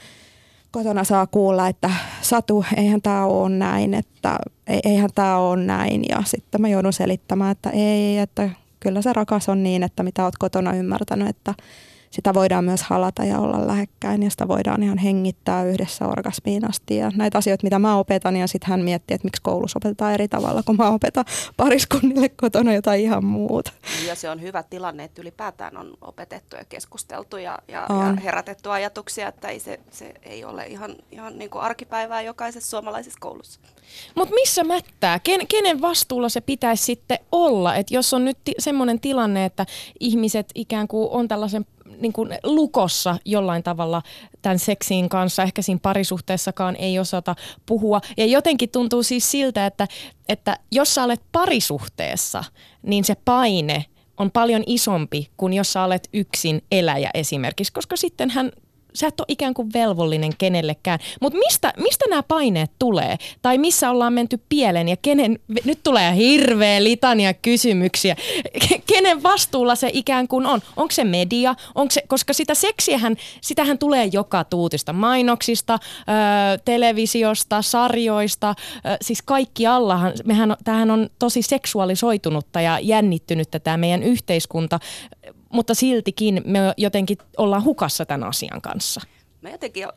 kotona 0.76 1.03
saa 1.03 1.28
kuulla, 1.28 1.67
että 1.67 1.89
Satu, 2.21 2.65
eihän 2.78 3.01
tämä 3.01 3.26
ole 3.26 3.49
näin, 3.49 3.93
että 3.93 4.39
eihän 4.67 5.09
tämä 5.15 5.38
ole 5.38 5.63
näin. 5.63 6.05
Ja 6.09 6.23
sitten 6.26 6.61
mä 6.61 6.67
joudun 6.67 6.93
selittämään, 6.93 7.51
että 7.51 7.69
ei, 7.69 8.17
että 8.17 8.49
kyllä 8.80 9.01
se 9.01 9.13
rakas 9.13 9.49
on 9.49 9.63
niin, 9.63 9.84
että 9.84 10.03
mitä 10.03 10.23
oot 10.23 10.38
kotona 10.38 10.73
ymmärtänyt, 10.73 11.30
että 11.30 11.53
sitä 12.16 12.34
voidaan 12.34 12.66
myös 12.66 12.84
halata 12.84 13.24
ja 13.24 13.39
olla 13.39 13.68
lähekkäin 13.68 14.24
ja 14.24 14.30
sitä 14.30 14.47
voidaan 14.47 14.84
ihan 14.84 14.97
hengittää 14.97 15.63
yhdessä 15.63 16.07
orgasmiin 16.07 16.70
asti. 16.70 16.95
Ja 16.95 17.11
näitä 17.16 17.38
asioita, 17.38 17.63
mitä 17.63 17.80
mä 17.80 17.97
opetan 17.97 18.36
ja 18.36 18.47
sitten 18.47 18.70
hän 18.70 18.80
miettii, 18.80 19.16
että 19.16 19.26
miksi 19.26 19.41
koulussa 19.41 19.80
opetetaan 19.80 20.13
eri 20.13 20.28
tavalla, 20.28 20.63
kun 20.63 20.76
mä 20.76 20.89
opetan 20.89 21.26
pariskunnille 21.57 22.30
kotona 22.30 22.74
jotain 22.74 23.01
ihan 23.01 23.26
muuta. 23.26 23.72
Ja 24.07 24.16
se 24.16 24.30
on 24.30 24.41
hyvä 24.41 24.63
tilanne, 24.63 25.03
että 25.03 25.22
ylipäätään 25.22 25.78
on 25.78 25.93
opetettu 26.01 26.55
ja 26.55 26.66
keskusteltu 26.66 27.38
ja, 27.38 27.59
ja, 27.68 27.86
ja 27.89 28.13
herätetty 28.24 28.72
ajatuksia, 28.72 29.28
että 29.28 29.47
ei 29.47 29.59
se, 29.59 29.80
se 29.91 30.13
ei 30.24 30.45
ole 30.45 30.66
ihan, 30.66 30.95
ihan 31.11 31.38
niin 31.38 31.49
kuin 31.49 31.61
arkipäivää 31.61 32.22
jokaisessa 32.22 32.70
suomalaisessa 32.70 33.20
koulussa. 33.22 33.59
Mutta 34.16 34.34
missä 34.36 34.63
mättää? 34.63 35.20
Ken, 35.20 35.47
kenen 35.47 35.82
vastuulla 35.82 36.30
se 36.30 36.41
pitäisi 36.41 36.84
sitten 36.84 37.20
olla? 37.32 37.76
Et 37.76 37.91
jos 37.91 38.13
on 38.13 38.26
nyt 38.26 38.38
ti- 38.43 38.55
semmoinen 38.59 38.99
tilanne, 38.99 39.45
että 39.45 39.66
ihmiset 39.99 40.47
ikään 40.55 40.88
kuin 40.88 41.09
on 41.11 41.28
tällaisen 41.28 41.66
niin 42.00 42.14
kuin 42.14 42.30
lukossa 42.43 43.18
jollain 43.26 43.64
tavalla 43.64 44.02
tämän 44.41 44.60
seksiin 44.60 45.10
kanssa. 45.10 45.43
Ehkä 45.43 45.62
siinä 45.62 45.80
parisuhteessakaan 45.82 46.76
ei 46.76 47.00
osata 47.00 47.36
puhua. 47.66 48.02
Ja 48.18 48.26
jotenkin 48.26 48.70
tuntuu 48.70 49.04
siis 49.04 49.32
siltä, 49.32 49.66
että, 49.66 49.88
että 50.30 50.58
jos 50.72 50.96
sä 50.96 51.04
olet 51.04 51.22
parisuhteessa, 51.32 52.43
niin 52.84 53.04
se 53.04 53.16
paine 53.26 53.86
on 54.18 54.32
paljon 54.32 54.64
isompi 54.66 55.30
kuin 55.38 55.54
jos 55.54 55.74
sä 55.74 55.84
olet 55.84 56.10
yksin 56.14 56.62
eläjä 56.72 57.10
esimerkiksi, 57.14 57.74
koska 57.74 57.96
sitten 57.96 58.30
hän 58.30 58.52
sä 58.96 59.08
et 59.08 59.20
ole 59.20 59.26
ikään 59.30 59.54
kuin 59.54 59.74
velvollinen 59.74 60.32
kenellekään. 60.38 61.00
Mutta 61.22 61.39
mistä, 61.39 61.74
mistä 61.78 62.06
nämä 62.10 62.24
paineet 62.24 62.72
tulee? 62.80 63.18
Tai 63.41 63.58
missä 63.58 63.89
ollaan 63.89 64.14
menty 64.14 64.39
pieleen 64.50 64.88
ja 64.88 64.98
kenen, 65.02 65.39
nyt 65.66 65.80
tulee 65.84 66.16
hirveä 66.16 66.84
litania 66.84 67.34
kysymyksiä. 67.34 68.16
Kenen 68.93 69.24
vastuulla 69.24 69.76
se 69.76 69.89
ikään 69.93 70.28
kuin 70.28 70.46
on? 70.46 70.62
Onko 70.76 70.91
se 70.91 71.04
media? 71.04 71.56
Onko 71.76 71.91
se, 71.91 72.04
koska 72.08 72.34
sitä 72.34 72.56
seksiähän, 72.56 73.16
sitähän 73.41 73.78
tulee 73.78 74.10
joka 74.12 74.43
tuutista. 74.43 74.93
Mainoksista, 74.93 75.74
ö, 75.74 76.60
televisiosta, 76.66 77.62
sarjoista, 77.62 78.50
ö, 78.50 78.98
siis 79.02 79.22
kaikki 79.22 79.68
allahan. 79.68 80.14
Mehän, 80.26 80.56
tämähän 80.64 80.91
on 80.91 81.10
tosi 81.20 81.41
seksuaalisoitunutta 81.41 82.62
ja 82.62 82.80
jännittynyttä 82.80 83.60
tämä 83.60 83.78
meidän 83.78 84.04
yhteiskunta 84.04 84.80
mutta 85.56 85.74
siltikin 85.74 86.41
me 86.45 86.60
jotenkin 86.78 87.18
ollaan 87.38 87.64
hukassa 87.64 88.06
tämän 88.06 88.30
asian 88.30 88.62
kanssa. 88.62 89.01
Mä 89.41 89.49
jotenkin 89.49 89.88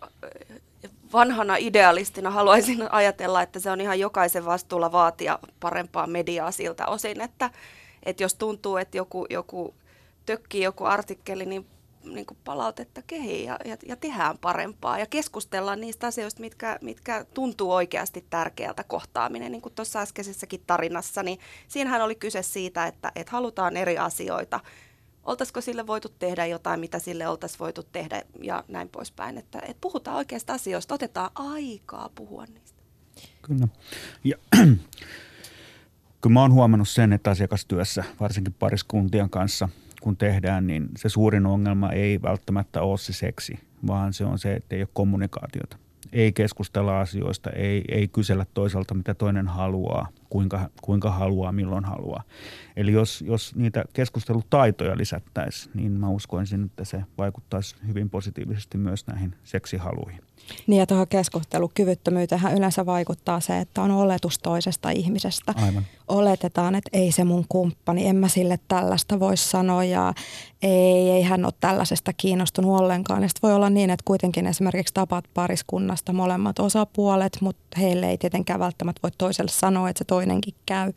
vanhana 1.12 1.56
idealistina 1.56 2.30
haluaisin 2.30 2.92
ajatella, 2.92 3.42
että 3.42 3.60
se 3.60 3.70
on 3.70 3.80
ihan 3.80 4.00
jokaisen 4.00 4.44
vastuulla 4.44 4.92
vaatia 4.92 5.38
parempaa 5.60 6.06
mediaa 6.06 6.50
siltä 6.50 6.86
osin, 6.86 7.20
että, 7.20 7.50
että 8.02 8.22
jos 8.22 8.34
tuntuu, 8.34 8.76
että 8.76 8.96
joku, 8.96 9.26
joku 9.30 9.74
tökkii 10.26 10.62
joku 10.62 10.84
artikkeli, 10.84 11.46
niin, 11.46 11.66
niin 12.04 12.26
kuin 12.26 12.38
palautetta 12.44 13.02
kehiin 13.06 13.46
ja, 13.46 13.58
ja, 13.64 13.76
ja 13.86 13.96
tehdään 13.96 14.38
parempaa 14.38 14.98
ja 14.98 15.06
keskustellaan 15.06 15.80
niistä 15.80 16.06
asioista, 16.06 16.40
mitkä, 16.40 16.78
mitkä 16.80 17.24
tuntuu 17.34 17.72
oikeasti 17.72 18.24
tärkeältä 18.30 18.84
kohtaaminen. 18.84 19.52
Niin 19.52 19.62
kuin 19.62 19.74
tuossa 19.74 20.00
äskeisessäkin 20.00 20.62
tarinassa, 20.66 21.22
niin 21.22 21.38
siinähän 21.68 22.02
oli 22.02 22.14
kyse 22.14 22.42
siitä, 22.42 22.86
että, 22.86 23.12
että 23.16 23.32
halutaan 23.32 23.76
eri 23.76 23.98
asioita– 23.98 24.60
oltaisiko 25.28 25.60
sille 25.60 25.86
voitu 25.86 26.08
tehdä 26.08 26.46
jotain, 26.46 26.80
mitä 26.80 26.98
sille 26.98 27.28
oltaisiin 27.28 27.58
voitu 27.58 27.82
tehdä 27.82 28.22
ja 28.42 28.64
näin 28.68 28.88
poispäin. 28.88 29.38
Että, 29.38 29.58
että 29.58 29.80
puhutaan 29.80 30.16
oikeasta 30.16 30.52
asioista, 30.52 30.94
otetaan 30.94 31.30
aikaa 31.34 32.10
puhua 32.14 32.44
niistä. 32.44 32.82
Kyllä. 33.42 33.68
Ja 34.24 34.36
kyllä 36.20 36.34
mä 36.34 36.40
oon 36.40 36.52
huomannut 36.52 36.88
sen, 36.88 37.12
että 37.12 37.30
asiakastyössä, 37.30 38.04
varsinkin 38.20 38.54
pariskuntien 38.58 39.30
kanssa, 39.30 39.68
kun 40.00 40.16
tehdään, 40.16 40.66
niin 40.66 40.88
se 40.96 41.08
suurin 41.08 41.46
ongelma 41.46 41.92
ei 41.92 42.22
välttämättä 42.22 42.82
ole 42.82 42.98
se 42.98 43.12
seksi, 43.12 43.58
vaan 43.86 44.12
se 44.12 44.24
on 44.24 44.38
se, 44.38 44.54
että 44.54 44.76
ei 44.76 44.82
ole 44.82 44.88
kommunikaatiota 44.92 45.76
ei 46.12 46.32
keskustella 46.32 47.00
asioista, 47.00 47.50
ei, 47.50 47.84
ei 47.88 48.08
kysellä 48.08 48.46
toiselta, 48.54 48.94
mitä 48.94 49.14
toinen 49.14 49.48
haluaa, 49.48 50.08
kuinka, 50.30 50.70
kuinka 50.82 51.10
haluaa, 51.10 51.52
milloin 51.52 51.84
haluaa. 51.84 52.22
Eli 52.76 52.92
jos, 52.92 53.24
jos 53.26 53.54
niitä 53.54 53.84
keskustelutaitoja 53.92 54.96
lisättäisiin, 54.96 55.72
niin 55.74 55.92
mä 55.92 56.08
uskoisin, 56.08 56.64
että 56.64 56.84
se 56.84 57.02
vaikuttaisi 57.18 57.76
hyvin 57.86 58.10
positiivisesti 58.10 58.78
myös 58.78 59.06
näihin 59.06 59.34
seksihaluihin. 59.44 60.27
Niin 60.66 60.78
ja 60.78 60.86
tuohon 60.86 61.08
keskustelukyvyttömyyteen 61.08 62.40
yleensä 62.56 62.86
vaikuttaa 62.86 63.40
se, 63.40 63.58
että 63.58 63.82
on 63.82 63.90
oletus 63.90 64.38
toisesta 64.38 64.90
ihmisestä. 64.90 65.54
Aivan. 65.56 65.86
Oletetaan, 66.08 66.74
että 66.74 66.90
ei 66.92 67.12
se 67.12 67.24
mun 67.24 67.44
kumppani, 67.48 68.06
en 68.06 68.16
mä 68.16 68.28
sille 68.28 68.58
tällaista 68.68 69.20
voi 69.20 69.36
sanoa 69.36 69.84
ja 69.84 70.14
ei, 70.62 71.10
ei 71.10 71.22
hän 71.22 71.44
ole 71.44 71.52
tällaisesta 71.60 72.12
kiinnostunut 72.12 72.80
ollenkaan. 72.80 73.22
Ja 73.22 73.28
voi 73.42 73.54
olla 73.54 73.70
niin, 73.70 73.90
että 73.90 74.04
kuitenkin 74.04 74.46
esimerkiksi 74.46 74.94
tapat 74.94 75.24
pariskunnasta 75.34 76.12
molemmat 76.12 76.58
osapuolet, 76.58 77.38
mutta 77.40 77.78
heille 77.78 78.10
ei 78.10 78.18
tietenkään 78.18 78.60
välttämättä 78.60 79.00
voi 79.02 79.10
toiselle 79.18 79.50
sanoa, 79.50 79.88
että 79.88 79.98
se 79.98 80.04
toinenkin 80.04 80.54
käy. 80.66 80.92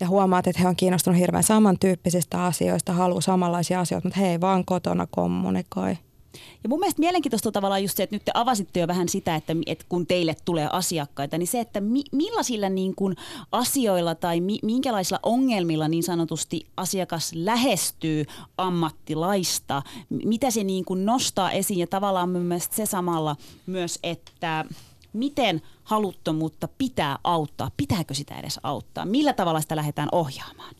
Ja 0.00 0.08
huomaat, 0.08 0.46
että 0.46 0.62
he 0.62 0.68
on 0.68 0.76
kiinnostunut 0.76 1.20
hirveän 1.20 1.42
samantyyppisistä 1.42 2.44
asioista, 2.44 2.92
haluaa 2.92 3.20
samanlaisia 3.20 3.80
asioita, 3.80 4.08
mutta 4.08 4.20
he 4.20 4.30
ei 4.30 4.40
vaan 4.40 4.64
kotona 4.64 5.06
kommunikoi. 5.10 5.98
Ja 6.62 6.68
mun 6.68 6.80
mielestä 6.80 7.00
mielenkiintoista 7.00 7.52
tavallaan 7.52 7.82
just 7.82 7.96
se, 7.96 8.02
että 8.02 8.16
nyt 8.16 8.24
te 8.24 8.32
avasitte 8.34 8.80
jo 8.80 8.88
vähän 8.88 9.08
sitä, 9.08 9.36
että, 9.36 9.52
että 9.66 9.84
kun 9.88 10.06
teille 10.06 10.36
tulee 10.44 10.68
asiakkaita, 10.72 11.38
niin 11.38 11.46
se, 11.46 11.60
että 11.60 11.80
mi, 11.80 12.02
millaisilla 12.12 12.68
niin 12.68 12.94
kuin 12.94 13.16
asioilla 13.52 14.14
tai 14.14 14.40
mi, 14.40 14.58
minkälaisilla 14.62 15.20
ongelmilla 15.22 15.88
niin 15.88 16.02
sanotusti 16.02 16.66
asiakas 16.76 17.32
lähestyy 17.34 18.24
ammattilaista, 18.58 19.82
mitä 20.24 20.50
se 20.50 20.64
niin 20.64 20.84
kuin 20.84 21.06
nostaa 21.06 21.50
esiin 21.50 21.80
ja 21.80 21.86
tavallaan 21.86 22.30
mun 22.30 22.42
mielestä 22.42 22.76
se 22.76 22.86
samalla 22.86 23.36
myös, 23.66 23.98
että 24.02 24.64
miten 25.12 25.62
haluttomuutta 25.84 26.68
pitää 26.78 27.18
auttaa, 27.24 27.70
pitääkö 27.76 28.14
sitä 28.14 28.38
edes 28.38 28.60
auttaa, 28.62 29.04
millä 29.04 29.32
tavalla 29.32 29.60
sitä 29.60 29.76
lähdetään 29.76 30.08
ohjaamaan? 30.12 30.74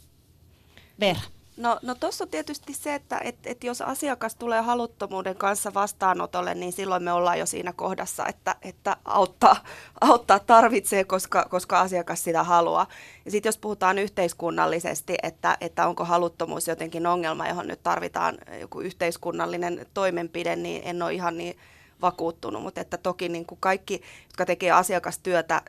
Vera. 1.01 1.21
No, 1.57 1.79
no 1.83 1.95
tuossa 1.95 2.25
on 2.25 2.31
tietysti 2.31 2.75
se, 2.75 2.95
että 2.95 3.21
et, 3.25 3.37
et 3.45 3.65
jos 3.65 3.81
asiakas 3.81 4.35
tulee 4.35 4.61
haluttomuuden 4.61 5.37
kanssa 5.37 5.75
vastaanotolle, 5.75 6.55
niin 6.55 6.73
silloin 6.73 7.03
me 7.03 7.13
ollaan 7.13 7.39
jo 7.39 7.47
siinä 7.47 7.73
kohdassa, 7.73 8.27
että, 8.27 8.57
että 8.63 8.97
auttaa, 9.05 9.57
auttaa 10.01 10.39
tarvitsee, 10.39 11.05
koska, 11.05 11.47
koska 11.51 11.81
asiakas 11.81 12.25
sitä 12.25 12.43
haluaa. 12.43 12.87
Ja 13.25 13.31
sitten 13.31 13.49
jos 13.49 13.59
puhutaan 13.59 13.99
yhteiskunnallisesti, 13.99 15.15
että, 15.23 15.57
että 15.61 15.89
onko 15.89 16.05
haluttomuus 16.05 16.69
jotenkin 16.69 17.07
ongelma, 17.07 17.49
johon 17.49 17.69
nyt 17.69 17.83
tarvitaan 17.83 18.39
joku 18.61 18.81
yhteiskunnallinen 18.81 19.87
toimenpide, 19.95 20.57
niin 20.57 20.83
en 20.85 21.03
ole 21.03 21.15
ihan 21.15 21.39
niin 21.39 21.57
vakuuttunut, 22.03 22.63
mutta 22.63 22.81
että 22.81 22.97
toki 22.97 23.29
niin 23.29 23.47
kuin 23.47 23.61
kaikki, 23.61 24.03
jotka 24.27 24.47
tekee 24.47 24.71
asiakastyötä 24.71 25.63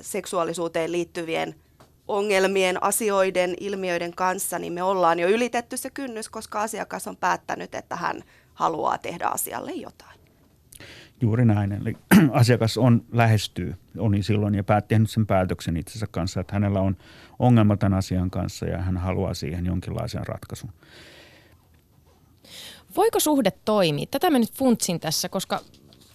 seksuaalisuuteen 0.00 0.92
liittyvien 0.92 1.54
ongelmien, 2.08 2.82
asioiden, 2.82 3.54
ilmiöiden 3.60 4.14
kanssa, 4.14 4.58
niin 4.58 4.72
me 4.72 4.82
ollaan 4.82 5.18
jo 5.18 5.28
ylitetty 5.28 5.76
se 5.76 5.90
kynnys, 5.90 6.28
koska 6.28 6.62
asiakas 6.62 7.08
on 7.08 7.16
päättänyt, 7.16 7.74
että 7.74 7.96
hän 7.96 8.22
haluaa 8.54 8.98
tehdä 8.98 9.26
asialle 9.26 9.72
jotain. 9.72 10.18
Juuri 11.20 11.44
näin. 11.44 11.72
Eli 11.72 11.96
asiakas 12.30 12.78
on 12.78 13.04
lähestyy, 13.12 13.74
oli 13.98 14.22
silloin 14.22 14.54
ja 14.54 14.64
päät, 14.64 14.88
tehnyt 14.88 15.10
sen 15.10 15.26
päätöksen 15.26 15.76
itsensä 15.76 16.06
kanssa, 16.10 16.40
että 16.40 16.52
hänellä 16.52 16.80
on 16.80 16.96
ongelma 17.38 17.76
tämän 17.76 17.98
asian 17.98 18.30
kanssa 18.30 18.66
ja 18.66 18.78
hän 18.78 18.96
haluaa 18.96 19.34
siihen 19.34 19.66
jonkinlaisen 19.66 20.26
ratkaisun. 20.26 20.70
Voiko 22.96 23.20
suhde 23.20 23.50
toimia? 23.64 24.06
Tätä 24.10 24.30
mä 24.30 24.38
nyt 24.38 24.52
funtsin 24.52 25.00
tässä, 25.00 25.28
koska 25.28 25.60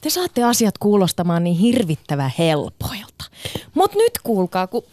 te 0.01 0.09
saatte 0.09 0.43
asiat 0.43 0.77
kuulostamaan 0.77 1.43
niin 1.43 1.57
hirvittävän 1.57 2.31
helpoilta. 2.39 3.25
Mutta 3.73 3.97
nyt 3.97 4.11
kuulkaa, 4.23 4.67
kun 4.67 4.83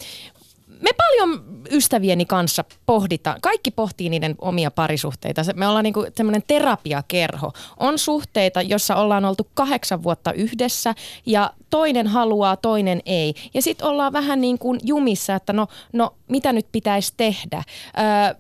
me 0.81 0.91
paljon 0.97 1.45
ystävieni 1.71 2.25
kanssa 2.25 2.65
pohditaan, 2.87 3.41
kaikki 3.41 3.71
pohtii 3.71 4.09
niiden 4.09 4.35
omia 4.39 4.71
parisuhteita. 4.71 5.43
Me 5.55 5.69
ollaan 5.69 5.83
niinku 5.85 6.07
semmoinen 6.17 6.43
terapiakerho. 6.47 7.53
On 7.77 7.99
suhteita, 7.99 8.63
jossa 8.63 8.97
ollaan 8.97 9.25
oltu 9.25 9.47
kahdeksan 9.55 10.03
vuotta 10.03 10.33
yhdessä 10.33 10.95
ja 11.27 11.51
toinen 11.71 12.07
haluaa, 12.07 12.57
toinen 12.57 13.01
ei. 13.07 13.35
Ja 13.55 13.63
sitten 13.63 13.87
ollaan 13.87 14.13
vähän 14.13 14.41
niin 14.41 14.59
kuin 14.59 14.81
jumissa, 14.83 15.35
että 15.35 15.53
no, 15.53 15.67
no 15.93 16.15
mitä 16.29 16.53
nyt 16.53 16.67
pitäisi 16.73 17.15
tehdä. 17.17 17.63
Öö, 17.99 18.35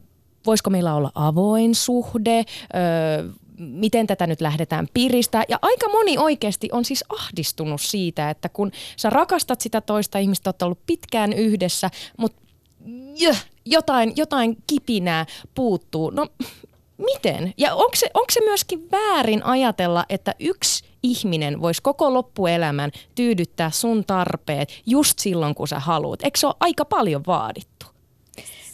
voisiko 0.46 0.70
meillä 0.70 0.94
olla 0.94 1.12
avoin 1.14 1.74
suhde, 1.74 2.44
öö, 2.74 3.28
miten 3.60 4.06
tätä 4.06 4.26
nyt 4.26 4.40
lähdetään 4.40 4.88
piristää. 4.94 5.44
Ja 5.48 5.58
aika 5.62 5.88
moni 5.88 6.18
oikeasti 6.18 6.68
on 6.72 6.84
siis 6.84 7.04
ahdistunut 7.08 7.80
siitä, 7.80 8.30
että 8.30 8.48
kun 8.48 8.72
sä 8.96 9.10
rakastat 9.10 9.60
sitä 9.60 9.80
toista 9.80 10.18
ihmistä, 10.18 10.50
oot 10.50 10.62
ollut 10.62 10.86
pitkään 10.86 11.32
yhdessä, 11.32 11.90
mutta 12.16 12.42
jotain, 13.66 14.12
jotain 14.16 14.56
kipinää 14.66 15.26
puuttuu. 15.54 16.10
No 16.10 16.26
miten? 16.98 17.54
Ja 17.58 17.74
onko 17.74 17.94
se, 17.94 18.10
onko 18.14 18.30
se 18.30 18.40
myöskin 18.40 18.90
väärin 18.90 19.42
ajatella, 19.42 20.04
että 20.08 20.34
yksi 20.40 20.84
ihminen 21.02 21.60
voisi 21.60 21.82
koko 21.82 22.14
loppuelämän 22.14 22.90
tyydyttää 23.14 23.70
sun 23.70 24.04
tarpeet 24.04 24.82
just 24.86 25.18
silloin, 25.18 25.54
kun 25.54 25.68
sä 25.68 25.78
haluat? 25.78 26.22
Eikö 26.22 26.38
se 26.38 26.46
ole 26.46 26.54
aika 26.60 26.84
paljon 26.84 27.22
vaadittu? 27.26 27.86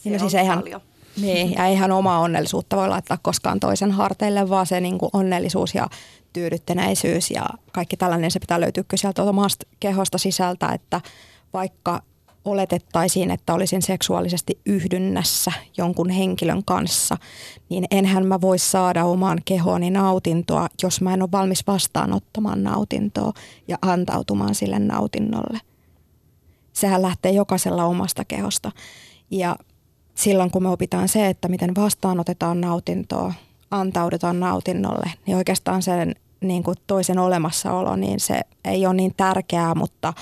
Se 0.03 0.11
no 0.11 0.18
siis 0.18 0.34
eihän, 0.34 0.61
paljon. 0.61 0.80
Niin, 1.21 1.53
ja 1.53 1.67
eihän 1.67 1.93
omaa 1.93 2.21
onnellisuutta 2.21 2.77
voi 2.77 2.89
laittaa 2.89 3.19
koskaan 3.23 3.61
toisen 3.61 3.91
harteille, 3.91 4.49
vaan 4.49 4.67
se 4.67 4.81
niin 4.81 4.99
kuin 4.99 5.11
onnellisuus 5.12 5.75
ja 5.75 5.87
tyydyttäneisyys 6.33 7.31
ja 7.31 7.47
kaikki 7.73 7.97
tällainen, 7.97 8.31
se 8.31 8.41
pitää 8.41 8.61
löytyä 8.61 8.85
sieltä 8.95 9.23
omasta 9.23 9.67
kehosta 9.81 10.19
sisältä, 10.19 10.69
että 10.69 11.01
vaikka 11.53 12.03
oletettaisiin, 12.45 13.31
että 13.31 13.55
olisin 13.55 13.83
seksuaalisesti 13.83 14.61
yhdynnässä 14.67 15.53
jonkun 15.77 16.11
henkilön 16.11 16.64
kanssa, 16.64 17.17
niin 17.69 17.85
enhän 17.91 18.27
mä 18.27 18.41
voi 18.41 18.59
saada 18.59 19.05
omaan 19.05 19.39
kehooni 19.45 19.91
nautintoa, 19.91 20.69
jos 20.83 21.01
mä 21.01 21.14
en 21.14 21.23
ole 21.23 21.33
valmis 21.33 21.67
vastaanottamaan 21.67 22.62
nautintoa 22.62 23.33
ja 23.69 23.79
antautumaan 23.83 24.55
sille 24.55 24.79
nautinnolle. 24.79 25.61
Sehän 26.73 27.03
lähtee 27.03 27.33
jokaisella 27.33 27.85
omasta 27.85 28.25
kehosta. 28.25 28.73
Ja 29.31 29.57
silloin 30.19 30.51
kun 30.51 30.62
me 30.62 30.69
opitaan 30.69 31.09
se, 31.09 31.27
että 31.27 31.49
miten 31.49 31.75
vastaanotetaan 31.75 32.61
nautintoa, 32.61 33.35
antaudutaan 33.71 34.41
nautinnolle, 34.41 35.11
niin 35.27 35.37
oikeastaan 35.37 35.83
sen 35.83 36.14
niin 36.41 36.62
kuin 36.62 36.77
toisen 36.87 37.19
olemassaolo, 37.19 37.97
niin 37.97 38.21
se 38.21 38.41
ei 38.64 38.87
ole 38.87 38.95
niin 38.95 39.14
tärkeää, 39.17 39.75
mutta 39.75 40.12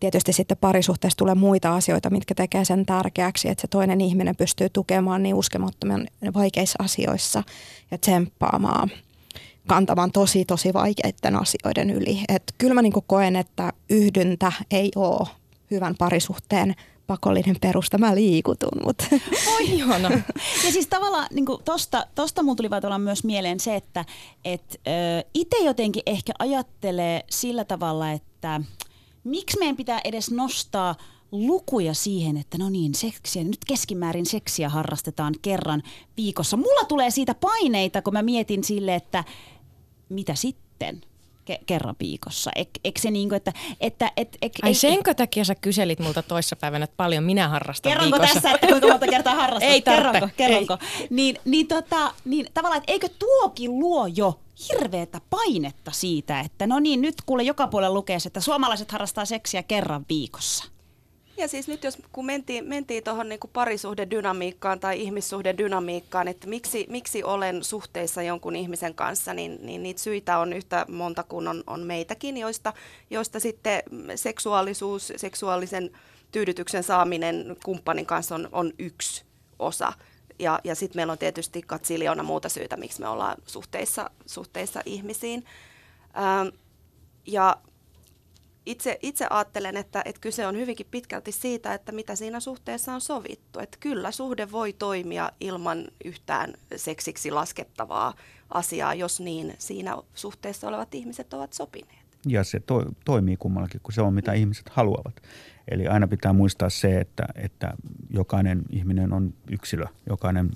tietysti 0.00 0.32
sitten 0.32 0.56
parisuhteessa 0.56 1.16
tulee 1.16 1.34
muita 1.34 1.74
asioita, 1.74 2.10
mitkä 2.10 2.34
tekee 2.34 2.64
sen 2.64 2.86
tärkeäksi, 2.86 3.48
että 3.48 3.60
se 3.60 3.66
toinen 3.66 4.00
ihminen 4.00 4.36
pystyy 4.36 4.68
tukemaan 4.68 5.22
niin 5.22 5.34
uskomattoman 5.34 6.06
vaikeissa 6.34 6.76
asioissa 6.82 7.42
ja 7.90 7.98
tsemppaamaan 7.98 8.90
kantamaan 9.66 10.12
tosi, 10.12 10.44
tosi 10.44 10.72
vaikeiden 10.72 11.36
asioiden 11.36 11.90
yli. 11.90 12.24
Et 12.28 12.42
kyllä 12.58 12.74
mä 12.74 12.82
niin 12.82 12.92
koen, 13.06 13.36
että 13.36 13.72
yhdyntä 13.90 14.52
ei 14.70 14.92
ole 14.96 15.28
hyvän 15.70 15.94
parisuhteen 15.98 16.74
pakollinen 17.06 17.56
perusta. 17.60 17.98
Mä 17.98 18.14
liikutun, 18.14 18.80
mutta... 18.84 19.04
Oi 19.54 19.64
ihana. 19.64 20.10
Ja 20.64 20.72
siis 20.72 20.86
tavallaan 20.86 21.26
niin 21.32 21.46
tosta, 21.64 22.06
tosta 22.14 22.42
mun 22.42 22.56
tuli 22.56 22.70
vaan 22.70 23.00
myös 23.00 23.24
mieleen 23.24 23.60
se, 23.60 23.76
että 23.76 24.04
et, 24.44 24.80
itse 25.34 25.56
jotenkin 25.64 26.02
ehkä 26.06 26.32
ajattelee 26.38 27.24
sillä 27.30 27.64
tavalla, 27.64 28.10
että 28.10 28.60
miksi 29.24 29.58
meidän 29.58 29.76
pitää 29.76 30.00
edes 30.04 30.30
nostaa 30.30 30.94
lukuja 31.32 31.94
siihen, 31.94 32.36
että 32.36 32.58
no 32.58 32.68
niin, 32.68 32.94
seksiä, 32.94 33.44
nyt 33.44 33.64
keskimäärin 33.66 34.26
seksiä 34.26 34.68
harrastetaan 34.68 35.34
kerran 35.42 35.82
viikossa. 36.16 36.56
Mulla 36.56 36.84
tulee 36.84 37.10
siitä 37.10 37.34
paineita, 37.34 38.02
kun 38.02 38.12
mä 38.12 38.22
mietin 38.22 38.64
sille, 38.64 38.94
että 38.94 39.24
mitä 40.08 40.34
sitten? 40.34 41.00
Ke- 41.50 41.64
kerran 41.66 41.96
viikossa. 42.00 42.50
Eikö 42.56 43.00
se 43.00 43.10
niin 43.10 43.28
kuin, 43.28 43.36
että... 43.36 43.52
että 43.80 44.12
et, 44.16 44.38
et, 44.42 44.52
Ai 44.62 44.74
senkö 44.74 45.14
takia 45.14 45.44
sä 45.44 45.54
kyselit 45.54 45.98
multa 45.98 46.22
toissapäivänä, 46.22 46.84
että 46.84 46.96
paljon 46.96 47.24
minä 47.24 47.48
harrastan 47.48 47.92
Kerronko 47.92 48.16
viikossa? 48.16 48.34
tässä, 48.34 48.54
että 48.54 48.66
kuinka 48.66 48.86
monta 48.86 49.06
kertaa 49.06 49.34
harrastat? 49.34 49.70
Ei 49.70 49.82
Kerronko, 49.82 50.28
kerronko. 50.36 50.78
Ei. 51.00 51.06
Niin, 51.10 51.38
niin, 51.44 51.66
tota, 51.66 52.14
niin 52.24 52.46
tavallaan, 52.54 52.78
että 52.78 52.92
eikö 52.92 53.08
tuokin 53.18 53.78
luo 53.78 54.06
jo 54.06 54.40
hirveätä 54.68 55.20
painetta 55.30 55.90
siitä, 55.90 56.40
että 56.40 56.66
no 56.66 56.78
niin, 56.78 57.00
nyt 57.00 57.14
kuule 57.26 57.42
joka 57.42 57.66
puolella 57.66 57.94
lukee, 57.94 58.18
että 58.26 58.40
suomalaiset 58.40 58.92
harrastaa 58.92 59.24
seksiä 59.24 59.62
kerran 59.62 60.06
viikossa. 60.08 60.73
Ja 61.36 61.48
siis 61.48 61.68
nyt 61.68 61.84
jos 61.84 61.98
kun 62.12 62.26
mentiin, 62.26 62.68
mentiin 62.68 63.04
tuohon 63.04 63.28
niin 63.28 63.40
parisuhdedynamiikkaan 63.52 64.80
tai 64.80 65.00
ihmissuhdedynamiikkaan, 65.00 66.28
että 66.28 66.46
miksi, 66.46 66.86
miksi 66.88 67.24
olen 67.24 67.64
suhteissa 67.64 68.22
jonkun 68.22 68.56
ihmisen 68.56 68.94
kanssa, 68.94 69.34
niin, 69.34 69.58
niin 69.62 69.82
niitä 69.82 70.00
syitä 70.00 70.38
on 70.38 70.52
yhtä 70.52 70.86
monta 70.88 71.22
kuin 71.22 71.48
on, 71.48 71.64
on 71.66 71.80
meitäkin, 71.80 72.36
joista, 72.36 72.72
joista 73.10 73.40
sitten 73.40 73.82
seksuaalisuus, 74.14 75.12
seksuaalisen 75.16 75.90
tyydytyksen 76.32 76.82
saaminen 76.82 77.56
kumppanin 77.64 78.06
kanssa 78.06 78.34
on, 78.34 78.48
on 78.52 78.72
yksi 78.78 79.24
osa. 79.58 79.92
Ja, 80.38 80.60
ja 80.64 80.74
sitten 80.74 80.98
meillä 80.98 81.12
on 81.12 81.18
tietysti 81.18 81.62
katsiliona 81.62 82.22
muuta 82.22 82.48
syytä, 82.48 82.76
miksi 82.76 83.00
me 83.00 83.08
ollaan 83.08 83.36
suhteissa, 83.46 84.10
suhteissa 84.26 84.82
ihmisiin. 84.86 85.44
Ähm, 86.16 86.48
ja 87.26 87.56
itse, 88.66 88.98
itse 89.02 89.26
ajattelen, 89.30 89.76
että, 89.76 90.02
että 90.04 90.20
kyse 90.20 90.46
on 90.46 90.56
hyvinkin 90.56 90.86
pitkälti 90.90 91.32
siitä, 91.32 91.74
että 91.74 91.92
mitä 91.92 92.16
siinä 92.16 92.40
suhteessa 92.40 92.94
on 92.94 93.00
sovittu. 93.00 93.58
Että 93.60 93.76
kyllä 93.80 94.10
suhde 94.10 94.52
voi 94.52 94.72
toimia 94.72 95.30
ilman 95.40 95.84
yhtään 96.04 96.54
seksiksi 96.76 97.30
laskettavaa 97.30 98.14
asiaa, 98.50 98.94
jos 98.94 99.20
niin 99.20 99.54
siinä 99.58 99.96
suhteessa 100.14 100.68
olevat 100.68 100.94
ihmiset 100.94 101.34
ovat 101.34 101.52
sopineet. 101.52 102.04
Ja 102.26 102.44
se 102.44 102.60
to, 102.60 102.84
toimii 103.04 103.36
kummallakin, 103.36 103.80
kun 103.82 103.92
se 103.92 104.02
on 104.02 104.14
mitä 104.14 104.32
ihmiset 104.32 104.68
haluavat. 104.68 105.14
Eli 105.68 105.86
aina 105.86 106.08
pitää 106.08 106.32
muistaa 106.32 106.70
se, 106.70 107.00
että, 107.00 107.26
että 107.34 107.74
jokainen 108.10 108.62
ihminen 108.70 109.12
on 109.12 109.34
yksilö, 109.50 109.86
jokainen 110.08 110.50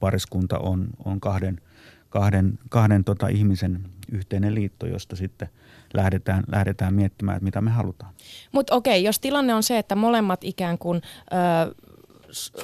pariskunta 0.00 0.58
on, 0.58 0.88
on 1.04 1.20
kahden, 1.20 1.60
kahden, 2.08 2.58
kahden 2.68 3.04
tota 3.04 3.28
ihmisen 3.28 3.84
yhteinen 4.12 4.54
liitto, 4.54 4.86
josta 4.86 5.16
sitten– 5.16 5.48
lähdetään, 5.94 6.44
lähdetään 6.52 6.94
miettimään, 6.94 7.36
että 7.36 7.44
mitä 7.44 7.60
me 7.60 7.70
halutaan. 7.70 8.14
Mutta 8.52 8.74
okei, 8.74 9.04
jos 9.04 9.18
tilanne 9.18 9.54
on 9.54 9.62
se, 9.62 9.78
että 9.78 9.96
molemmat 9.96 10.44
ikään 10.44 10.78
kuin, 10.78 11.02
ö, 11.32 11.74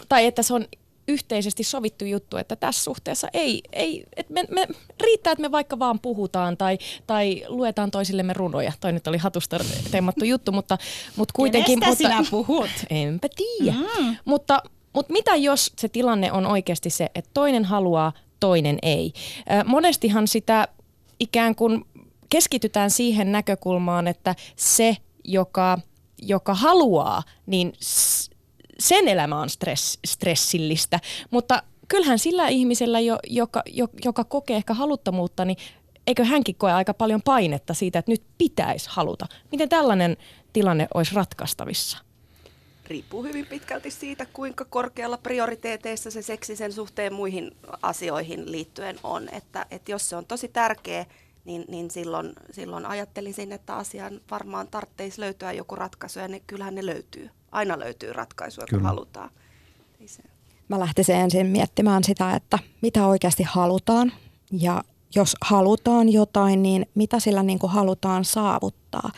tai 0.08 0.26
että 0.26 0.42
se 0.42 0.54
on 0.54 0.64
yhteisesti 1.08 1.64
sovittu 1.64 2.04
juttu, 2.04 2.36
että 2.36 2.56
tässä 2.56 2.84
suhteessa 2.84 3.28
ei, 3.32 3.62
ei 3.72 4.04
että 4.16 4.32
me, 4.32 4.44
me, 4.50 4.68
riittää, 5.00 5.32
että 5.32 5.42
me 5.42 5.52
vaikka 5.52 5.78
vaan 5.78 6.00
puhutaan 6.00 6.56
tai, 6.56 6.78
tai 7.06 7.44
luetaan 7.48 7.90
toisillemme 7.90 8.32
runoja. 8.32 8.72
Toi 8.80 8.92
nyt 8.92 9.06
oli 9.06 9.18
hatusta 9.18 9.58
teemattu 9.90 10.24
juttu, 10.24 10.52
mutta, 10.52 10.78
mutta 11.16 11.32
kuitenkin... 11.36 11.80
Kenestä 11.80 12.04
mutta, 12.04 12.16
sinä 12.16 12.30
puhut? 12.30 12.70
Enpä 12.90 13.28
tiedä. 13.36 13.76
Mm. 13.98 14.16
Mutta, 14.24 14.62
mutta 14.92 15.12
mitä 15.12 15.36
jos 15.36 15.72
se 15.78 15.88
tilanne 15.88 16.32
on 16.32 16.46
oikeasti 16.46 16.90
se, 16.90 17.10
että 17.14 17.30
toinen 17.34 17.64
haluaa, 17.64 18.12
toinen 18.40 18.78
ei? 18.82 19.12
Monestihan 19.64 20.28
sitä 20.28 20.68
ikään 21.20 21.54
kuin 21.54 21.84
keskitytään 22.28 22.90
siihen 22.90 23.32
näkökulmaan, 23.32 24.06
että 24.06 24.34
se, 24.56 24.96
joka, 25.24 25.78
joka 26.22 26.54
haluaa, 26.54 27.22
niin 27.46 27.72
sen 28.78 29.08
elämä 29.08 29.40
on 29.40 29.50
stress, 29.50 29.98
stressillistä. 30.06 31.00
Mutta 31.30 31.62
kyllähän 31.88 32.18
sillä 32.18 32.48
ihmisellä, 32.48 33.00
jo, 33.00 33.18
joka, 33.26 33.62
joka 34.04 34.24
kokee 34.24 34.56
ehkä 34.56 34.74
haluttomuutta, 34.74 35.44
niin 35.44 35.56
eikö 36.06 36.24
hänkin 36.24 36.54
koe 36.54 36.72
aika 36.72 36.94
paljon 36.94 37.22
painetta 37.22 37.74
siitä, 37.74 37.98
että 37.98 38.12
nyt 38.12 38.22
pitäisi 38.38 38.88
haluta. 38.92 39.26
Miten 39.52 39.68
tällainen 39.68 40.16
tilanne 40.52 40.88
olisi 40.94 41.14
ratkaistavissa? 41.14 41.98
Riippuu 42.86 43.22
hyvin 43.22 43.46
pitkälti 43.46 43.90
siitä, 43.90 44.26
kuinka 44.32 44.64
korkealla 44.64 45.18
prioriteeteissa 45.18 46.10
se 46.10 46.22
seksi 46.22 46.56
sen 46.56 46.72
suhteen 46.72 47.12
muihin 47.12 47.56
asioihin 47.82 48.52
liittyen 48.52 48.96
on. 49.02 49.28
Että, 49.32 49.66
että 49.70 49.92
jos 49.92 50.08
se 50.08 50.16
on 50.16 50.26
tosi 50.26 50.48
tärkeä 50.48 51.06
niin, 51.48 51.64
niin 51.68 51.90
silloin, 51.90 52.32
silloin 52.50 52.86
ajattelisin, 52.86 53.52
että 53.52 53.76
asiaan 53.76 54.20
varmaan 54.30 54.68
tarvitsisi 54.68 55.20
löytyä 55.20 55.52
joku 55.52 55.74
ratkaisu 55.74 56.18
ja 56.18 56.28
ne, 56.28 56.40
kyllähän 56.46 56.74
ne 56.74 56.86
löytyy. 56.86 57.30
Aina 57.52 57.78
löytyy 57.78 58.12
ratkaisuja, 58.12 58.66
kun 58.66 58.78
Kyllä. 58.78 58.88
halutaan. 58.88 59.30
Ei 60.00 60.08
se. 60.08 60.22
Mä 60.68 60.80
lähtisin 60.80 61.14
ensin 61.14 61.46
miettimään 61.46 62.04
sitä, 62.04 62.34
että 62.34 62.58
mitä 62.82 63.06
oikeasti 63.06 63.42
halutaan 63.42 64.12
ja 64.52 64.84
jos 65.14 65.36
halutaan 65.40 66.08
jotain, 66.08 66.62
niin 66.62 66.86
mitä 66.94 67.20
sillä 67.20 67.42
niin 67.42 67.58
kuin 67.58 67.72
halutaan 67.72 68.24
saavuttaa. 68.24 69.10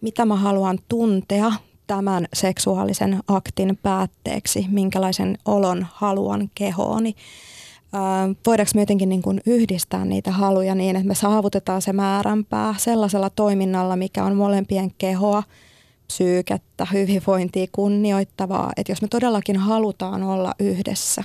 Mitä 0.00 0.24
mä 0.24 0.36
haluan 0.36 0.78
tuntea 0.88 1.52
tämän 1.86 2.26
seksuaalisen 2.34 3.20
aktin 3.28 3.78
päätteeksi, 3.82 4.66
minkälaisen 4.68 5.38
olon 5.44 5.86
haluan 5.92 6.50
kehooni. 6.54 7.14
Voidaanko 8.46 8.70
me 8.74 8.82
jotenkin 8.82 9.08
niin 9.08 9.22
kuin 9.22 9.40
yhdistää 9.46 10.04
niitä 10.04 10.30
haluja 10.30 10.74
niin, 10.74 10.96
että 10.96 11.08
me 11.08 11.14
saavutetaan 11.14 11.82
se 11.82 11.92
määränpää 11.92 12.74
sellaisella 12.78 13.30
toiminnalla, 13.30 13.96
mikä 13.96 14.24
on 14.24 14.36
molempien 14.36 14.90
kehoa, 14.98 15.42
psyykettä, 16.06 16.86
hyvinvointia 16.92 17.66
kunnioittavaa, 17.72 18.72
että 18.76 18.92
jos 18.92 19.02
me 19.02 19.08
todellakin 19.08 19.56
halutaan 19.56 20.22
olla 20.22 20.54
yhdessä 20.58 21.24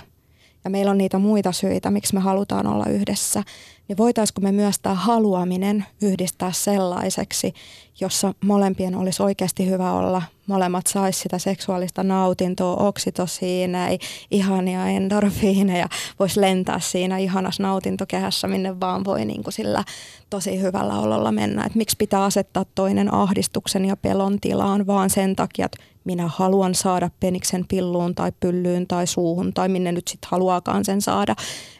ja 0.63 0.69
meillä 0.69 0.91
on 0.91 0.97
niitä 0.97 1.17
muita 1.17 1.51
syitä, 1.51 1.91
miksi 1.91 2.13
me 2.13 2.19
halutaan 2.19 2.67
olla 2.67 2.85
yhdessä, 2.85 3.43
niin 3.87 3.97
voitaisiko 3.97 4.41
me 4.41 4.51
myös 4.51 4.79
tämä 4.79 4.95
haluaminen 4.95 5.85
yhdistää 6.01 6.51
sellaiseksi, 6.51 7.53
jossa 7.99 8.33
molempien 8.43 8.95
olisi 8.95 9.23
oikeasti 9.23 9.69
hyvä 9.69 9.91
olla, 9.91 10.21
molemmat 10.51 10.87
sais 10.87 11.21
sitä 11.21 11.39
seksuaalista 11.39 12.03
nautintoa, 12.03 12.75
oksitosiineja, 12.75 13.97
ihania 14.31 14.87
endorfiineja, 14.87 15.87
voisi 16.19 16.41
lentää 16.41 16.79
siinä 16.79 17.17
ihanassa 17.17 17.63
nautintokehässä, 17.63 18.47
minne 18.47 18.79
vaan 18.79 19.05
voi 19.05 19.25
niin 19.25 19.43
kuin 19.43 19.53
sillä 19.53 19.83
tosi 20.29 20.61
hyvällä 20.61 20.99
ololla 20.99 21.31
mennä. 21.31 21.63
Et 21.65 21.75
miksi 21.75 21.95
pitää 21.99 22.23
asettaa 22.23 22.65
toinen 22.75 23.13
ahdistuksen 23.13 23.85
ja 23.85 23.97
pelon 23.97 24.39
tilaan 24.39 24.87
vaan 24.87 25.09
sen 25.09 25.35
takia, 25.35 25.65
että 25.65 25.83
minä 26.03 26.29
haluan 26.35 26.75
saada 26.75 27.09
peniksen 27.19 27.65
pilluun 27.67 28.15
tai 28.15 28.31
pyllyyn 28.39 28.87
tai 28.87 29.07
suuhun 29.07 29.53
tai 29.53 29.69
minne 29.69 29.91
nyt 29.91 30.07
sitten 30.07 30.29
haluaakaan 30.31 30.85
sen 30.85 31.01
saada. 31.01 31.35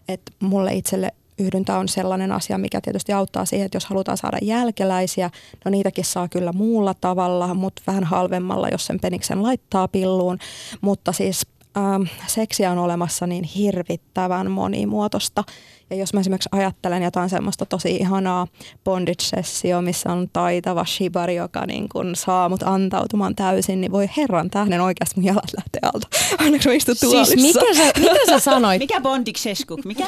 Että 0.07 0.31
mulle 0.39 0.73
itselle 0.73 1.11
yhdyntä 1.41 1.77
on 1.77 1.87
sellainen 1.87 2.31
asia, 2.31 2.57
mikä 2.57 2.81
tietysti 2.81 3.13
auttaa 3.13 3.45
siihen, 3.45 3.65
että 3.65 3.75
jos 3.75 3.85
halutaan 3.85 4.17
saada 4.17 4.37
jälkeläisiä, 4.41 5.29
no 5.65 5.71
niitäkin 5.71 6.05
saa 6.05 6.27
kyllä 6.27 6.51
muulla 6.53 6.93
tavalla, 6.93 7.53
mutta 7.53 7.81
vähän 7.87 8.03
halvemmalla, 8.03 8.69
jos 8.69 8.85
sen 8.85 8.99
peniksen 8.99 9.43
laittaa 9.43 9.87
pilluun. 9.87 10.37
Mutta 10.81 11.11
siis 11.11 11.41
ähm, 11.77 12.03
seksiä 12.27 12.71
on 12.71 12.77
olemassa 12.77 13.27
niin 13.27 13.43
hirvittävän 13.43 14.51
monimuotoista. 14.51 15.43
Ja 15.91 15.97
jos 15.97 16.13
mä 16.13 16.19
esimerkiksi 16.19 16.49
ajattelen 16.51 17.03
jotain 17.03 17.29
semmoista 17.29 17.65
tosi 17.65 17.95
ihanaa 17.95 18.47
bondage-sessio, 18.83 19.81
missä 19.81 20.11
on 20.11 20.29
taitava 20.33 20.85
shibari, 20.85 21.35
joka 21.35 21.65
niin 21.65 21.89
kun 21.89 22.15
saa 22.15 22.49
mut 22.49 22.63
antautumaan 22.63 23.35
täysin, 23.35 23.81
niin 23.81 23.91
voi 23.91 24.09
herran 24.17 24.49
tähden 24.49 24.81
oikeasti 24.81 25.15
mun 25.19 25.25
jalat 25.25 25.51
lähtee 25.57 25.89
alta. 25.93 26.07
Onneksi 26.45 26.67
mä 26.67 26.73
istun 26.73 26.95
tuolissa. 26.99 27.33
Siis 27.33 27.55
mikä 27.55 27.73
sä, 27.73 27.91
mitä 27.99 28.25
sä 28.25 28.39
sanoit? 28.39 28.79
Mikä 28.79 29.01
bondikseskuk? 29.01 29.85
Mikä? 29.85 30.07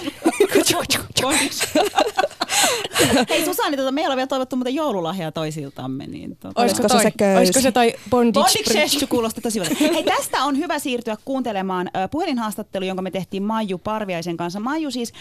Hei 3.30 3.46
Susanni, 3.46 3.78
tota, 3.78 3.92
me 3.92 4.02
ei 4.02 4.08
ole 4.08 4.16
vielä 4.16 4.28
toivottu 4.28 4.56
muuten 4.56 4.76
joululahjaa 4.76 5.32
toisiltamme. 5.32 6.08
Niin, 6.08 6.38
tota. 6.38 6.62
Olisiko 6.62 6.90
se 6.90 7.00
se 7.00 7.12
köysi? 7.12 7.38
Olisiko 7.38 7.62
se 7.62 7.72
toi 7.72 7.94
bondage? 8.10 9.06
Kuulostaa 9.10 9.42
tosi 9.42 9.60
hyvältä. 9.60 9.76
Hei, 9.80 10.04
tästä 10.04 10.44
on 10.44 10.58
hyvä 10.58 10.80
siirtyä 10.80 11.18
kuuntelemaan 11.26 11.90
puhelinhaastattelu, 12.12 12.86
jonka 12.86 13.02
me 13.02 13.12
tehtiin 13.12 13.44
Maiju 13.44 13.78
Parviaisen 13.78 14.38
kanssa. 14.38 14.60
Maiju 14.60 14.92
siis 14.92 15.14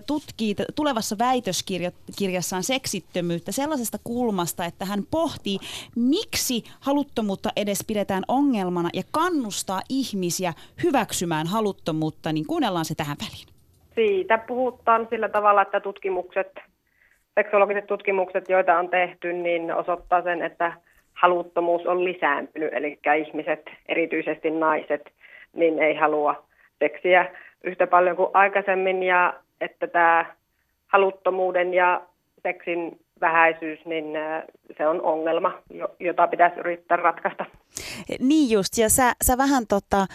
tutkii 0.00 0.54
tulevassa 0.76 1.16
väitöskirjassaan 1.18 2.62
seksittömyyttä 2.62 3.52
sellaisesta 3.52 3.98
kulmasta, 4.04 4.64
että 4.64 4.84
hän 4.84 5.02
pohtii, 5.10 5.58
miksi 5.96 6.62
haluttomuutta 6.80 7.48
edes 7.56 7.84
pidetään 7.86 8.22
ongelmana 8.28 8.88
ja 8.94 9.02
kannustaa 9.10 9.80
ihmisiä 9.88 10.52
hyväksymään 10.82 11.46
haluttomuutta, 11.46 12.32
niin 12.32 12.46
kuunnellaan 12.46 12.84
se 12.84 12.94
tähän 12.94 13.16
väliin. 13.20 13.48
Siitä 13.94 14.38
puhutaan 14.38 15.06
sillä 15.10 15.28
tavalla, 15.28 15.62
että 15.62 15.80
tutkimukset, 15.80 16.52
seksologiset 17.34 17.86
tutkimukset, 17.86 18.48
joita 18.48 18.78
on 18.78 18.88
tehty, 18.88 19.32
niin 19.32 19.74
osoittaa 19.74 20.22
sen, 20.22 20.42
että 20.42 20.72
haluttomuus 21.12 21.86
on 21.86 22.04
lisääntynyt, 22.04 22.72
eli 22.72 22.98
ihmiset, 23.26 23.62
erityisesti 23.88 24.50
naiset, 24.50 25.12
niin 25.52 25.78
ei 25.78 25.94
halua 25.94 26.44
seksiä 26.78 27.26
yhtä 27.64 27.86
paljon 27.86 28.16
kuin 28.16 28.30
aikaisemmin, 28.34 29.02
ja 29.02 29.34
että 29.60 29.86
tämä 29.86 30.26
haluttomuuden 30.86 31.74
ja 31.74 32.02
seksin 32.42 33.00
vähäisyys, 33.20 33.84
niin 33.84 34.04
se 34.76 34.86
on 34.88 35.02
ongelma, 35.02 35.52
jo- 35.70 35.94
jota 36.00 36.26
pitäisi 36.26 36.60
yrittää 36.60 36.96
ratkaista. 36.96 37.46
Niin 38.20 38.50
just, 38.50 38.78
ja 38.78 38.88
sä, 38.88 39.12
sä 39.22 39.38
vähän 39.38 39.66
tota, 39.66 40.06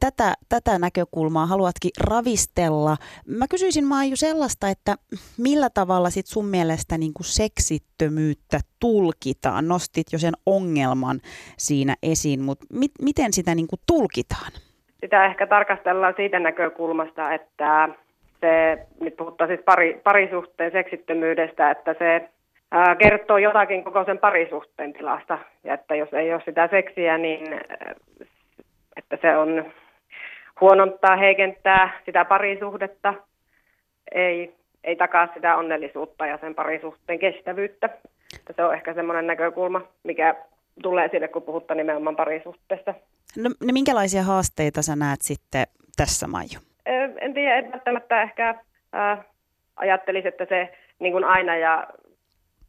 tätä, 0.00 0.34
tätä 0.48 0.78
näkökulmaa 0.78 1.46
haluatkin 1.46 1.90
ravistella. 2.10 2.96
Mä 3.26 3.44
kysyisin 3.50 3.86
Maiju 3.86 4.16
sellaista, 4.16 4.68
että 4.68 4.94
millä 5.38 5.70
tavalla 5.74 6.10
sit 6.10 6.26
sun 6.26 6.46
mielestä 6.46 6.98
niin 6.98 7.14
kuin 7.14 7.26
seksittömyyttä 7.26 8.60
tulkitaan? 8.80 9.68
Nostit 9.68 10.06
jo 10.12 10.18
sen 10.18 10.34
ongelman 10.46 11.20
siinä 11.58 11.94
esiin, 12.02 12.40
mutta 12.40 12.66
mit, 12.72 12.92
miten 13.02 13.32
sitä 13.32 13.54
niin 13.54 13.68
kuin 13.68 13.80
tulkitaan? 13.86 14.52
Sitä 15.00 15.26
ehkä 15.26 15.46
tarkastellaan 15.46 16.14
siitä 16.16 16.38
näkökulmasta, 16.38 17.32
että 17.34 17.88
se, 18.40 18.78
nyt 19.00 19.16
puhutaan 19.16 19.48
siis 19.48 19.60
pari, 19.64 20.00
parisuhteen 20.04 20.72
seksittömyydestä, 20.72 21.70
että 21.70 21.94
se 21.98 22.28
ää, 22.70 22.96
kertoo 22.96 23.38
jotakin 23.38 23.84
koko 23.84 24.04
sen 24.04 24.18
parisuhteen 24.18 24.92
tilasta. 24.92 25.38
Ja 25.64 25.74
että 25.74 25.94
jos 25.94 26.12
ei 26.12 26.32
ole 26.32 26.42
sitä 26.44 26.68
seksiä, 26.70 27.18
niin 27.18 27.52
ää, 27.52 27.94
että 28.96 29.18
se 29.22 29.36
on 29.36 29.72
huonontaa, 30.60 31.16
heikentää 31.16 32.00
sitä 32.04 32.24
parisuhdetta, 32.24 33.14
ei, 34.14 34.54
ei 34.84 34.96
takaa 34.96 35.28
sitä 35.34 35.56
onnellisuutta 35.56 36.26
ja 36.26 36.38
sen 36.40 36.54
parisuhteen 36.54 37.18
kestävyyttä. 37.18 37.88
Että 38.38 38.52
se 38.56 38.64
on 38.64 38.74
ehkä 38.74 38.94
semmoinen 38.94 39.26
näkökulma, 39.26 39.80
mikä 40.04 40.34
tulee 40.82 41.08
sille, 41.08 41.28
kun 41.28 41.42
puhutaan 41.42 41.76
nimenomaan 41.76 42.16
parisuhteesta. 42.16 42.94
No, 43.36 43.50
no 43.60 43.72
minkälaisia 43.72 44.22
haasteita 44.22 44.82
sä 44.82 44.96
näet 44.96 45.20
sitten 45.22 45.66
tässä, 45.96 46.26
Maiju? 46.26 46.60
En 47.20 47.34
tiedä, 47.34 47.56
en 47.56 47.72
välttämättä 47.72 48.22
ehkä 48.22 48.54
äh, 48.94 49.18
ajattelisi, 49.76 50.28
että 50.28 50.44
se 50.44 50.68
niin 50.98 51.12
kuin 51.12 51.24
aina, 51.24 51.56
ja, 51.56 51.86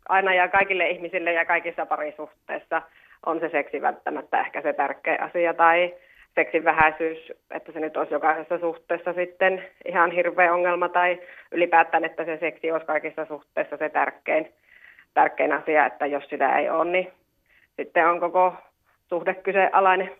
aina 0.10 0.34
ja 0.34 0.48
kaikille 0.48 0.90
ihmisille 0.90 1.34
ja 1.34 1.46
kaikissa 1.46 1.86
parisuhteissa 1.86 2.82
on 3.26 3.40
se 3.40 3.50
seksi 3.50 3.82
välttämättä 3.82 4.42
ehkä 4.42 4.62
se 4.62 4.74
tärkeä 4.74 5.18
asia 5.22 5.54
tai 5.54 5.94
seksin 6.36 6.64
vähäisyys, 6.64 7.34
että 7.52 7.72
se 7.72 7.80
nyt 7.80 7.98
olisi 7.98 8.14
jokaisessa 8.14 8.60
suhteessa 8.60 9.14
sitten 9.14 9.66
ihan 9.86 10.12
hirveä 10.12 10.54
ongelma 10.54 10.90
tai 10.90 11.20
ylipäätään, 11.52 12.06
että 12.06 12.26
se 12.26 12.38
seksi 12.38 12.72
olisi 12.72 12.86
kaikissa 12.86 13.26
suhteissa 13.26 13.78
se 13.78 13.90
tärkein, 13.90 14.54
tärkein 15.14 15.54
asia, 15.54 15.86
että 15.86 16.06
jos 16.06 16.24
sitä 16.30 16.58
ei 16.58 16.70
ole, 16.70 16.92
niin 16.92 17.12
sitten 17.76 18.08
on 18.08 18.20
koko 18.20 18.54
suhde 19.10 19.34
kyseenalainen. 19.34 20.12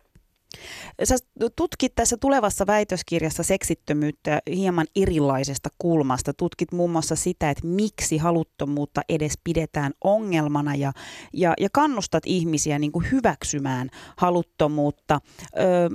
Sä 1.04 1.16
tutkit 1.56 1.96
tässä 1.96 2.18
tulevassa 2.22 2.68
väitöskirjassa 2.68 3.44
seksittömyyttä 3.44 4.40
hieman 4.56 4.86
erilaisesta 4.96 5.70
kulmasta. 5.78 6.34
Tutkit 6.34 6.72
muun 6.72 6.92
muassa 6.92 7.16
sitä, 7.16 7.50
että 7.50 7.68
miksi 7.68 8.18
haluttomuutta 8.18 9.02
edes 9.10 9.34
pidetään 9.44 9.92
ongelmana 10.04 10.76
ja, 10.76 10.92
ja, 11.34 11.54
ja 11.60 11.70
kannustat 11.74 12.24
ihmisiä 12.26 12.80
niin 12.80 12.92
kuin 12.92 13.12
hyväksymään 13.12 13.90
haluttomuutta. 14.18 15.20
Öö, 15.60 15.90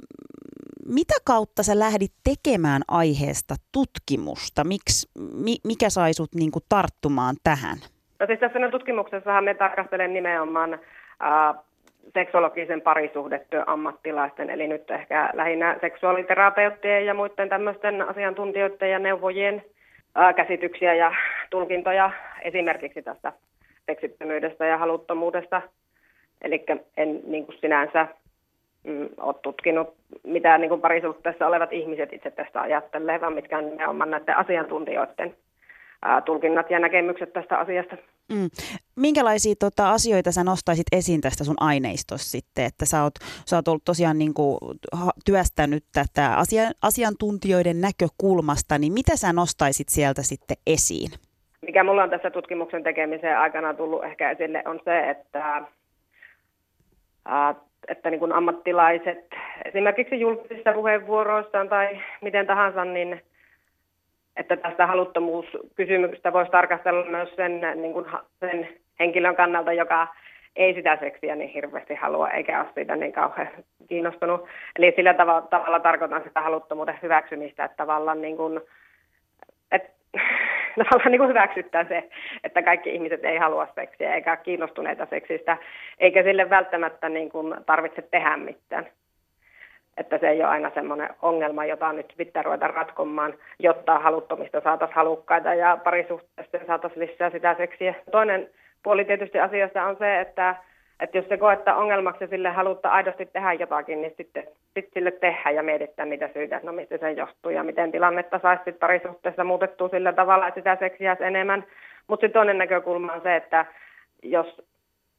mitä 0.87 1.15
kautta 1.25 1.63
sä 1.63 1.79
lähdit 1.79 2.13
tekemään 2.25 2.83
aiheesta 2.89 3.55
tutkimusta? 3.73 4.65
Miks, 4.65 5.09
mi, 5.33 5.57
mikä 5.65 5.91
sai 5.91 6.15
sut 6.15 6.35
niin 6.35 6.51
kuin 6.51 6.65
tarttumaan 6.69 7.37
tähän? 7.45 7.79
No 8.21 8.27
siis 8.27 8.41
tässä 8.41 8.71
tutkimuksessahan 8.71 9.45
me 9.45 9.55
tarkastelen 9.55 10.13
nimenomaan 10.13 10.75
äh, 10.75 11.65
seksologisen 12.15 12.81
parisuhdetyön 12.81 13.69
ammattilaisten, 13.69 14.51
eli 14.51 14.69
nyt 14.69 14.91
ehkä 14.91 15.31
lähinnä 15.33 15.79
seksuaaliterapeuttien 15.81 17.07
ja 17.07 17.15
muiden 17.15 17.49
tämmöisten 17.49 18.03
asiantuntijoiden 18.03 18.91
ja 18.91 18.99
neuvojien 18.99 19.65
äh, 20.19 20.35
käsityksiä 20.35 20.95
ja 20.95 21.15
tulkintoja 21.51 22.11
esimerkiksi 22.43 23.03
tästä 23.03 23.33
seksittömyydestä 23.87 24.67
ja 24.67 24.79
haluttomuudesta. 24.79 25.63
Eli 26.43 26.65
en 26.97 27.21
niin 27.27 27.47
kuin 27.47 27.59
sinänsä 27.61 28.07
mm, 28.85 29.09
ole 29.17 29.35
tutkinut, 29.43 29.95
mitä 30.23 30.59
niin 30.59 30.69
kuin 30.69 30.81
parisuhteessa 30.81 31.47
olevat 31.47 31.73
ihmiset 31.73 32.13
itse 32.13 32.31
tästä 32.31 32.61
ajattelee, 32.61 33.21
vaan 33.21 33.35
mitkä 33.35 33.59
on 33.59 33.99
näiden 33.99 34.37
asiantuntijoiden 34.37 35.35
ää, 36.03 36.21
tulkinnat 36.21 36.71
ja 36.71 36.79
näkemykset 36.79 37.33
tästä 37.33 37.59
asiasta. 37.59 37.97
Mm. 38.29 38.49
Minkälaisia 38.97 39.55
tota, 39.61 39.91
asioita 39.91 40.33
sä 40.33 40.45
nostaisit 40.45 40.87
esiin 40.93 41.21
tästä 41.21 41.45
sun 41.45 41.57
aineistossa 41.61 42.31
sitten, 42.31 42.65
että 42.65 42.85
sä 42.85 43.03
oot, 43.03 43.15
sä 43.47 43.57
oot 43.57 43.69
ollut 43.69 43.85
tosiaan 43.85 44.19
niin 44.19 44.35
kuin, 44.35 44.59
työstänyt 45.25 45.85
tätä 45.93 46.37
asia, 46.37 46.63
asiantuntijoiden 46.83 47.81
näkökulmasta, 47.81 48.79
niin 48.79 48.93
mitä 48.93 49.17
sä 49.17 49.33
nostaisit 49.33 49.89
sieltä 49.89 50.23
sitten 50.23 50.57
esiin? 50.67 51.11
mikä 51.65 51.85
mulla 51.85 52.03
on 52.03 52.11
tässä 52.11 52.31
tutkimuksen 52.31 52.83
tekemisen 52.83 53.39
aikana 53.39 53.75
tullut 53.75 54.05
ehkä 54.05 54.31
esille, 54.31 54.63
on 54.67 54.81
se, 54.85 55.11
että, 55.11 55.63
ää, 57.25 57.55
että 57.89 58.11
niin 58.11 58.19
kuin 58.19 58.33
ammattilaiset 58.33 59.31
esimerkiksi 59.65 60.21
julkisissa 60.21 60.73
puheenvuoroissaan 60.73 61.69
tai 61.69 62.01
miten 62.21 62.47
tahansa, 62.47 62.85
niin 62.85 63.23
että 64.37 64.57
tästä 64.57 64.87
haluttomuuskysymyksestä 64.87 66.33
voisi 66.33 66.51
tarkastella 66.51 67.07
myös 67.07 67.29
sen, 67.37 67.61
niin 67.75 67.93
kuin 67.93 68.07
sen 68.41 68.69
henkilön 69.01 69.37
kannalta, 69.37 69.73
joka 69.73 70.09
ei 70.57 70.75
sitä 70.75 70.97
seksiä 71.01 71.37
niin 71.37 71.51
hirveästi 71.51 71.95
halua 71.95 72.31
eikä 72.31 72.61
ole 72.61 72.69
siitä 72.75 72.97
niin 72.97 73.13
kauhean 73.13 73.49
kiinnostunut. 73.89 74.47
Eli 74.79 74.93
sillä 74.97 75.15
tavalla, 75.15 75.43
tavalla 75.43 75.81
tarkoitan 75.81 76.23
sitä 76.23 76.41
haluttomuuden 76.41 76.99
hyväksymistä, 77.03 77.65
että 77.65 77.77
tavallaan, 77.77 78.23
niin 78.23 78.37
kuin, 78.37 78.61
että 79.73 79.91
tavallaan 80.85 81.11
niin 81.11 81.19
kuin 81.19 81.29
hyväksyttää 81.29 81.85
se, 81.85 82.09
että 82.45 82.63
kaikki 82.63 82.95
ihmiset 82.95 83.25
ei 83.25 83.37
halua 83.37 83.69
seksiä 83.75 84.15
eikä 84.15 84.31
ole 84.31 84.39
kiinnostuneita 84.43 85.07
seksistä, 85.11 85.57
eikä 85.99 86.23
sille 86.23 86.51
välttämättä 86.51 87.09
niin 87.09 87.31
kuin 87.31 87.55
tarvitse 87.67 88.03
tehdä 88.03 88.37
mitään. 88.37 88.87
Että 89.97 90.19
se 90.19 90.29
ei 90.29 90.41
ole 90.41 90.51
aina 90.51 90.71
semmoinen 90.75 91.09
ongelma, 91.23 91.65
jota 91.65 91.93
nyt 91.93 92.15
pitää 92.17 92.43
ruveta 92.43 92.69
ratkomaan, 92.69 93.35
jotta 93.59 93.99
haluttomista 93.99 94.61
saataisiin 94.61 94.97
halukkaita 94.97 95.55
ja 95.55 95.77
parisuhteessa 95.85 96.59
saataisiin 96.67 97.09
lisää 97.09 97.31
sitä 97.31 97.55
seksiä. 97.55 97.95
Toinen 98.11 98.51
puoli 98.85 99.05
tietysti 99.05 99.41
asiassa 99.41 99.83
on 99.83 99.97
se, 99.97 100.21
että, 100.21 100.55
että 101.01 101.19
jos 101.19 101.29
se 101.29 101.37
koettaa 101.37 101.77
ongelmaksi 101.77 102.25
ja 102.25 102.29
sille 102.29 102.49
haluttaa 102.49 102.93
aidosti 102.93 103.27
tehdä 103.27 103.53
jotakin, 103.53 104.03
niin 104.03 104.15
sitten 104.17 104.45
sit 104.75 104.89
sille 104.95 105.11
tehdään 105.11 105.55
ja 105.55 105.63
mietitään 105.63 106.11
niitä 106.11 106.29
syitä, 106.33 106.57
että 106.57 106.67
no 106.67 106.73
mistä 106.73 106.99
se 106.99 107.13
johtuu 107.13 107.51
ja 107.51 107.65
miten 107.65 107.93
tilannetta 107.93 108.39
saisi 108.39 108.73
parisuhteessa 108.73 109.45
muutettua 109.45 109.89
sillä 109.89 110.13
tavalla, 110.13 110.49
että 110.49 110.61
sitä 110.61 110.77
seksiä 110.81 111.17
enemmän. 111.21 111.65
Mutta 112.07 112.25
sitten 112.27 112.41
toinen 112.41 112.59
näkökulma 112.59 113.13
on 113.13 113.23
se, 113.23 113.37
että 113.37 113.67
jos 114.23 114.63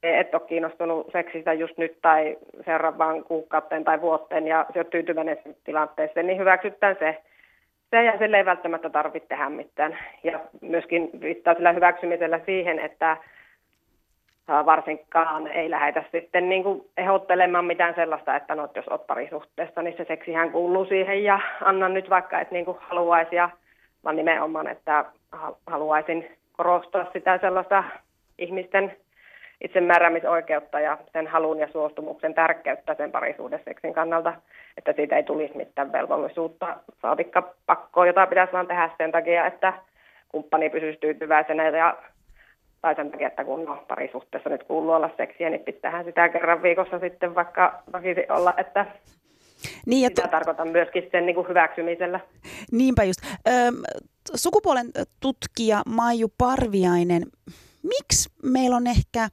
et 0.04 0.36
ole 0.36 0.42
kiinnostunut 0.48 1.12
seksistä 1.12 1.54
just 1.54 1.78
nyt 1.78 1.98
tai 2.02 2.38
seuraavaan 2.66 3.24
kuukauteen 3.24 3.84
tai 3.84 4.02
vuoteen 4.02 4.48
ja 4.48 4.66
se 4.74 4.80
on 4.80 4.86
tyytyväinen 4.86 5.38
tilanteeseen, 5.64 6.28
niin 6.28 6.40
hyväksytään 6.40 6.96
se. 7.00 7.18
Se 7.90 8.04
ja 8.04 8.18
sille 8.18 8.38
ei 8.38 8.46
välttämättä 8.46 8.90
tarvitse 8.90 9.28
tehdä 9.30 9.50
mitään. 9.50 9.98
Ja 10.24 10.40
myöskin 10.62 11.10
viittaa 11.22 11.54
sillä 11.54 11.72
hyväksymisellä 11.72 12.40
siihen, 12.46 12.80
että 12.80 13.18
varsinkaan 14.48 15.48
ei 15.48 15.72
lähdetä 15.72 16.04
sitten 16.12 16.50
niin 16.50 16.64
kuin 16.64 16.90
ehdottelemaan 16.98 17.66
mitään 17.66 17.96
sellaista, 17.96 18.36
että 18.36 18.56
no, 18.56 18.70
jos 18.76 18.88
olet 18.88 19.08
parisuhteessa, 19.08 19.82
niin 19.82 19.98
se 19.98 20.06
seksihän 20.08 20.52
kuuluu 20.52 20.86
siihen 20.86 21.24
ja 21.24 21.40
annan 21.62 21.94
nyt 21.94 22.10
vaikka, 22.10 22.40
että 22.40 22.54
niin 22.54 22.66
kuin 22.66 22.78
haluaisi, 22.82 23.36
ja, 23.36 23.50
vaan 24.04 24.16
nimenomaan, 24.16 24.68
että 24.68 25.06
haluaisin 25.68 26.38
korostaa 26.58 27.06
sitä 27.14 27.38
sellaista 27.38 27.84
ihmisten 28.38 28.96
itsemääräämisoikeutta 29.62 30.80
ja 30.80 30.98
sen 31.14 31.28
halun 31.28 31.60
ja 31.60 31.68
suostumuksen 31.72 32.34
tärkeyttä 32.34 32.96
sen 32.96 33.12
parisuudeseksin 33.12 33.94
kannalta, 33.94 34.34
että 34.78 34.94
siitä 34.94 35.16
ei 35.16 35.24
tulisi 35.24 35.58
mitään 35.58 35.92
velvollisuutta, 35.92 36.78
saatikka 37.02 37.54
pakkoa, 37.66 38.06
jota 38.06 38.28
pitäisi 38.28 38.54
vaan 38.54 38.68
tehdä 38.68 38.90
sen 38.98 39.12
takia, 39.12 39.46
että 39.46 39.74
kumppani 40.30 40.70
pysyisi 40.70 41.00
tyytyväisenä 41.00 41.68
ja 41.68 41.98
tai 42.86 42.96
sen 42.96 43.12
takia, 43.12 43.28
että 43.28 43.44
kun 43.44 43.66
no, 43.66 43.84
parisuhteessa 43.88 44.50
nyt 44.50 44.64
kuuluu 44.64 44.92
olla 44.92 45.10
seksiä, 45.18 45.50
niin 45.50 45.62
pitäähän 45.62 46.06
sitä 46.06 46.30
kerran 46.30 46.64
viikossa 46.64 47.00
sitten 47.00 47.36
vaikka 47.36 47.84
väkisi 47.94 48.22
olla, 48.30 48.54
että 48.58 48.86
niin, 49.86 50.04
ja 50.04 50.10
sitä 50.10 50.28
tarkoitan 50.28 50.68
myöskin 50.68 51.04
sen 51.12 51.26
niin 51.26 51.36
kuin 51.36 51.48
hyväksymisellä. 51.48 52.20
Niinpä 52.72 53.04
just. 53.04 53.20
Öm, 53.48 53.76
sukupuolen 54.36 54.88
tutkija 55.20 55.82
Maiju 55.88 56.28
Parviainen, 56.38 57.24
miksi 57.84 58.30
meillä 58.44 58.76
on 58.76 58.88
ehkä 58.88 59.30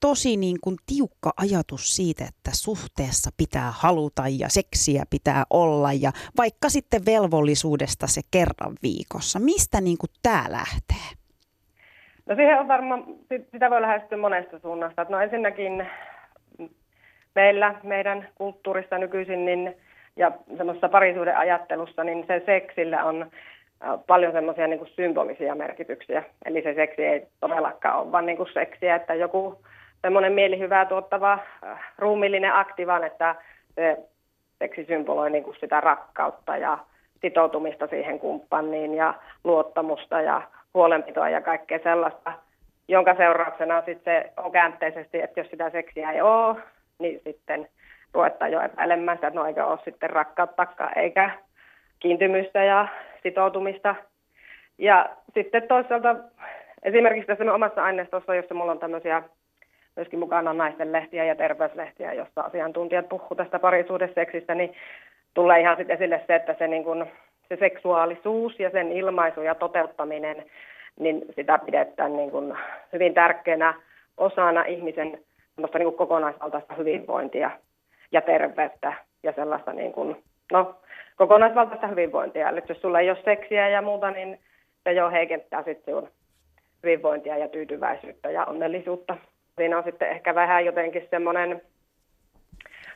tosi 0.00 0.36
niin 0.36 0.56
kuin 0.60 0.76
tiukka 0.86 1.32
ajatus 1.36 1.96
siitä, 1.96 2.24
että 2.24 2.50
suhteessa 2.52 3.30
pitää 3.36 3.72
haluta 3.76 4.22
ja 4.28 4.48
seksiä 4.48 5.04
pitää 5.10 5.44
olla 5.50 5.92
ja 5.92 6.12
vaikka 6.36 6.68
sitten 6.68 7.06
velvollisuudesta 7.06 8.06
se 8.06 8.20
kerran 8.30 8.72
viikossa. 8.82 9.38
Mistä 9.38 9.80
niin 9.80 9.98
kuin 9.98 10.10
tämä 10.22 10.44
lähtee? 10.48 11.23
No 12.26 12.34
siihen 12.34 12.60
on 12.60 12.68
varmaan, 12.68 13.04
sitä 13.52 13.70
voi 13.70 13.80
lähestyä 13.80 14.18
monesta 14.18 14.58
suunnasta. 14.58 15.06
No 15.08 15.20
ensinnäkin 15.20 15.86
meillä, 17.34 17.74
meidän 17.82 18.28
kulttuurissa 18.34 18.98
nykyisin 18.98 19.44
niin, 19.44 19.76
ja 20.16 20.32
semmoisessa 20.56 20.88
parisuuden 20.88 21.36
ajattelussa, 21.36 22.04
niin 22.04 22.24
se 22.26 22.42
seksillä 22.46 23.04
on 23.04 23.30
paljon 24.06 24.32
semmoisia 24.32 24.66
niin 24.66 24.86
symbolisia 24.86 25.54
merkityksiä. 25.54 26.22
Eli 26.44 26.62
se 26.62 26.74
seksi 26.74 27.04
ei 27.04 27.26
todellakaan 27.40 28.00
ole 28.00 28.12
vain 28.12 28.26
niin 28.26 28.52
seksiä, 28.52 28.94
että 28.94 29.14
joku 29.14 29.62
semmoinen 30.02 30.32
mielihyvää 30.32 30.84
tuottava 30.84 31.38
ruumillinen 31.98 32.54
akti, 32.54 32.86
vaan 32.86 33.04
että 33.04 33.34
se 33.74 33.98
seksi 34.58 34.84
symboloi 34.84 35.30
niin 35.30 35.44
kuin 35.44 35.56
sitä 35.60 35.80
rakkautta 35.80 36.56
ja 36.56 36.78
sitoutumista 37.20 37.86
siihen 37.86 38.18
kumppaniin 38.18 38.94
ja 38.94 39.14
luottamusta 39.44 40.20
ja 40.20 40.42
huolenpitoa 40.74 41.28
ja 41.28 41.40
kaikkea 41.40 41.78
sellaista, 41.82 42.32
jonka 42.88 43.14
seurauksena 43.14 43.82
sitten 43.86 44.22
se 44.22 44.32
on 44.36 44.52
käänteisesti, 44.52 45.20
että 45.20 45.40
jos 45.40 45.50
sitä 45.50 45.70
seksiä 45.70 46.10
ei 46.10 46.20
ole, 46.20 46.56
niin 46.98 47.20
sitten 47.24 47.68
ruvetaan 48.14 48.52
jo 48.52 48.60
epäilemään 48.60 49.16
sitä, 49.18 49.26
että 49.26 49.40
no 49.40 49.46
eikö 49.46 49.66
ole 49.66 49.78
sitten 49.84 50.10
rakkauttakaan 50.10 50.98
eikä 50.98 51.30
kiintymystä 51.98 52.64
ja 52.64 52.88
sitoutumista. 53.22 53.94
Ja 54.78 55.10
sitten 55.34 55.68
toisaalta 55.68 56.16
esimerkiksi 56.82 57.26
tässä 57.26 57.54
omassa 57.54 57.84
aineistossa, 57.84 58.34
jossa 58.34 58.54
mulla 58.54 58.72
on 58.72 58.78
tämmöisiä 58.78 59.22
myöskin 59.96 60.18
mukana 60.18 60.52
naisten 60.52 60.92
lehtiä 60.92 61.24
ja 61.24 61.34
terveyslehtiä, 61.34 62.12
jossa 62.12 62.40
asiantuntijat 62.40 63.08
puhuvat 63.08 63.36
tästä 63.36 63.58
parisuudesseksistä, 63.58 64.54
niin 64.54 64.74
tulee 65.34 65.60
ihan 65.60 65.76
sitten 65.76 65.94
esille 65.94 66.20
se, 66.26 66.34
että 66.34 66.54
se 66.58 66.66
niin 66.66 66.84
kuin 66.84 67.12
se 67.48 67.56
seksuaalisuus 67.56 68.60
ja 68.60 68.70
sen 68.70 68.92
ilmaisu 68.92 69.42
ja 69.42 69.54
toteuttaminen, 69.54 70.44
niin 71.00 71.24
sitä 71.36 71.58
pidetään 71.58 72.16
niin 72.16 72.30
kuin 72.30 72.54
hyvin 72.92 73.14
tärkeänä 73.14 73.74
osana 74.16 74.64
ihmisen 74.64 75.18
niin 75.56 75.84
kuin 75.84 75.96
kokonaisvaltaista 75.96 76.74
hyvinvointia 76.74 77.50
ja 78.12 78.20
terveyttä 78.20 78.92
ja 79.22 79.32
sellaista 79.32 79.72
niin 79.72 79.92
kuin, 79.92 80.16
no, 80.52 80.76
kokonaisvaltaista 81.16 81.86
hyvinvointia. 81.86 82.48
Eli 82.48 82.62
jos 82.68 82.80
sulla 82.80 83.00
ei 83.00 83.10
ole 83.10 83.18
seksiä 83.24 83.68
ja 83.68 83.82
muuta, 83.82 84.10
niin 84.10 84.38
se 84.84 84.92
jo 84.92 85.10
heikentää 85.10 85.62
sitten 85.62 86.08
hyvinvointia 86.82 87.36
ja 87.36 87.48
tyytyväisyyttä 87.48 88.30
ja 88.30 88.44
onnellisuutta. 88.44 89.16
Siinä 89.56 89.78
on 89.78 89.84
sitten 89.84 90.10
ehkä 90.10 90.34
vähän 90.34 90.64
jotenkin 90.64 91.08
semmoinen 91.10 91.62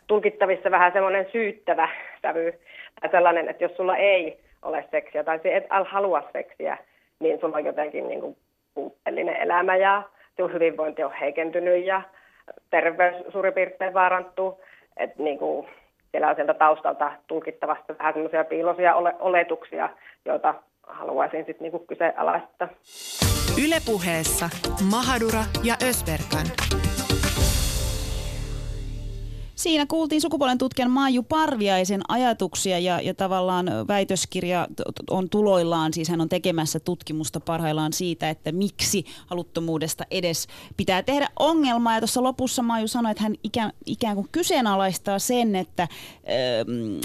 tulkittavissa 0.07 0.71
vähän 0.71 0.93
semmoinen 0.93 1.27
syyttävä 1.33 1.89
sävy 2.23 2.55
tai 3.01 3.11
sellainen, 3.11 3.49
että 3.49 3.65
jos 3.65 3.77
sulla 3.77 3.97
ei 3.97 4.41
ole 4.63 4.85
seksiä 4.91 5.25
tai 5.25 5.41
et 5.45 5.65
halua 5.91 6.23
seksiä, 6.33 6.79
niin 7.21 7.41
sulla 7.41 7.57
on 7.57 7.65
jotenkin 7.65 8.09
niin 8.09 8.21
kuin 8.21 8.37
puutteellinen 8.75 9.37
elämä 9.37 9.77
ja 9.77 10.03
sun 10.37 10.53
hyvinvointi 10.53 11.05
on 11.05 11.13
heikentynyt 11.13 11.85
ja 11.85 12.03
terveys 12.71 13.33
suurin 13.33 13.55
piirtein 13.55 13.95
vaarantuu. 13.95 14.61
Että 14.97 15.23
niin 15.23 15.39
kuin 15.39 15.67
siellä 16.11 16.29
on 16.29 16.35
sieltä 16.35 16.55
taustalta 16.55 17.13
tulkittavasti 17.27 17.99
vähän 17.99 18.13
semmoisia 18.13 18.45
piiloisia 18.45 18.95
ole- 18.95 19.15
oletuksia, 19.19 19.89
joita 20.25 20.55
haluaisin 20.83 21.45
sitten 21.47 21.63
niinku 21.63 21.79
kyseenalaistaa. 21.79 22.69
Ylepuheessa 23.67 24.51
Mahadura 24.91 25.45
ja 25.65 25.75
Ösberkan. 25.89 26.47
Siinä 29.59 29.87
kuultiin 29.87 30.21
sukupuolen 30.21 30.59
tutkijan 30.59 30.91
Maiju 30.91 31.23
Parviaisen 31.23 32.01
ajatuksia 32.09 32.79
ja, 32.79 33.01
ja 33.01 33.15
tavallaan 33.15 33.67
väitöskirja 33.89 34.69
on 35.11 35.29
tuloillaan, 35.29 35.95
siis 35.95 36.09
hän 36.09 36.21
on 36.21 36.29
tekemässä 36.29 36.81
tutkimusta 36.81 37.41
parhaillaan 37.41 37.93
siitä, 37.93 38.31
että 38.31 38.53
miksi 38.53 39.05
haluttomuudesta 39.27 40.05
edes 40.11 40.47
pitää 40.77 41.03
tehdä 41.03 41.29
ongelmaa. 41.39 41.95
Ja 41.95 42.01
tuossa 42.01 42.23
lopussa 42.23 42.63
Maiju 42.63 42.89
sanoi, 42.89 43.11
että 43.11 43.23
hän 43.23 43.35
ikään, 43.45 43.73
ikään 43.87 44.15
kuin 44.15 44.29
kyseenalaistaa 44.33 45.19
sen, 45.19 45.57
että 45.57 45.83
ö, 45.83 46.27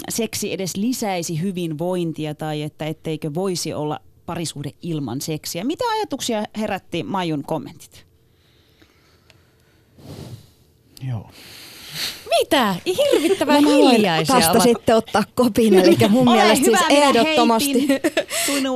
seksi 0.08 0.52
edes 0.52 0.76
lisäisi 0.76 1.42
hyvinvointia 1.42 2.34
tai 2.34 2.62
että 2.62 2.86
etteikö 2.86 3.34
voisi 3.34 3.72
olla 3.72 4.00
parisuhde 4.26 4.70
ilman 4.82 5.20
seksiä. 5.20 5.64
Mitä 5.64 5.84
ajatuksia 5.92 6.44
herätti 6.56 7.02
Maijun 7.02 7.42
kommentit? 7.42 8.06
Joo. 11.08 11.30
Mitä? 12.38 12.74
Hirvittävän 12.86 13.62
no, 13.62 13.70
hiljaisia 13.70 14.36
tästä 14.36 14.60
sitten 14.60 14.96
ottaa 14.96 15.22
kopin, 15.34 15.74
eli 15.74 15.96
mun 16.08 16.28
Ole 16.28 16.36
mielestä 16.36 16.66
hyvä, 16.66 16.78
siis 16.78 16.90
ehdottomasti... 16.90 17.88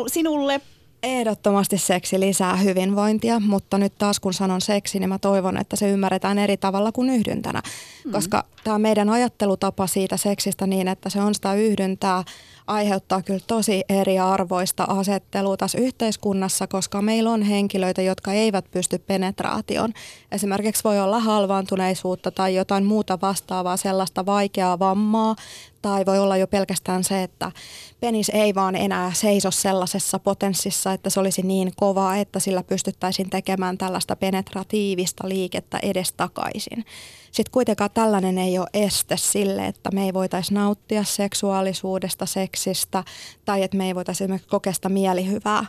sinulle 0.07 0.61
Ehdottomasti 1.03 1.79
seksi 1.79 2.21
lisää 2.21 2.57
hyvinvointia, 2.57 3.41
mutta 3.41 3.79
nyt 3.79 3.93
taas 3.99 4.21
kun 4.21 4.35
sanon 4.35 4.61
seksi, 4.61 4.99
niin 4.99 5.09
mä 5.09 5.19
toivon, 5.19 5.57
että 5.57 5.77
se 5.77 5.91
ymmärretään 5.91 6.39
eri 6.39 6.57
tavalla 6.57 6.93
kuin 6.93 7.11
yhdyntänä. 7.11 7.63
Mm. 8.05 8.13
Koska 8.13 8.45
tämä 8.65 8.79
meidän 8.79 9.11
ajattelutapa 9.11 9.87
siitä 9.87 10.17
seksistä 10.17 10.67
niin, 10.67 10.89
että 10.89 11.11
se 11.11 11.21
on 11.21 11.35
sitä 11.35 11.55
yhdyntää, 11.55 12.25
aiheuttaa 12.69 13.23
kyllä 13.23 13.41
tosi 13.47 13.83
eriarvoista 13.89 14.85
asettelua 14.85 15.57
tässä 15.57 15.79
yhteiskunnassa, 15.79 16.67
koska 16.67 17.03
meillä 17.03 17.31
on 17.31 17.43
henkilöitä, 17.43 18.03
jotka 18.03 18.33
eivät 18.33 18.65
pysty 18.71 18.99
penetraation. 18.99 19.93
Esimerkiksi 20.33 20.85
voi 20.85 21.01
olla 21.01 21.21
halvaantuneisuutta 21.21 22.31
tai 22.31 22.55
jotain 22.55 22.85
muuta 22.85 23.19
vastaavaa, 23.23 23.77
sellaista 23.77 24.27
vaikeaa 24.27 24.79
vammaa, 24.79 25.37
tai 25.83 26.07
voi 26.07 26.19
olla 26.19 26.37
jo 26.37 26.47
pelkästään 26.47 27.05
se, 27.05 27.23
että 27.23 27.53
penis 28.01 28.29
ei 28.35 28.55
vaan 28.55 28.77
enää 28.77 29.13
seiso 29.13 29.51
sellaisessa 29.51 30.19
potenssissa, 30.19 30.93
että 30.93 31.11
se 31.11 31.21
olisi 31.21 31.43
niin 31.43 31.73
kovaa, 31.77 32.17
että 32.17 32.41
sillä 32.41 32.63
pystyttäisiin 32.63 33.31
tekemään 33.31 33.79
tällaista 33.79 34.17
penetratiivista 34.17 35.29
liikettä 35.29 35.79
edestakaisin. 35.83 36.85
Sitten 37.33 37.53
kuitenkaan 37.53 37.91
tällainen 37.91 38.39
ei 38.39 38.59
ole 38.59 38.69
este 38.75 39.17
sille, 39.17 39.67
että 39.67 39.91
me 39.91 40.05
ei 40.05 40.15
voitaisi 40.15 40.55
nauttia 40.55 41.05
seksuaalisuudesta, 41.05 42.27
seksistä 42.27 43.05
tai 43.45 43.63
että 43.63 43.77
me 43.77 43.87
ei 43.87 43.95
voitaisi 43.95 44.25
esimerkiksi 44.25 44.49
kokea 44.49 44.73
mielihyvää. 44.89 45.67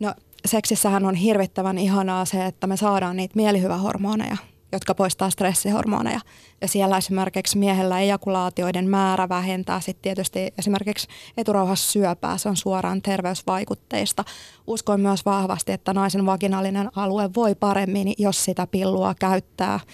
No 0.00 0.14
seksissähän 0.46 1.04
on 1.04 1.14
hirvittävän 1.14 1.78
ihanaa 1.78 2.24
se, 2.24 2.46
että 2.46 2.66
me 2.66 2.76
saadaan 2.76 3.16
niitä 3.16 3.36
mielihyvähormoneja, 3.36 4.36
jotka 4.72 4.94
poistaa 4.94 5.30
stressihormoneja. 5.30 6.20
Ja 6.60 6.68
siellä 6.68 6.98
esimerkiksi 6.98 7.58
miehellä 7.58 8.00
ejakulaatioiden 8.00 8.88
määrä 8.88 9.28
vähentää 9.28 9.80
sitten 9.80 10.02
tietysti 10.02 10.52
esimerkiksi 10.58 11.08
eturauhassa 11.36 11.92
syöpää. 11.92 12.38
Se 12.38 12.48
on 12.48 12.56
suoraan 12.56 13.02
terveysvaikutteista. 13.02 14.24
Uskoin 14.66 15.00
myös 15.00 15.24
vahvasti, 15.24 15.72
että 15.72 15.92
naisen 15.92 16.26
vaginaalinen 16.26 16.90
alue 16.96 17.30
voi 17.36 17.54
paremmin, 17.54 18.14
jos 18.18 18.44
sitä 18.44 18.66
pillua 18.66 19.14
käyttää– 19.14 19.80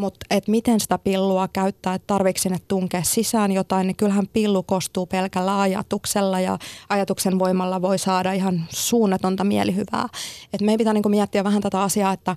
mutta 0.00 0.26
et 0.30 0.48
miten 0.48 0.80
sitä 0.80 0.98
pillua 0.98 1.48
käyttää, 1.48 1.94
että 1.94 2.06
tarvitsetko 2.06 2.42
sinne 2.42 2.58
tunkea 2.68 3.02
sisään 3.02 3.52
jotain, 3.52 3.86
niin 3.86 3.96
kyllähän 3.96 4.28
pillu 4.32 4.62
kostuu 4.62 5.06
pelkällä 5.06 5.60
ajatuksella 5.60 6.40
ja 6.40 6.58
ajatuksen 6.88 7.38
voimalla 7.38 7.82
voi 7.82 7.98
saada 7.98 8.32
ihan 8.32 8.64
suunnatonta 8.68 9.44
mielihyvää. 9.44 10.06
Et 10.52 10.60
meidän 10.60 10.78
pitää 10.78 10.92
niinku 10.92 11.08
miettiä 11.08 11.44
vähän 11.44 11.62
tätä 11.62 11.82
asiaa, 11.82 12.12
että 12.12 12.36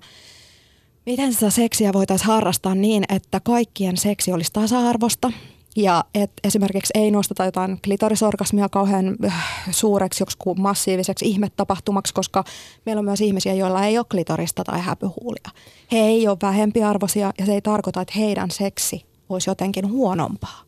miten 1.06 1.34
sitä 1.34 1.50
seksiä 1.50 1.94
voitaisiin 1.94 2.28
harrastaa 2.28 2.76
niin, 2.76 3.04
että 3.10 3.40
kaikkien 3.40 3.98
seksi 3.98 4.32
olisi 4.32 4.54
tasa-arvosta 4.54 5.32
ja 5.76 6.06
et 6.16 6.32
esimerkiksi 6.44 6.94
ei 6.96 7.12
nosteta 7.12 7.46
jotain 7.46 7.80
klitorisorgasmia 7.84 8.70
kauhean 8.70 9.16
äh, 9.26 9.46
suureksi 9.72 10.24
joku 10.24 10.56
massiiviseksi 10.56 11.26
ihmetapahtumaksi, 11.26 12.14
koska 12.14 12.44
meillä 12.86 13.00
on 13.00 13.06
myös 13.06 13.22
ihmisiä, 13.22 13.54
joilla 13.54 13.86
ei 13.86 13.98
ole 13.98 14.06
klitorista 14.12 14.64
tai 14.64 14.80
häpyhuulia. 14.80 15.50
He 15.92 15.98
ei 15.98 16.28
ole 16.28 16.38
vähempiarvoisia 16.42 17.34
ja 17.40 17.46
se 17.46 17.54
ei 17.54 17.62
tarkoita, 17.62 18.02
että 18.02 18.14
heidän 18.18 18.52
seksi 18.52 19.06
olisi 19.30 19.50
jotenkin 19.50 19.92
huonompaa. 19.92 20.62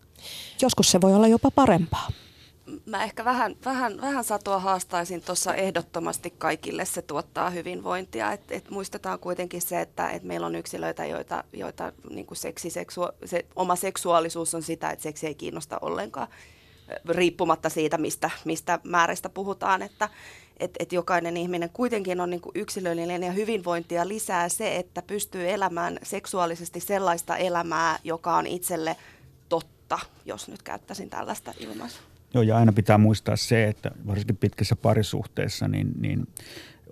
Joskus 0.62 0.92
se 0.92 1.02
voi 1.02 1.14
olla 1.14 1.28
jopa 1.28 1.52
parempaa 1.52 2.08
mä 2.86 3.04
ehkä 3.04 3.26
vähän, 3.26 3.56
vähän, 3.66 4.02
vähän 4.02 4.24
satua 4.24 4.60
haastaisin 4.60 5.22
tuossa 5.22 5.56
ehdottomasti 5.56 6.34
kaikille 6.38 6.86
se 6.86 7.02
tuottaa 7.02 7.50
hyvinvointia. 7.50 8.32
Et, 8.32 8.52
et 8.52 8.70
muistetaan 8.70 9.20
kuitenkin 9.20 9.62
se, 9.62 9.82
että 9.82 10.10
et 10.10 10.24
meillä 10.24 10.48
on 10.48 10.56
yksilöitä, 10.56 11.06
joita, 11.06 11.44
joita 11.54 11.92
niin 12.10 12.28
seksi, 12.34 12.70
seksua, 12.70 13.14
se 13.26 13.46
oma 13.56 13.76
seksuaalisuus 13.76 14.56
on 14.56 14.64
sitä, 14.64 14.90
että 14.90 15.04
seksi 15.04 15.28
ei 15.28 15.36
kiinnosta 15.36 15.78
ollenkaan 15.82 16.28
riippumatta 17.10 17.70
siitä, 17.70 17.98
mistä, 17.98 18.30
mistä 18.46 18.80
määrästä 18.84 19.30
puhutaan, 19.30 19.82
että 19.82 20.10
et, 20.58 20.72
et 20.80 20.94
jokainen 20.94 21.38
ihminen 21.38 21.70
kuitenkin 21.70 22.22
on 22.22 22.30
niin 22.30 22.42
yksilöllinen 22.56 23.24
ja 23.24 23.32
hyvinvointia 23.32 24.08
lisää 24.08 24.50
se, 24.50 24.76
että 24.76 25.02
pystyy 25.02 25.50
elämään 25.50 26.00
seksuaalisesti 26.04 26.80
sellaista 26.80 27.38
elämää, 27.38 28.00
joka 28.04 28.36
on 28.36 28.48
itselle 28.48 28.96
totta, 29.50 30.00
jos 30.26 30.48
nyt 30.48 30.62
käyttäisin 30.62 31.10
tällaista 31.10 31.54
ilmaisua. 31.60 32.15
Joo, 32.36 32.42
ja 32.42 32.58
aina 32.58 32.74
pitää 32.74 32.98
muistaa 32.98 33.36
se, 33.36 33.68
että 33.68 33.92
varsinkin 34.08 34.38
pitkässä 34.38 34.76
parisuhteessa, 34.76 35.68
niin, 35.68 35.92
niin 36.00 36.28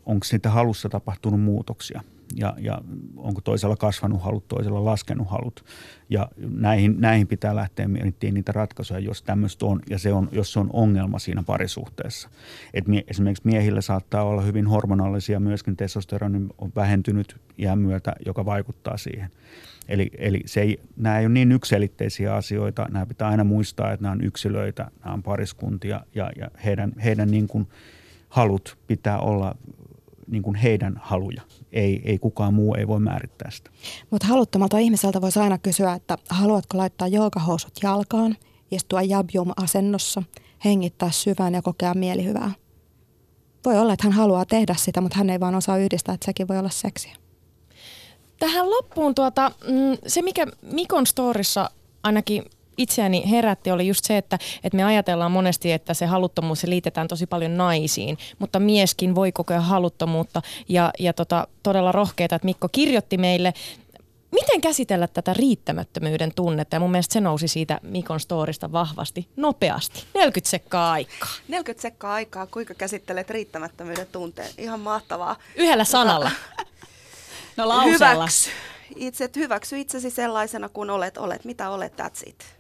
onko 0.06 0.24
siitä 0.24 0.50
halussa 0.50 0.90
tapahtunut 0.90 1.42
muutoksia 1.42 2.02
ja, 2.36 2.56
ja 2.58 2.82
onko 3.18 3.42
toisella 3.42 3.76
kasvanut 3.76 4.22
halut, 4.22 4.48
toisella 4.48 4.86
laskenut 4.86 5.30
halut. 5.30 5.66
Ja 6.10 6.30
näihin, 6.38 6.96
näihin 7.02 7.28
pitää 7.28 7.56
lähteä 7.56 7.88
miettimään 7.88 8.34
niitä 8.34 8.52
ratkaisuja, 8.52 9.00
jos 9.00 9.22
tämmöistä 9.22 9.66
on, 9.66 9.82
ja 9.90 10.00
se 10.00 10.14
on, 10.14 10.30
jos 10.32 10.54
se 10.54 10.60
on 10.60 10.70
ongelma 10.74 11.20
siinä 11.20 11.44
parisuhteessa. 11.44 12.30
Et 12.74 12.88
mie, 12.88 13.04
esimerkiksi 13.08 13.48
miehillä 13.48 13.82
saattaa 13.82 14.24
olla 14.24 14.42
hyvin 14.42 14.68
hormonaalisia, 14.68 15.40
myöskin 15.40 15.78
testosteroni 15.78 16.48
on 16.58 16.72
vähentynyt 16.76 17.36
iän 17.58 17.80
myötä, 17.80 18.14
joka 18.26 18.46
vaikuttaa 18.46 18.98
siihen. 18.98 19.30
Eli, 19.88 20.12
eli 20.18 20.42
se 20.46 20.62
ei, 20.62 20.80
nämä 20.98 21.20
ei 21.20 21.26
ole 21.26 21.34
niin 21.34 21.52
yksilitteisiä 21.52 22.36
asioita. 22.36 22.88
Nämä 22.92 23.06
pitää 23.06 23.28
aina 23.28 23.44
muistaa, 23.44 23.92
että 23.92 24.04
nämä 24.04 24.12
on 24.12 24.24
yksilöitä, 24.24 24.92
nämä 25.04 25.14
on 25.14 25.24
pariskuntia 25.24 26.02
ja, 26.16 26.32
ja 26.36 26.52
heidän, 26.66 26.94
heidän 27.04 27.32
niin 27.32 27.48
kuin 27.48 27.68
halut 28.30 28.78
pitää 28.88 29.20
olla 29.20 29.56
niin 30.28 30.44
kuin 30.44 30.56
heidän 30.56 31.02
haluja. 31.04 31.42
Ei, 31.72 32.02
ei 32.06 32.20
kukaan 32.20 32.54
muu 32.54 32.76
ei 32.76 32.88
voi 32.88 33.00
määrittää 33.00 33.52
sitä. 33.52 33.70
Mutta 34.10 34.28
haluttomalta 34.28 34.78
ihmiseltä 34.78 35.22
voisi 35.22 35.40
aina 35.40 35.58
kysyä, 35.58 35.94
että 35.94 36.18
haluatko 36.30 36.78
laittaa 36.78 37.08
joogahousut 37.08 37.74
jalkaan, 37.84 38.38
istua 38.72 39.02
jabjum-asennossa, 39.02 40.24
hengittää 40.66 41.12
syvään 41.12 41.54
ja 41.54 41.62
kokea 41.62 41.94
mielihyvää. 41.94 42.52
Voi 43.66 43.78
olla, 43.80 43.94
että 43.94 44.08
hän 44.08 44.14
haluaa 44.14 44.46
tehdä 44.46 44.76
sitä, 44.78 45.02
mutta 45.02 45.18
hän 45.18 45.30
ei 45.30 45.40
vaan 45.40 45.56
osaa 45.56 45.78
yhdistää, 45.78 46.16
että 46.16 46.26
sekin 46.26 46.48
voi 46.48 46.58
olla 46.58 46.70
seksiä. 46.70 47.16
Tähän 48.40 48.70
loppuun 48.70 49.16
tuota, 49.16 49.52
mm, 49.68 49.98
se, 50.08 50.22
mikä 50.22 50.48
Mikon 50.62 51.08
storissa 51.08 51.70
ainakin 52.04 52.44
itseäni 52.78 53.32
herätti 53.32 53.72
oli 53.72 53.88
just 53.88 54.06
se, 54.06 54.18
että, 54.18 54.40
että 54.64 54.78
me 54.78 54.84
ajatellaan 54.84 55.32
monesti, 55.32 55.72
että 55.72 55.94
se 55.94 56.06
haluttomuus 56.06 56.62
se 56.62 56.70
liitetään 56.70 57.08
tosi 57.08 57.26
paljon 57.26 57.58
naisiin, 57.58 58.18
mutta 58.40 58.60
mieskin 58.60 59.16
voi 59.16 59.32
kokea 59.32 59.62
haluttomuutta 59.62 60.42
ja, 60.70 60.92
ja 61.00 61.14
tota, 61.14 61.48
todella 61.64 61.92
rohkeita, 61.92 62.36
että 62.36 62.46
Mikko 62.46 62.70
kirjoitti 62.72 63.18
meille 63.18 63.54
Miten 64.34 64.62
käsitellä 64.62 65.08
tätä 65.08 65.34
riittämättömyyden 65.34 66.34
tunnetta? 66.36 66.76
Ja 66.76 66.80
mun 66.80 66.92
mielestä 66.92 67.14
se 67.14 67.22
nousi 67.22 67.48
siitä 67.48 67.80
Mikon 67.84 68.20
storista 68.20 68.72
vahvasti, 68.72 69.28
nopeasti. 69.36 70.04
40 70.14 70.50
sekkaa 70.50 70.92
aikaa. 70.92 71.30
40 71.48 71.82
sekkaa 71.82 72.14
aikaa, 72.14 72.48
kuinka 72.48 72.74
käsittelet 72.74 73.30
riittämättömyyden 73.30 74.08
tunteen? 74.12 74.50
Ihan 74.58 74.80
mahtavaa. 74.80 75.36
Yhdellä 75.56 75.84
sanalla. 75.84 76.32
No 77.58 77.68
lausella. 77.68 78.14
Hyväksy, 78.14 78.50
itse, 78.96 79.30
hyväksy 79.36 79.80
itsesi 79.80 80.10
sellaisena 80.10 80.70
kuin 80.70 80.90
olet, 80.90 81.18
olet 81.18 81.46
mitä 81.46 81.70
olet, 81.70 81.94
that's 82.00 82.30
it. 82.30 82.56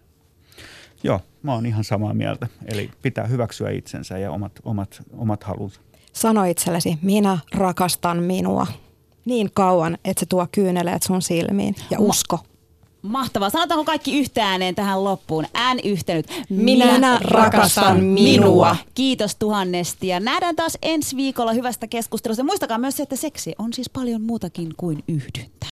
Joo, 1.03 1.19
mä 1.43 1.53
oon 1.53 1.65
ihan 1.65 1.83
samaa 1.83 2.13
mieltä. 2.13 2.47
Eli 2.65 2.91
pitää 3.01 3.27
hyväksyä 3.27 3.69
itsensä 3.69 4.17
ja 4.17 4.31
omat, 4.31 4.51
omat, 4.63 5.01
omat 5.17 5.43
halut. 5.43 5.81
Sano 6.13 6.43
itsellesi, 6.43 6.97
minä 7.01 7.37
rakastan 7.55 8.23
minua 8.23 8.67
niin 9.25 9.49
kauan, 9.53 9.97
että 10.05 10.19
se 10.19 10.25
tuo 10.25 10.47
kyyneleet 10.51 11.03
sun 11.03 11.21
silmiin 11.21 11.75
ja 11.89 11.99
usko. 11.99 12.39
Mahtavaa. 13.01 13.49
Sanotaanko 13.49 13.85
kaikki 13.85 14.19
yhtääneen 14.19 14.75
tähän 14.75 15.03
loppuun? 15.03 15.45
Ään 15.53 15.79
yhtenyt. 15.83 16.45
Minä, 16.49 16.93
Minä 16.93 17.19
rakastan 17.21 18.03
minua. 18.03 18.75
Kiitos 18.93 19.35
tuhannesti 19.35 20.07
ja 20.07 20.19
nähdään 20.19 20.55
taas 20.55 20.77
ensi 20.81 21.15
viikolla 21.15 21.53
hyvästä 21.53 21.87
keskustelusta. 21.87 22.43
Muistakaa 22.43 22.77
myös 22.77 22.97
se, 22.97 23.03
että 23.03 23.15
seksi 23.15 23.55
on 23.57 23.73
siis 23.73 23.89
paljon 23.89 24.21
muutakin 24.21 24.73
kuin 24.77 25.03
yhdyntä. 25.07 25.72